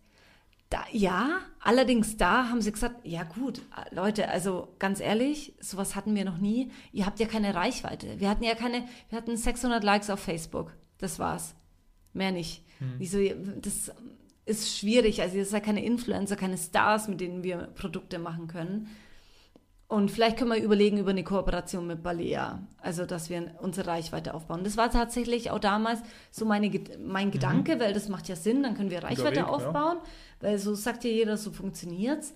Da, 0.75 0.85
ja, 0.91 1.39
allerdings 1.61 2.17
da 2.17 2.49
haben 2.49 2.61
sie 2.61 2.73
gesagt, 2.73 3.07
ja 3.07 3.23
gut, 3.23 3.63
Leute, 3.93 4.29
also 4.29 4.75
ganz 4.81 4.99
ehrlich, 4.99 5.55
sowas 5.61 5.95
hatten 5.95 6.17
wir 6.17 6.25
noch 6.25 6.39
nie. 6.39 6.73
Ihr 6.91 7.07
habt 7.07 7.21
ja 7.21 7.29
keine 7.29 7.55
Reichweite. 7.55 8.19
Wir 8.19 8.29
hatten 8.29 8.43
ja 8.43 8.57
keine, 8.57 8.83
wir 9.09 9.19
hatten 9.19 9.37
600 9.37 9.85
Likes 9.85 10.11
auf 10.11 10.19
Facebook. 10.19 10.73
Das 10.99 11.21
war's. 11.21 11.55
Mehr 12.13 12.33
nicht. 12.33 12.65
Hm. 12.81 12.95
Wieso, 12.99 13.19
das 13.61 13.93
ist 14.47 14.77
schwierig. 14.77 15.23
Also 15.23 15.37
ihr 15.37 15.47
seid 15.47 15.63
keine 15.63 15.85
Influencer, 15.85 16.35
keine 16.35 16.59
Stars, 16.59 17.07
mit 17.07 17.21
denen 17.21 17.45
wir 17.45 17.69
Produkte 17.77 18.19
machen 18.19 18.49
können. 18.49 18.89
Und 19.95 20.11
vielleicht 20.11 20.37
können 20.37 20.51
wir 20.51 20.61
überlegen 20.61 20.99
über 20.99 21.11
eine 21.11 21.23
Kooperation 21.23 21.87
mit 21.87 22.03
Balea, 22.03 22.59
also 22.79 23.07
dass 23.07 23.31
wir 23.31 23.55
unsere 23.61 23.87
Reichweite 23.87 24.35
aufbauen. 24.35 24.65
Das 24.65 24.77
war 24.77 24.91
tatsächlich 24.91 25.53
auch 25.53 25.61
damals 25.61 26.01
so 26.33 26.45
meine, 26.45 26.69
mein 26.99 27.31
Gedanke, 27.31 27.77
mhm. 27.77 27.81
weil 27.81 27.93
das 27.93 28.09
macht 28.09 28.27
ja 28.27 28.35
Sinn, 28.35 28.65
dann 28.65 28.75
können 28.75 28.91
wir 28.91 29.05
Reichweite 29.05 29.43
Weg, 29.43 29.49
aufbauen, 29.49 29.99
ja. 29.99 30.03
weil 30.41 30.59
so 30.59 30.75
sagt 30.75 31.05
ja 31.05 31.11
jeder, 31.11 31.37
so 31.37 31.53
funktioniert 31.53 32.25
es. 32.25 32.35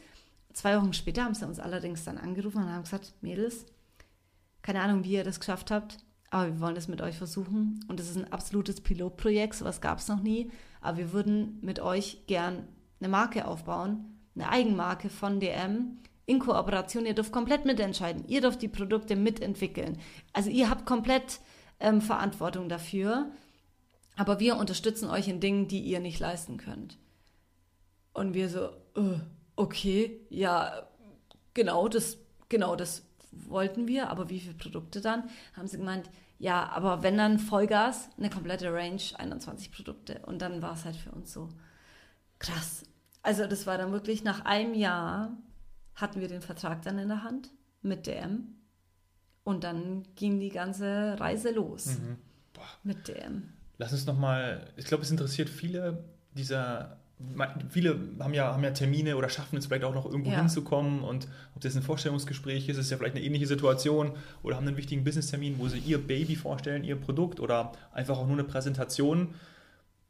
Zwei 0.52 0.78
Wochen 0.78 0.92
später 0.92 1.24
haben 1.24 1.34
sie 1.34 1.44
uns 1.46 1.58
allerdings 1.58 2.04
dann 2.04 2.16
angerufen 2.16 2.62
und 2.62 2.72
haben 2.72 2.84
gesagt, 2.84 3.12
Mädels, 3.22 3.66
keine 4.62 4.80
Ahnung, 4.80 5.02
wie 5.02 5.14
ihr 5.14 5.24
das 5.24 5.40
geschafft 5.40 5.72
habt, 5.72 5.98
aber 6.30 6.46
wir 6.46 6.60
wollen 6.60 6.76
das 6.76 6.86
mit 6.86 7.00
euch 7.00 7.18
versuchen. 7.18 7.84
Und 7.88 7.98
das 7.98 8.08
ist 8.08 8.18
ein 8.18 8.32
absolutes 8.32 8.80
Pilotprojekt, 8.80 9.56
sowas 9.56 9.80
gab 9.80 9.98
es 9.98 10.06
noch 10.06 10.22
nie. 10.22 10.52
Aber 10.80 10.98
wir 10.98 11.12
würden 11.12 11.58
mit 11.60 11.80
euch 11.80 12.24
gern 12.28 12.68
eine 13.00 13.08
Marke 13.08 13.48
aufbauen, 13.48 14.16
eine 14.36 14.48
Eigenmarke 14.48 15.10
von 15.10 15.40
DM 15.40 15.98
in 16.28 16.40
Kooperation. 16.40 17.06
Ihr 17.06 17.14
dürft 17.14 17.32
komplett 17.32 17.64
mitentscheiden. 17.64 18.28
Ihr 18.28 18.42
dürft 18.42 18.60
die 18.60 18.68
Produkte 18.68 19.16
mitentwickeln. 19.16 19.98
Also 20.34 20.50
ihr 20.50 20.68
habt 20.68 20.84
komplett 20.84 21.40
ähm, 21.80 22.02
Verantwortung 22.02 22.68
dafür. 22.68 23.30
Aber 24.14 24.38
wir 24.38 24.56
unterstützen 24.56 25.08
euch 25.08 25.26
in 25.28 25.40
Dingen, 25.40 25.68
die 25.68 25.80
ihr 25.80 26.00
nicht 26.00 26.20
leisten 26.20 26.58
könnt. 26.58 26.98
Und 28.12 28.34
wir 28.34 28.50
so, 28.50 28.68
uh, 28.96 29.18
okay, 29.56 30.20
ja, 30.28 30.86
genau 31.54 31.88
das, 31.88 32.18
genau 32.48 32.76
das 32.76 33.04
wollten 33.30 33.88
wir, 33.88 34.10
aber 34.10 34.28
wie 34.28 34.40
viele 34.40 34.54
Produkte 34.54 35.00
dann? 35.00 35.30
Haben 35.56 35.68
sie 35.68 35.78
gemeint, 35.78 36.10
ja, 36.38 36.68
aber 36.68 37.02
wenn 37.02 37.16
dann 37.16 37.38
Vollgas, 37.38 38.10
eine 38.18 38.28
komplette 38.28 38.70
Range, 38.72 39.00
21 39.16 39.72
Produkte. 39.72 40.20
Und 40.26 40.42
dann 40.42 40.60
war 40.60 40.74
es 40.74 40.84
halt 40.84 40.96
für 40.96 41.10
uns 41.10 41.32
so 41.32 41.48
krass. 42.38 42.82
Also 43.22 43.46
das 43.46 43.66
war 43.66 43.78
dann 43.78 43.92
wirklich 43.92 44.24
nach 44.24 44.44
einem 44.44 44.74
Jahr 44.74 45.38
hatten 46.00 46.20
wir 46.20 46.28
den 46.28 46.40
Vertrag 46.40 46.82
dann 46.82 46.98
in 46.98 47.08
der 47.08 47.22
Hand 47.22 47.50
mit 47.82 48.06
DM. 48.06 48.54
Und 49.44 49.64
dann 49.64 50.04
ging 50.14 50.40
die 50.40 50.50
ganze 50.50 51.18
Reise 51.18 51.50
los 51.50 51.98
mhm. 51.98 52.16
mit 52.82 53.08
DM. 53.08 53.44
Lass 53.78 53.92
uns 53.92 54.06
nochmal, 54.06 54.72
ich 54.76 54.84
glaube, 54.84 55.04
es 55.04 55.10
interessiert 55.10 55.48
viele 55.48 56.04
dieser, 56.38 56.98
viele 57.70 57.98
haben 58.20 58.34
ja, 58.34 58.52
haben 58.52 58.62
ja 58.62 58.70
Termine 58.70 59.16
oder 59.16 59.28
schaffen 59.28 59.56
es 59.56 59.66
vielleicht 59.66 59.84
auch 59.84 59.94
noch 59.94 60.06
irgendwo 60.06 60.30
ja. 60.30 60.38
hinzukommen 60.38 61.02
und 61.02 61.28
ob 61.54 61.62
das 61.62 61.76
ein 61.76 61.82
Vorstellungsgespräch 61.82 62.68
ist, 62.68 62.78
ist 62.78 62.90
ja 62.90 62.96
vielleicht 62.96 63.16
eine 63.16 63.24
ähnliche 63.24 63.46
Situation 63.46 64.12
oder 64.42 64.56
haben 64.56 64.66
einen 64.66 64.76
wichtigen 64.76 65.04
Business-Termin, 65.04 65.58
wo 65.58 65.68
sie 65.68 65.78
ihr 65.78 65.98
Baby 65.98 66.36
vorstellen, 66.36 66.84
ihr 66.84 66.96
Produkt 66.96 67.40
oder 67.40 67.72
einfach 67.92 68.18
auch 68.18 68.26
nur 68.26 68.36
eine 68.36 68.44
Präsentation. 68.44 69.34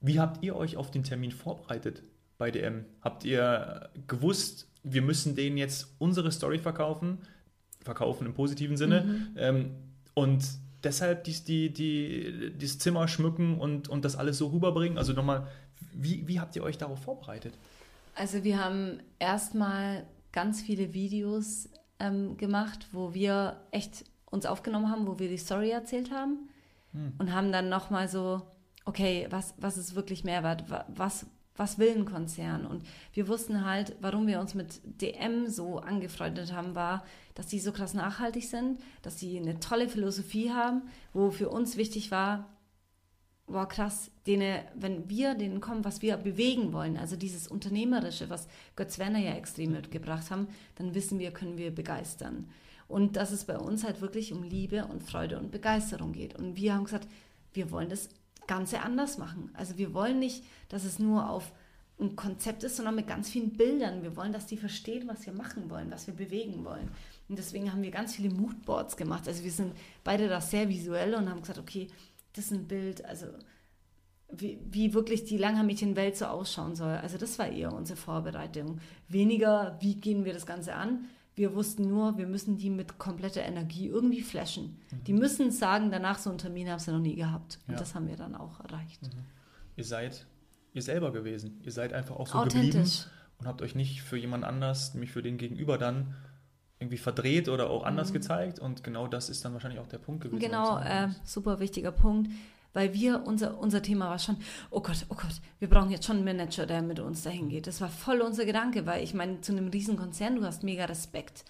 Wie 0.01 0.21
habt 0.21 0.45
ihr 0.45 0.55
euch 0.55 0.77
auf 0.77 0.91
den 0.91 1.03
Termin 1.03 1.33
vorbereitet 1.33 2.03
bei 2.37 2.51
DM? 2.51 2.85
Habt 3.01 3.25
ihr 3.25 3.91
gewusst, 4.07 4.68
wir 4.83 5.03
müssen 5.03 5.35
denen 5.35 5.57
jetzt 5.57 5.95
unsere 5.99 6.33
Story 6.33 6.59
verkaufen, 6.59 7.19
verkaufen 7.81 8.27
im 8.27 8.35
positiven 8.35 8.77
Sinne, 8.77 9.03
mhm. 9.03 9.29
ähm, 9.37 9.71
und 10.15 10.45
deshalb 10.83 11.25
dies, 11.25 11.45
die, 11.45 11.73
die, 11.73 12.53
das 12.59 12.79
Zimmer 12.79 13.09
schmücken 13.09 13.59
und, 13.59 13.89
und 13.89 14.05
das 14.05 14.17
alles 14.17 14.39
so 14.39 14.49
rüberbringen? 14.49 14.99
Also 14.99 15.13
nochmal, 15.13 15.47
wie, 15.93 16.27
wie 16.27 16.41
habt 16.41 16.57
ihr 16.57 16.63
euch 16.63 16.79
darauf 16.79 17.03
vorbereitet? 17.03 17.55
Also 18.15 18.43
wir 18.43 18.63
haben 18.63 18.99
erstmal 19.19 20.07
ganz 20.33 20.61
viele 20.61 20.93
Videos 20.93 21.69
ähm, 22.01 22.37
gemacht, 22.37 22.89
wo 22.93 23.15
wir 23.15 23.61
echt 23.71 24.05
uns 24.27 24.45
aufgenommen 24.45 24.91
haben, 24.91 25.07
wo 25.07 25.19
wir 25.19 25.29
die 25.29 25.39
Story 25.39 25.71
erzählt 25.71 26.11
haben 26.11 26.49
hm. 26.93 27.13
und 27.19 27.33
haben 27.33 27.53
dann 27.53 27.69
nochmal 27.69 28.09
so, 28.09 28.43
okay, 28.85 29.27
was, 29.31 29.55
was 29.59 29.79
ist 29.79 29.95
wirklich 29.95 30.25
Mehrwert? 30.25 30.65
Was, 30.89 31.27
was 31.59 31.79
will 31.79 31.95
ein 31.95 32.05
Konzern? 32.07 32.65
Und 32.65 32.85
wir 33.13 33.29
wussten 33.29 33.65
halt, 33.65 33.97
warum 34.01 34.27
wir 34.27 34.41
uns 34.41 34.55
mit 34.55 34.81
DM 35.03 35.49
so 35.49 35.79
angefreundet 35.79 36.53
haben, 36.53 36.75
war, 36.75 37.05
dass 37.35 37.49
die 37.49 37.59
so 37.61 37.73
krass 37.73 37.95
nachhaltig 37.95 38.45
sind, 38.45 38.81
dass 39.03 39.17
die 39.17 39.39
eine 39.39 39.61
tolle 39.61 39.89
Philosophie 39.89 40.51
haben, 40.51 40.83
wo 41.13 41.31
für 41.31 41.51
uns 41.51 41.77
wichtig 41.77 42.11
war, 42.11 42.49
boah 43.47 43.67
krass, 43.67 44.11
denen, 44.27 44.63
wenn 44.75 45.09
wir 45.09 45.35
denen 45.35 45.61
kommen, 45.61 45.85
was 45.85 46.03
wir 46.03 46.17
bewegen 46.17 46.73
wollen, 46.73 46.97
also 46.97 47.17
dieses 47.17 47.49
Unternehmerische, 47.49 48.31
was 48.31 48.47
Götz 48.77 48.99
Werner 48.99 49.19
ja 49.19 49.33
extrem 49.33 49.73
mitgebracht 49.73 50.31
haben, 50.31 50.49
dann 50.77 50.95
wissen 50.95 51.19
wir, 51.19 51.33
können 51.33 51.59
wir 51.59 51.75
begeistern. 51.75 52.49
Und 52.87 53.17
dass 53.17 53.33
es 53.33 53.45
bei 53.45 53.59
uns 53.59 53.85
halt 53.85 54.01
wirklich 54.01 54.33
um 54.33 54.43
Liebe 54.43 54.87
und 54.87 55.03
Freude 55.03 55.39
und 55.39 55.51
Begeisterung 55.51 56.13
geht. 56.13 56.35
Und 56.35 56.57
wir 56.57 56.75
haben 56.75 56.85
gesagt, 56.85 57.09
wir 57.53 57.71
wollen 57.71 57.91
das 57.91 58.09
Ganze 58.49 58.81
anders 58.81 59.19
machen. 59.19 59.51
Also 59.55 59.79
wir 59.79 59.95
wollen 59.95 60.19
nicht, 60.19 60.43
dass 60.69 60.85
es 60.85 60.99
nur 60.99 61.31
auf 61.31 61.53
ein 62.01 62.17
Konzept 62.17 62.65
ist, 62.65 62.77
sondern 62.77 62.97
mit 62.97 63.07
ganz 63.07 63.29
vielen 63.29 63.53
Bildern. 63.57 64.03
Wir 64.03 64.17
wollen, 64.17 64.33
dass 64.33 64.47
die 64.47 64.57
verstehen, 64.57 65.09
was 65.09 65.25
wir 65.27 65.33
machen 65.33 65.71
wollen, 65.71 65.91
was 65.91 66.07
wir 66.07 66.15
bewegen 66.15 66.65
wollen. 66.65 66.91
Und 67.29 67.39
deswegen 67.39 67.73
haben 67.73 67.83
wir 67.83 67.91
ganz 67.91 68.17
viele 68.17 68.31
Moodboards 68.31 68.97
gemacht. 68.97 69.29
Also 69.29 69.45
wir 69.45 69.51
sind 69.51 69.73
beide 70.03 70.29
da 70.29 70.41
sehr 70.41 70.69
visuell 70.69 71.15
und 71.15 71.29
haben 71.29 71.41
gesagt, 71.41 71.59
okay, 71.59 71.89
das 72.33 72.47
ist 72.47 72.53
ein 72.53 72.69
Bild, 72.69 73.05
also 73.05 73.27
wie, 74.31 74.59
wie 74.71 74.95
wirklich 74.95 75.25
die 75.25 75.39
Langhaar-Mädchen-Welt 75.39 76.17
so 76.17 76.27
ausschauen 76.27 76.77
soll. 76.77 76.97
Also 76.97 77.19
das 77.19 77.39
war 77.39 77.49
eher 77.49 77.73
unsere 77.73 77.97
Vorbereitung. 77.97 78.81
Weniger, 79.09 79.77
wie 79.81 79.97
gehen 79.97 80.25
wir 80.25 80.35
das 80.35 80.47
Ganze 80.47 80.75
an, 80.75 81.07
wir 81.39 81.55
wussten 81.55 81.89
nur, 81.89 82.19
wir 82.19 82.27
müssen 82.27 82.57
die 82.59 82.71
mit 82.71 82.99
kompletter 82.99 83.43
Energie 83.43 83.87
irgendwie 83.87 84.21
flashen. 84.21 84.77
Mhm. 84.91 85.05
Die 85.05 85.13
müssen 85.13 85.51
sagen, 85.51 85.91
danach 85.91 86.19
so 86.19 86.31
einen 86.31 86.39
Termin 86.39 86.69
haben 86.69 86.79
sie 86.79 86.93
noch 86.93 86.99
nie 86.99 87.15
gehabt. 87.15 87.61
Und 87.67 87.75
ja. 87.75 87.79
das 87.79 87.95
haben 87.95 88.09
wir 88.09 88.17
dann 88.17 88.35
auch 88.35 88.61
erreicht. 88.61 89.03
Mhm. 89.03 89.25
Ihr 89.77 89.85
seid 89.85 90.27
ihr 90.75 90.83
selber 90.83 91.13
gewesen. 91.13 91.61
Ihr 91.63 91.73
seid 91.73 91.93
einfach 91.93 92.17
auch 92.17 92.27
so 92.27 92.41
geblieben 92.43 92.85
und 93.39 93.47
habt 93.47 93.63
euch 93.63 93.75
nicht 93.75 94.03
für 94.03 94.17
jemand 94.17 94.45
anders, 94.45 94.95
nämlich 94.95 95.13
für 95.13 95.23
den 95.23 95.39
Gegenüber 95.39 95.79
dann 95.79 96.15
irgendwie 96.81 96.99
verdreht 96.99 97.49
oder 97.49 97.71
auch 97.71 97.85
anders 97.85 98.11
mhm. 98.11 98.15
gezeigt. 98.15 98.59
Und 98.59 98.85
genau 98.85 99.07
das 99.09 99.31
ist 99.31 99.45
dann 99.45 99.53
wahrscheinlich 99.53 99.81
auch 99.81 99.87
der 99.87 99.99
Punkt 99.99 100.23
gewesen. 100.23 100.41
Genau, 100.41 100.79
äh, 100.79 101.09
super 101.25 101.61
wichtiger 101.61 101.93
Punkt 101.93 102.31
weil 102.73 102.95
wir, 102.95 103.27
unser, 103.27 103.59
unser 103.59 103.83
Thema 103.83 104.11
war 104.11 104.19
schon, 104.19 104.37
oh 104.71 104.81
Gott, 104.81 105.07
oh 105.09 105.15
Gott, 105.15 105.41
wir 105.59 105.69
brauchen 105.69 105.91
jetzt 105.91 106.07
schon 106.07 106.17
einen 106.17 106.25
Manager, 106.25 106.67
der 106.67 106.83
mit 106.83 107.01
uns 107.01 107.23
dahin 107.23 107.49
geht. 107.49 107.67
Das 107.67 107.81
war 107.81 107.89
voll 107.89 108.21
unser 108.21 108.45
Gedanke, 108.45 108.87
weil 108.87 109.03
ich 109.03 109.15
meine, 109.15 109.41
zu 109.41 109.53
einem 109.53 109.69
Riesenkonzern, 109.69 110.37
du 110.37 110.45
hast 110.45 110.63
mega 110.63 110.85
Respekt. 110.85 111.45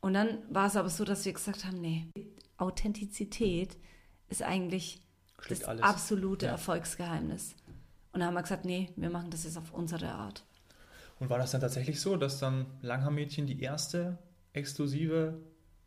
Und 0.00 0.14
dann 0.14 0.38
war 0.50 0.66
es 0.66 0.76
aber 0.76 0.88
so, 0.88 1.04
dass 1.04 1.24
wir 1.24 1.32
gesagt 1.32 1.64
haben, 1.64 1.80
nee, 1.80 2.06
Authentizität 2.58 3.76
ist 4.28 4.42
eigentlich 4.42 5.02
Schlägt 5.38 5.62
das 5.62 5.68
alles. 5.68 5.82
absolute 5.82 6.46
ja. 6.46 6.52
Erfolgsgeheimnis. 6.52 7.54
Und 8.12 8.20
dann 8.20 8.28
haben 8.28 8.34
wir 8.34 8.42
gesagt, 8.42 8.64
nee, 8.64 8.90
wir 8.96 9.10
machen 9.10 9.30
das 9.30 9.44
jetzt 9.44 9.58
auf 9.58 9.72
unsere 9.72 10.08
Art. 10.08 10.44
Und 11.18 11.30
war 11.30 11.38
das 11.38 11.50
dann 11.50 11.60
tatsächlich 11.60 12.00
so, 12.00 12.16
dass 12.16 12.38
dann 12.38 12.66
Langhaar-Mädchen 12.82 13.46
die 13.46 13.60
erste 13.60 14.18
exklusive 14.52 15.40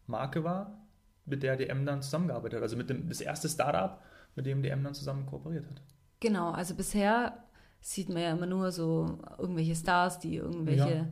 Marke 0.08 0.44
war, 0.44 0.80
mit 1.26 1.44
der 1.44 1.56
DM 1.56 1.86
dann 1.86 2.02
zusammengearbeitet 2.02 2.58
hat? 2.58 2.64
Also 2.64 2.78
mit 2.78 2.90
dem 2.90 3.08
das 3.08 3.22
erste 3.22 3.48
Startup, 3.50 4.02
mit 4.40 4.46
dem 4.46 4.64
DM 4.64 4.84
dann 4.84 4.94
zusammen 4.94 5.26
kooperiert 5.26 5.66
hat. 5.68 5.82
Genau, 6.22 6.52
also 6.52 6.74
bisher 6.74 7.44
sieht 7.82 8.08
man 8.08 8.22
ja 8.22 8.32
immer 8.32 8.46
nur 8.46 8.72
so 8.72 9.20
irgendwelche 9.38 9.76
Stars, 9.76 10.20
die 10.20 10.36
irgendwelche 10.38 11.08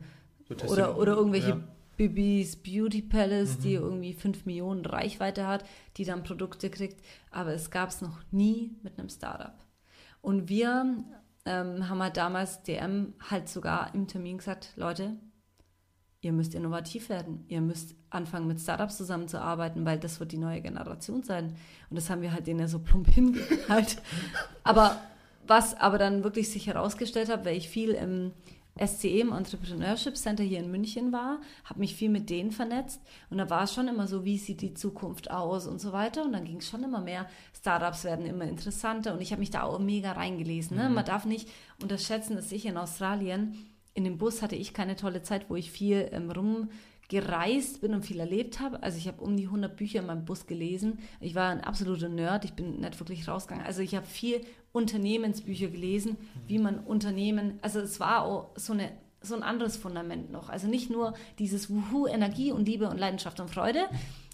ja, 0.48 0.56
so 0.58 0.66
oder, 0.66 0.98
oder 0.98 1.14
irgendwelche 1.14 1.50
ja. 1.50 1.60
Bibis 1.98 2.56
Beauty 2.56 3.02
Palace, 3.02 3.58
mhm. 3.58 3.62
die 3.62 3.74
irgendwie 3.74 4.12
5 4.14 4.46
Millionen 4.46 4.86
Reichweite 4.86 5.46
hat, 5.46 5.64
die 5.96 6.04
dann 6.04 6.22
Produkte 6.22 6.70
kriegt. 6.70 7.04
Aber 7.30 7.52
es 7.52 7.70
gab 7.70 7.90
es 7.90 8.00
noch 8.00 8.18
nie 8.30 8.76
mit 8.82 8.98
einem 8.98 9.10
Startup. 9.10 9.54
Und 10.22 10.48
wir 10.48 11.04
ähm, 11.44 11.88
haben 11.88 12.02
halt 12.02 12.16
damals 12.16 12.62
DM 12.62 13.12
halt 13.30 13.48
sogar 13.48 13.94
im 13.94 14.06
Termin 14.06 14.38
gesagt, 14.38 14.72
Leute, 14.76 15.16
ihr 16.20 16.32
müsst 16.32 16.54
innovativ 16.54 17.08
werden. 17.08 17.44
Ihr 17.48 17.60
müsst 17.60 17.94
anfangen, 18.10 18.48
mit 18.48 18.60
Startups 18.60 18.96
zusammenzuarbeiten, 18.96 19.84
weil 19.84 19.98
das 19.98 20.18
wird 20.20 20.32
die 20.32 20.38
neue 20.38 20.60
Generation 20.60 21.22
sein. 21.22 21.54
Und 21.90 21.96
das 21.96 22.10
haben 22.10 22.22
wir 22.22 22.32
halt 22.32 22.46
denen 22.46 22.60
ja 22.60 22.68
so 22.68 22.80
plump 22.80 23.08
hingehalten. 23.14 24.00
aber 24.64 25.00
was 25.46 25.74
aber 25.74 25.98
dann 25.98 26.24
wirklich 26.24 26.50
sich 26.50 26.66
herausgestellt 26.66 27.30
hat, 27.30 27.44
weil 27.44 27.56
ich 27.56 27.68
viel 27.68 27.90
im 27.90 28.32
SCE, 28.84 29.20
im 29.20 29.32
Entrepreneurship 29.32 30.16
Center 30.16 30.44
hier 30.44 30.60
in 30.60 30.70
München 30.70 31.12
war, 31.12 31.40
habe 31.64 31.80
mich 31.80 31.94
viel 31.94 32.10
mit 32.10 32.30
denen 32.30 32.52
vernetzt 32.52 33.00
und 33.30 33.38
da 33.38 33.50
war 33.50 33.64
es 33.64 33.74
schon 33.74 33.88
immer 33.88 34.06
so, 34.06 34.24
wie 34.24 34.38
sieht 34.38 34.60
die 34.60 34.74
Zukunft 34.74 35.30
aus 35.30 35.66
und 35.66 35.80
so 35.80 35.92
weiter 35.92 36.24
und 36.24 36.32
dann 36.32 36.44
ging 36.44 36.58
es 36.58 36.68
schon 36.68 36.84
immer 36.84 37.00
mehr, 37.00 37.26
Startups 37.56 38.04
werden 38.04 38.26
immer 38.26 38.44
interessanter 38.44 39.14
und 39.14 39.20
ich 39.20 39.32
habe 39.32 39.40
mich 39.40 39.50
da 39.50 39.62
auch 39.62 39.78
mega 39.78 40.12
reingelesen. 40.12 40.76
Ne? 40.76 40.88
Mhm. 40.88 40.94
Man 40.94 41.04
darf 41.04 41.24
nicht 41.24 41.48
unterschätzen, 41.82 42.36
dass 42.36 42.52
ich 42.52 42.66
in 42.66 42.76
Australien 42.76 43.56
in 43.98 44.04
dem 44.04 44.16
Bus 44.16 44.42
hatte 44.42 44.54
ich 44.54 44.72
keine 44.72 44.94
tolle 44.94 45.22
Zeit, 45.22 45.50
wo 45.50 45.56
ich 45.56 45.72
viel 45.72 46.08
ähm, 46.12 46.68
gereist 47.08 47.80
bin 47.80 47.94
und 47.94 48.06
viel 48.06 48.20
erlebt 48.20 48.60
habe. 48.60 48.80
Also 48.82 48.96
ich 48.96 49.08
habe 49.08 49.20
um 49.20 49.36
die 49.36 49.46
100 49.46 49.76
Bücher 49.76 49.98
in 49.98 50.06
meinem 50.06 50.24
Bus 50.24 50.46
gelesen. 50.46 51.00
Ich 51.20 51.34
war 51.34 51.50
ein 51.50 51.62
absoluter 51.62 52.08
Nerd. 52.08 52.44
Ich 52.44 52.52
bin 52.52 52.78
nicht 52.78 53.00
wirklich 53.00 53.26
rausgegangen. 53.26 53.66
Also 53.66 53.82
ich 53.82 53.96
habe 53.96 54.06
viel 54.06 54.40
Unternehmensbücher 54.70 55.66
gelesen, 55.66 56.16
wie 56.46 56.60
man 56.60 56.78
Unternehmen, 56.78 57.58
also 57.60 57.80
es 57.80 57.98
war 57.98 58.22
auch 58.22 58.50
so 58.54 58.72
eine 58.72 58.92
so 59.20 59.34
ein 59.34 59.42
anderes 59.42 59.76
Fundament 59.76 60.30
noch. 60.30 60.48
Also 60.48 60.68
nicht 60.68 60.90
nur 60.90 61.12
dieses 61.40 61.68
Wuhu, 61.68 62.06
Energie 62.06 62.52
und 62.52 62.68
Liebe 62.68 62.88
und 62.88 62.98
Leidenschaft 62.98 63.40
und 63.40 63.50
Freude 63.50 63.86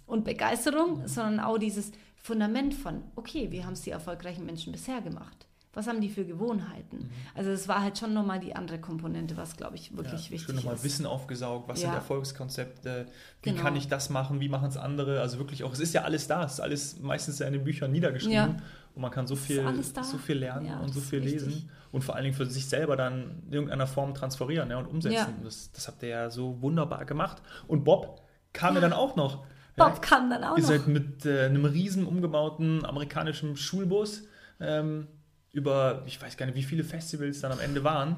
und 0.06 0.26
Begeisterung, 0.26 1.08
sondern 1.08 1.40
auch 1.40 1.56
dieses 1.56 1.90
Fundament 2.16 2.74
von, 2.74 3.02
okay, 3.16 3.50
wie 3.50 3.64
haben 3.64 3.72
es 3.72 3.80
die 3.80 3.92
erfolgreichen 3.92 4.44
Menschen 4.44 4.72
bisher 4.72 5.00
gemacht? 5.00 5.43
Was 5.74 5.86
haben 5.86 6.00
die 6.00 6.08
für 6.08 6.24
Gewohnheiten? 6.24 6.98
Mhm. 6.98 7.10
Also 7.34 7.50
es 7.50 7.68
war 7.68 7.82
halt 7.82 7.98
schon 7.98 8.14
nochmal 8.14 8.40
die 8.40 8.54
andere 8.54 8.78
Komponente, 8.78 9.36
was, 9.36 9.56
glaube 9.56 9.76
ich, 9.76 9.96
wirklich 9.96 10.26
ja, 10.26 10.30
wichtig 10.30 10.46
schön 10.46 10.56
nochmal 10.56 10.82
Wissen 10.82 11.06
aufgesaugt, 11.06 11.68
was 11.68 11.82
ja. 11.82 11.88
sind 11.88 11.96
Erfolgskonzepte, 11.96 13.06
wie 13.42 13.50
genau. 13.50 13.62
kann 13.62 13.76
ich 13.76 13.88
das 13.88 14.10
machen, 14.10 14.40
wie 14.40 14.48
machen 14.48 14.68
es 14.68 14.76
andere? 14.76 15.20
Also 15.20 15.38
wirklich 15.38 15.64
auch, 15.64 15.72
es 15.72 15.80
ist 15.80 15.94
ja 15.94 16.02
alles 16.02 16.26
da, 16.26 16.44
es 16.44 16.54
ist 16.54 16.60
alles 16.60 17.00
meistens 17.00 17.40
in 17.40 17.52
den 17.52 17.64
Büchern 17.64 17.92
niedergeschrieben 17.92 18.34
ja. 18.34 18.56
und 18.94 19.02
man 19.02 19.10
kann 19.10 19.26
so 19.26 19.36
viel, 19.36 19.64
so 19.82 20.18
viel 20.18 20.38
lernen 20.38 20.80
und 20.80 20.94
so 20.94 21.00
viel 21.00 21.20
lesen 21.20 21.68
und 21.94 22.02
vor 22.02 22.16
allen 22.16 22.24
Dingen 22.24 22.36
für 22.36 22.46
sich 22.46 22.68
selber 22.68 22.96
dann 22.96 23.42
in 23.46 23.52
irgendeiner 23.52 23.86
Form 23.86 24.14
transferieren 24.14 24.72
und 24.72 24.86
umsetzen. 24.86 25.36
Das, 25.44 25.70
das 25.70 25.86
habt 25.86 26.02
ihr 26.02 26.08
ja 26.08 26.28
so 26.28 26.60
wunderbar 26.60 27.04
gemacht. 27.04 27.40
Und 27.68 27.84
Bob 27.84 28.22
kam 28.52 28.74
ja 28.74 28.80
dann 28.80 28.92
auch 28.92 29.14
noch. 29.14 29.44
Bob 29.76 30.02
kam 30.02 30.28
dann 30.28 30.42
auch 30.42 30.56
ihr 30.56 30.62
noch. 30.62 30.70
Ihr 30.70 30.78
seid 30.78 30.88
mit 30.88 31.24
äh, 31.24 31.44
einem 31.44 31.64
riesen 31.64 32.04
umgebauten 32.04 32.84
amerikanischen 32.84 33.56
Schulbus 33.56 34.24
ähm, 34.58 35.06
über, 35.54 36.02
ich 36.06 36.20
weiß 36.20 36.36
gar 36.36 36.46
nicht, 36.46 36.56
wie 36.56 36.62
viele 36.62 36.84
Festivals 36.84 37.40
dann 37.40 37.52
am 37.52 37.60
Ende 37.60 37.84
waren. 37.84 38.16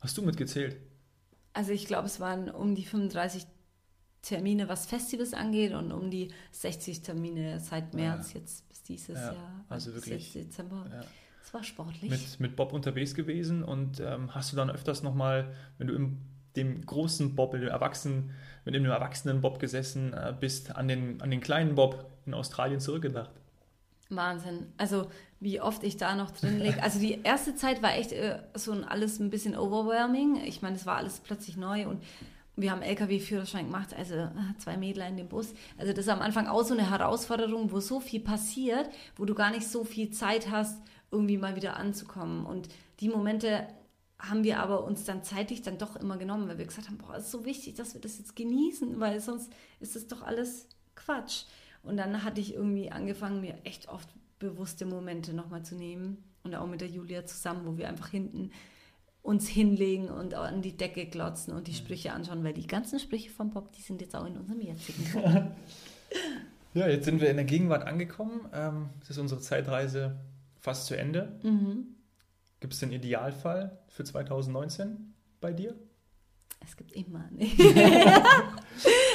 Hast 0.00 0.16
du 0.16 0.22
mitgezählt? 0.22 0.76
Also 1.52 1.72
ich 1.72 1.86
glaube, 1.86 2.06
es 2.06 2.20
waren 2.20 2.50
um 2.50 2.74
die 2.74 2.84
35 2.84 3.46
Termine, 4.22 4.68
was 4.68 4.86
Festivals 4.86 5.34
angeht 5.34 5.72
und 5.72 5.92
um 5.92 6.10
die 6.10 6.30
60 6.52 7.02
Termine 7.02 7.60
seit 7.60 7.94
März 7.94 8.32
ja. 8.32 8.40
jetzt 8.40 8.68
bis 8.68 8.82
dieses 8.82 9.16
ja, 9.16 9.32
Jahr. 9.32 9.64
Also 9.68 9.94
wirklich. 9.94 10.32
Dezember. 10.32 10.86
Ja. 10.90 11.04
Es 11.44 11.54
war 11.54 11.62
sportlich. 11.62 12.10
Mit, 12.10 12.40
mit 12.40 12.56
Bob 12.56 12.72
unterwegs 12.72 13.14
gewesen 13.14 13.62
und 13.62 14.00
ähm, 14.00 14.34
hast 14.34 14.52
du 14.52 14.56
dann 14.56 14.70
öfters 14.70 15.02
nochmal, 15.02 15.54
wenn 15.78 15.86
du 15.86 15.94
im 15.94 16.18
dem 16.56 16.84
großen 16.84 17.36
Bob, 17.36 17.52
mit 17.52 17.62
dem 17.62 17.68
Erwachsenen, 17.68 18.30
mit 18.64 18.74
dem 18.74 18.84
erwachsenen 18.84 19.40
Bob 19.40 19.58
gesessen 19.58 20.12
äh, 20.14 20.34
bist, 20.38 20.74
an 20.74 20.88
den, 20.88 21.20
an 21.20 21.30
den 21.30 21.40
kleinen 21.40 21.74
Bob 21.74 22.10
in 22.24 22.34
Australien 22.34 22.80
zurückgedacht? 22.80 23.30
Wahnsinn. 24.08 24.72
Also 24.76 25.06
wie 25.40 25.60
oft 25.60 25.82
ich 25.82 25.96
da 25.96 26.14
noch 26.14 26.30
drin 26.30 26.60
liege. 26.60 26.78
Also 26.82 26.98
die 26.98 27.20
erste 27.22 27.54
Zeit 27.56 27.82
war 27.82 27.94
echt 27.94 28.12
äh, 28.12 28.38
so 28.54 28.72
ein, 28.72 28.84
alles 28.84 29.18
ein 29.18 29.30
bisschen 29.30 29.56
overwhelming. 29.56 30.36
Ich 30.44 30.62
meine, 30.62 30.76
es 30.76 30.86
war 30.86 30.96
alles 30.96 31.20
plötzlich 31.20 31.56
neu 31.56 31.86
und 31.86 32.02
wir 32.58 32.70
haben 32.70 32.80
LKW-Führerschein 32.80 33.66
gemacht, 33.66 33.94
also 33.94 34.14
äh, 34.14 34.30
zwei 34.58 34.78
Mädler 34.78 35.06
in 35.06 35.18
dem 35.18 35.28
Bus. 35.28 35.52
Also 35.76 35.92
das 35.92 36.06
ist 36.06 36.08
am 36.08 36.22
Anfang 36.22 36.46
auch 36.46 36.64
so 36.64 36.72
eine 36.72 36.90
Herausforderung, 36.90 37.70
wo 37.70 37.80
so 37.80 38.00
viel 38.00 38.20
passiert, 38.20 38.88
wo 39.16 39.26
du 39.26 39.34
gar 39.34 39.50
nicht 39.50 39.68
so 39.68 39.84
viel 39.84 40.10
Zeit 40.10 40.50
hast, 40.50 40.80
irgendwie 41.10 41.36
mal 41.36 41.54
wieder 41.54 41.76
anzukommen. 41.76 42.46
Und 42.46 42.68
die 43.00 43.10
Momente 43.10 43.66
haben 44.18 44.42
wir 44.42 44.60
aber 44.60 44.84
uns 44.84 45.04
dann 45.04 45.22
zeitlich 45.22 45.60
dann 45.60 45.76
doch 45.76 45.96
immer 45.96 46.16
genommen, 46.16 46.48
weil 46.48 46.56
wir 46.56 46.64
gesagt 46.64 46.88
haben, 46.88 46.96
boah, 46.96 47.16
es 47.16 47.26
ist 47.26 47.32
so 47.32 47.44
wichtig, 47.44 47.74
dass 47.74 47.92
wir 47.92 48.00
das 48.00 48.18
jetzt 48.18 48.34
genießen, 48.34 48.98
weil 48.98 49.20
sonst 49.20 49.52
ist 49.80 49.94
das 49.94 50.06
doch 50.06 50.22
alles 50.22 50.66
Quatsch. 50.94 51.44
Und 51.86 51.96
dann 51.96 52.24
hatte 52.24 52.40
ich 52.40 52.54
irgendwie 52.54 52.90
angefangen, 52.90 53.40
mir 53.40 53.56
echt 53.64 53.88
oft 53.88 54.08
bewusste 54.38 54.86
Momente 54.86 55.32
nochmal 55.32 55.64
zu 55.64 55.74
nehmen. 55.74 56.22
Und 56.42 56.54
auch 56.54 56.66
mit 56.66 56.80
der 56.80 56.88
Julia 56.88 57.24
zusammen, 57.26 57.66
wo 57.66 57.76
wir 57.76 57.88
einfach 57.88 58.08
hinten 58.08 58.50
uns 59.22 59.48
hinlegen 59.48 60.08
und 60.08 60.34
an 60.34 60.62
die 60.62 60.76
Decke 60.76 61.06
glotzen 61.06 61.52
und 61.52 61.66
die 61.66 61.72
mhm. 61.72 61.76
Sprüche 61.76 62.12
anschauen, 62.12 62.44
weil 62.44 62.52
die 62.52 62.66
ganzen 62.66 63.00
Sprüche 63.00 63.30
von 63.30 63.50
Bob, 63.50 63.72
die 63.72 63.82
sind 63.82 64.00
jetzt 64.00 64.14
auch 64.14 64.24
in 64.24 64.36
unserem 64.36 64.60
jetzigen. 64.60 65.04
ja, 66.74 66.86
jetzt 66.86 67.06
sind 67.06 67.20
wir 67.20 67.28
in 67.28 67.36
der 67.36 67.44
Gegenwart 67.44 67.84
angekommen. 67.84 68.48
Ähm, 68.52 68.90
es 69.02 69.10
ist 69.10 69.18
unsere 69.18 69.40
Zeitreise 69.40 70.16
fast 70.60 70.86
zu 70.86 70.96
Ende. 70.96 71.40
Mhm. 71.42 71.96
Gibt 72.60 72.72
es 72.72 72.80
den 72.80 72.92
Idealfall 72.92 73.78
für 73.88 74.04
2019 74.04 75.14
bei 75.40 75.52
dir? 75.52 75.74
Es 76.60 76.76
gibt 76.76 76.92
immer. 76.92 77.24
Ne? 77.30 77.48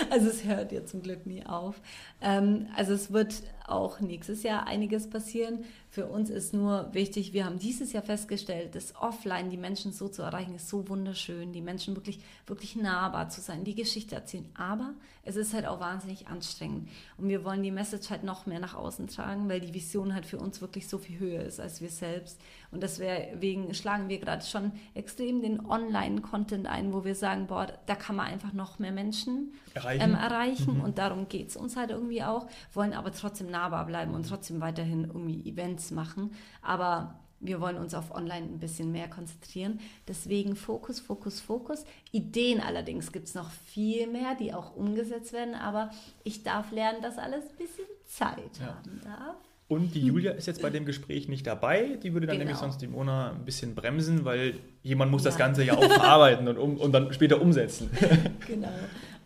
also 0.09 0.29
es 0.29 0.45
hört 0.45 0.71
ja 0.71 0.85
zum 0.85 1.01
Glück 1.01 1.25
nie 1.25 1.45
auf. 1.45 1.81
Ähm, 2.21 2.67
also 2.75 2.93
es 2.93 3.11
wird 3.11 3.43
auch 3.71 3.99
nächstes 3.99 4.43
Jahr 4.43 4.67
einiges 4.67 5.09
passieren. 5.09 5.63
Für 5.89 6.05
uns 6.05 6.29
ist 6.29 6.53
nur 6.53 6.93
wichtig, 6.93 7.33
wir 7.33 7.45
haben 7.45 7.59
dieses 7.59 7.91
Jahr 7.91 8.03
festgestellt, 8.03 8.75
dass 8.75 8.95
offline 8.95 9.49
die 9.49 9.57
Menschen 9.57 9.91
so 9.91 10.07
zu 10.07 10.21
erreichen, 10.21 10.55
ist 10.55 10.69
so 10.69 10.87
wunderschön, 10.87 11.51
die 11.51 11.61
Menschen 11.61 11.95
wirklich, 11.95 12.19
wirklich 12.47 12.75
nahbar 12.75 13.29
zu 13.29 13.41
sein, 13.41 13.63
die 13.63 13.75
Geschichte 13.75 14.15
erzählen. 14.15 14.49
Aber 14.55 14.93
es 15.23 15.35
ist 15.35 15.53
halt 15.53 15.65
auch 15.65 15.79
wahnsinnig 15.79 16.27
anstrengend. 16.27 16.89
Und 17.17 17.29
wir 17.29 17.43
wollen 17.43 17.61
die 17.61 17.71
Message 17.71 18.09
halt 18.09 18.23
noch 18.23 18.45
mehr 18.45 18.59
nach 18.59 18.73
außen 18.73 19.07
tragen, 19.07 19.49
weil 19.49 19.59
die 19.59 19.73
Vision 19.73 20.15
halt 20.15 20.25
für 20.25 20.37
uns 20.37 20.61
wirklich 20.61 20.87
so 20.87 20.97
viel 20.97 21.19
höher 21.19 21.43
ist 21.43 21.59
als 21.59 21.81
wir 21.81 21.89
selbst. 21.89 22.39
Und 22.71 22.83
deswegen 22.83 23.73
schlagen 23.73 24.07
wir 24.07 24.19
gerade 24.19 24.45
schon 24.45 24.71
extrem 24.93 25.41
den 25.41 25.65
Online-Content 25.65 26.67
ein, 26.67 26.93
wo 26.93 27.03
wir 27.03 27.15
sagen, 27.15 27.47
boah, 27.47 27.67
da 27.85 27.95
kann 27.95 28.15
man 28.15 28.27
einfach 28.27 28.53
noch 28.53 28.79
mehr 28.79 28.93
Menschen 28.93 29.51
erreichen. 29.73 30.01
Ähm, 30.01 30.15
erreichen. 30.15 30.77
Mhm. 30.77 30.81
Und 30.81 30.97
darum 30.97 31.27
geht 31.27 31.49
es 31.49 31.57
uns 31.57 31.75
halt 31.75 31.91
irgendwie 31.91 32.23
auch, 32.23 32.47
wollen 32.73 32.93
aber 32.93 33.11
trotzdem 33.11 33.49
nahbar 33.61 33.85
bleiben 33.85 34.13
und 34.13 34.27
trotzdem 34.27 34.59
weiterhin 34.61 35.05
irgendwie 35.05 35.47
Events 35.49 35.91
machen. 35.91 36.31
Aber 36.61 37.19
wir 37.39 37.59
wollen 37.59 37.77
uns 37.77 37.93
auf 37.93 38.13
Online 38.13 38.45
ein 38.45 38.59
bisschen 38.59 38.91
mehr 38.91 39.07
konzentrieren. 39.07 39.79
Deswegen 40.07 40.55
Fokus, 40.55 40.99
Fokus, 40.99 41.39
Fokus. 41.39 41.85
Ideen 42.11 42.59
allerdings 42.59 43.11
gibt 43.11 43.27
es 43.27 43.35
noch 43.35 43.49
viel 43.49 44.07
mehr, 44.07 44.35
die 44.35 44.53
auch 44.53 44.75
umgesetzt 44.75 45.33
werden, 45.33 45.55
aber 45.55 45.91
ich 46.23 46.43
darf 46.43 46.71
lernen, 46.71 47.01
dass 47.01 47.17
alles 47.17 47.43
ein 47.49 47.57
bisschen 47.57 47.85
Zeit 48.05 48.59
ja. 48.59 48.67
haben 48.67 49.01
darf. 49.03 49.35
Und 49.67 49.95
die 49.95 50.01
Julia 50.01 50.31
ist 50.31 50.47
jetzt 50.47 50.61
bei 50.61 50.69
dem 50.69 50.85
Gespräch 50.85 51.29
nicht 51.29 51.47
dabei. 51.47 51.97
Die 52.03 52.11
würde 52.11 52.27
dann 52.27 52.35
genau. 52.35 52.49
nämlich 52.49 52.57
sonst 52.57 52.79
die 52.81 52.87
Mona 52.87 53.31
ein 53.31 53.45
bisschen 53.45 53.73
bremsen, 53.73 54.25
weil 54.25 54.55
jemand 54.83 55.11
muss 55.11 55.23
ja. 55.23 55.29
das 55.29 55.37
Ganze 55.37 55.63
ja 55.63 55.77
auch 55.77 55.83
verarbeiten 55.83 56.45
und, 56.49 56.57
um, 56.57 56.75
und 56.75 56.91
dann 56.91 57.13
später 57.13 57.41
umsetzen. 57.41 57.89
genau. 58.47 58.67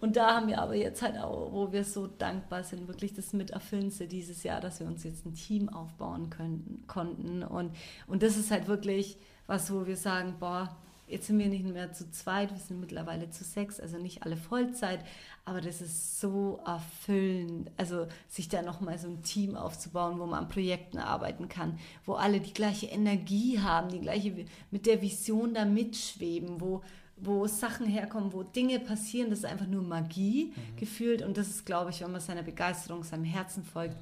Und 0.05 0.17
da 0.17 0.35
haben 0.35 0.49
wir 0.49 0.61
aber 0.61 0.75
jetzt 0.75 1.01
halt 1.01 1.17
auch, 1.17 1.51
wo 1.51 1.71
wir 1.71 1.83
so 1.83 2.05
dankbar 2.05 2.63
sind, 2.63 2.87
wirklich 2.87 3.15
das 3.15 3.33
Miterfüllendste 3.33 4.05
dieses 4.05 4.43
Jahr, 4.43 4.61
dass 4.61 4.79
wir 4.79 4.85
uns 4.85 5.03
jetzt 5.03 5.25
ein 5.25 5.33
Team 5.33 5.67
aufbauen 5.67 6.29
können, 6.29 6.83
konnten. 6.85 7.41
Und, 7.41 7.71
und 8.05 8.21
das 8.21 8.37
ist 8.37 8.51
halt 8.51 8.67
wirklich 8.67 9.17
was, 9.47 9.73
wo 9.73 9.87
wir 9.87 9.97
sagen, 9.97 10.35
boah, 10.39 10.77
jetzt 11.07 11.25
sind 11.25 11.39
wir 11.39 11.47
nicht 11.47 11.65
mehr 11.65 11.91
zu 11.91 12.11
zweit, 12.11 12.51
wir 12.51 12.59
sind 12.59 12.81
mittlerweile 12.81 13.31
zu 13.31 13.43
sechs, 13.43 13.79
also 13.79 13.97
nicht 13.97 14.21
alle 14.21 14.37
Vollzeit, 14.37 14.99
aber 15.43 15.59
das 15.59 15.81
ist 15.81 16.19
so 16.19 16.59
erfüllend, 16.63 17.71
also 17.75 18.05
sich 18.27 18.47
da 18.47 18.61
nochmal 18.61 18.99
so 18.99 19.07
ein 19.07 19.23
Team 19.23 19.55
aufzubauen, 19.55 20.19
wo 20.19 20.27
man 20.27 20.43
an 20.43 20.49
Projekten 20.49 20.99
arbeiten 20.99 21.49
kann, 21.49 21.79
wo 22.05 22.13
alle 22.13 22.41
die 22.41 22.53
gleiche 22.53 22.85
Energie 22.85 23.59
haben, 23.59 23.89
die 23.89 24.01
gleiche, 24.01 24.45
mit 24.69 24.85
der 24.85 25.01
Vision 25.01 25.55
da 25.55 25.65
mitschweben, 25.65 26.61
wo, 26.61 26.83
wo 27.17 27.47
Sachen 27.47 27.85
herkommen, 27.85 28.33
wo 28.33 28.43
Dinge 28.43 28.79
passieren, 28.79 29.29
das 29.29 29.39
ist 29.39 29.45
einfach 29.45 29.67
nur 29.67 29.81
Magie 29.81 30.53
mhm. 30.55 30.77
gefühlt 30.77 31.21
und 31.21 31.37
das 31.37 31.47
ist, 31.47 31.65
glaube 31.65 31.91
ich, 31.91 32.01
wenn 32.01 32.11
man 32.11 32.21
seiner 32.21 32.43
Begeisterung, 32.43 33.03
seinem 33.03 33.23
Herzen 33.23 33.63
folgt, 33.63 33.97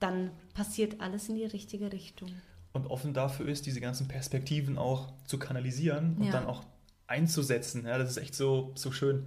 dann 0.00 0.30
passiert 0.54 1.00
alles 1.00 1.28
in 1.28 1.36
die 1.36 1.44
richtige 1.44 1.92
Richtung. 1.92 2.30
Und 2.72 2.86
offen 2.86 3.14
dafür 3.14 3.48
ist, 3.48 3.66
diese 3.66 3.80
ganzen 3.80 4.08
Perspektiven 4.08 4.78
auch 4.78 5.12
zu 5.26 5.38
kanalisieren 5.38 6.16
und 6.18 6.26
ja. 6.26 6.32
dann 6.32 6.46
auch 6.46 6.64
einzusetzen. 7.06 7.84
Ja, 7.86 7.98
das 7.98 8.10
ist 8.10 8.16
echt 8.16 8.34
so, 8.34 8.72
so 8.74 8.92
schön. 8.92 9.26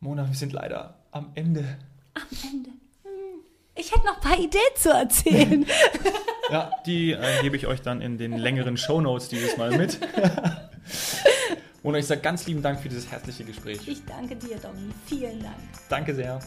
Mona, 0.00 0.26
wir 0.26 0.34
sind 0.34 0.52
leider 0.52 0.98
am 1.12 1.30
Ende. 1.34 1.78
Am 2.14 2.22
Ende. 2.52 2.70
Hm. 3.04 3.40
Ich 3.76 3.92
hätte 3.92 4.04
noch 4.04 4.16
ein 4.16 4.20
paar 4.20 4.38
Ideen 4.38 4.62
zu 4.74 4.90
erzählen. 4.90 5.64
ja, 6.50 6.70
die 6.84 7.12
äh, 7.12 7.42
gebe 7.42 7.56
ich 7.56 7.66
euch 7.66 7.80
dann 7.80 8.00
in 8.00 8.18
den 8.18 8.36
längeren 8.36 8.76
Shownotes 8.76 9.28
dieses 9.28 9.56
Mal 9.56 9.76
mit. 9.76 9.98
Mona, 11.86 11.98
ich 11.98 12.06
sage 12.06 12.20
ganz 12.20 12.44
lieben 12.48 12.62
Dank 12.62 12.80
für 12.80 12.88
dieses 12.88 13.08
herzliche 13.12 13.44
Gespräch. 13.44 13.86
Ich 13.86 14.04
danke 14.04 14.34
dir, 14.34 14.56
Domi. 14.58 14.92
Vielen 15.06 15.40
Dank. 15.40 15.54
Danke 15.88 16.16
sehr. 16.16 16.40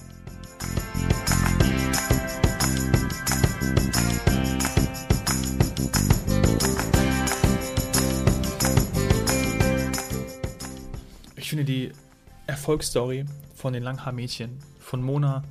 Ich 11.37 11.47
finde 11.47 11.63
die 11.63 11.93
Erfolgsstory 12.45 13.23
von 13.55 13.71
den 13.71 13.83
Langhaar-Mädchen, 13.83 14.59
von 14.77 15.01
Mona, 15.01 15.45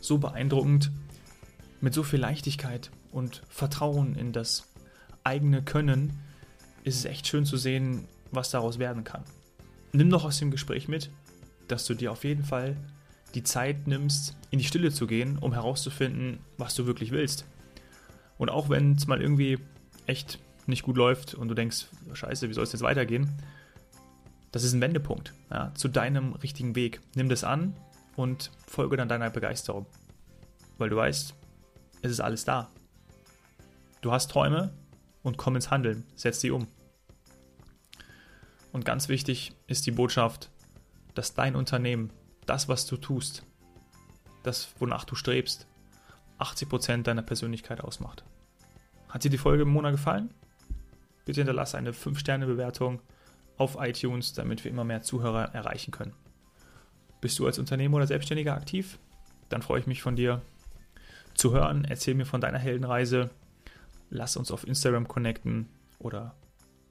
so 0.00 0.18
beeindruckend, 0.18 0.90
mit 1.80 1.94
so 1.94 2.02
viel 2.02 2.18
Leichtigkeit 2.18 2.90
und 3.12 3.44
Vertrauen 3.48 4.16
in 4.16 4.32
das 4.32 4.66
eigene 5.22 5.62
Können, 5.62 6.18
ist 6.82 6.96
es 6.96 7.04
echt 7.04 7.28
schön 7.28 7.44
zu 7.44 7.56
sehen, 7.56 8.08
was 8.30 8.50
daraus 8.50 8.78
werden 8.78 9.04
kann. 9.04 9.24
Nimm 9.92 10.10
doch 10.10 10.24
aus 10.24 10.38
dem 10.38 10.50
Gespräch 10.50 10.88
mit, 10.88 11.10
dass 11.66 11.86
du 11.86 11.94
dir 11.94 12.12
auf 12.12 12.24
jeden 12.24 12.44
Fall 12.44 12.76
die 13.34 13.42
Zeit 13.42 13.86
nimmst, 13.86 14.36
in 14.50 14.58
die 14.58 14.64
Stille 14.64 14.90
zu 14.90 15.06
gehen, 15.06 15.38
um 15.38 15.52
herauszufinden, 15.52 16.38
was 16.56 16.74
du 16.74 16.86
wirklich 16.86 17.10
willst. 17.10 17.46
Und 18.38 18.50
auch 18.50 18.68
wenn 18.70 18.92
es 18.92 19.06
mal 19.06 19.20
irgendwie 19.20 19.58
echt 20.06 20.38
nicht 20.66 20.82
gut 20.82 20.96
läuft 20.96 21.34
und 21.34 21.48
du 21.48 21.54
denkst, 21.54 21.86
scheiße, 22.12 22.48
wie 22.48 22.54
soll 22.54 22.64
es 22.64 22.72
jetzt 22.72 22.82
weitergehen, 22.82 23.30
Das 24.50 24.64
ist 24.64 24.72
ein 24.72 24.80
Wendepunkt 24.80 25.34
ja, 25.50 25.72
zu 25.74 25.88
deinem 25.88 26.32
richtigen 26.34 26.74
Weg. 26.74 27.00
Nimm 27.14 27.28
das 27.28 27.44
an 27.44 27.74
und 28.16 28.50
folge 28.66 28.96
dann 28.96 29.08
deiner 29.08 29.30
Begeisterung. 29.30 29.86
Weil 30.78 30.88
du 30.90 30.96
weißt, 30.96 31.34
es 32.02 32.10
ist 32.10 32.20
alles 32.20 32.44
da. 32.44 32.70
Du 34.00 34.12
hast 34.12 34.30
Träume 34.30 34.72
und 35.22 35.36
komm 35.36 35.56
ins 35.56 35.70
Handeln, 35.70 36.04
setz 36.14 36.40
sie 36.40 36.50
um. 36.50 36.66
Und 38.78 38.84
ganz 38.84 39.08
wichtig 39.08 39.56
ist 39.66 39.86
die 39.86 39.90
Botschaft, 39.90 40.52
dass 41.14 41.34
dein 41.34 41.56
Unternehmen, 41.56 42.12
das, 42.46 42.68
was 42.68 42.86
du 42.86 42.96
tust, 42.96 43.42
das, 44.44 44.68
wonach 44.78 45.02
du 45.02 45.16
strebst, 45.16 45.66
80% 46.38 47.02
deiner 47.02 47.22
Persönlichkeit 47.22 47.80
ausmacht. 47.80 48.22
Hat 49.08 49.24
dir 49.24 49.30
die 49.30 49.36
Folge 49.36 49.64
im 49.64 49.70
Monat 49.70 49.90
gefallen? 49.90 50.32
Bitte 51.24 51.40
hinterlasse 51.40 51.76
eine 51.76 51.90
5-Sterne-Bewertung 51.90 53.00
auf 53.56 53.76
iTunes, 53.80 54.32
damit 54.34 54.62
wir 54.62 54.70
immer 54.70 54.84
mehr 54.84 55.02
Zuhörer 55.02 55.52
erreichen 55.56 55.90
können. 55.90 56.14
Bist 57.20 57.36
du 57.40 57.46
als 57.46 57.58
Unternehmer 57.58 57.96
oder 57.96 58.06
Selbstständiger 58.06 58.54
aktiv? 58.54 59.00
Dann 59.48 59.62
freue 59.62 59.80
ich 59.80 59.88
mich 59.88 60.02
von 60.02 60.14
dir 60.14 60.40
zu 61.34 61.50
hören. 61.52 61.84
Erzähl 61.84 62.14
mir 62.14 62.26
von 62.26 62.40
deiner 62.40 62.58
Heldenreise. 62.58 63.30
Lass 64.08 64.36
uns 64.36 64.52
auf 64.52 64.64
Instagram 64.64 65.08
connecten 65.08 65.68
oder 65.98 66.36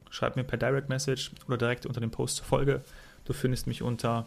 schreib 0.09 0.35
mir 0.35 0.43
per 0.43 0.57
Direct 0.57 0.89
Message 0.89 1.31
oder 1.47 1.57
direkt 1.57 1.85
unter 1.85 2.01
dem 2.01 2.11
Post 2.11 2.37
zur 2.37 2.45
Folge. 2.45 2.81
Du 3.25 3.33
findest 3.33 3.67
mich 3.67 3.81
unter 3.81 4.25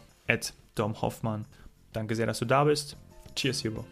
Dom 0.75 1.01
Hoffmann. 1.01 1.45
Danke 1.93 2.15
sehr, 2.15 2.25
dass 2.25 2.39
du 2.39 2.45
da 2.45 2.63
bist. 2.63 2.97
Cheers, 3.35 3.63
Hero. 3.63 3.85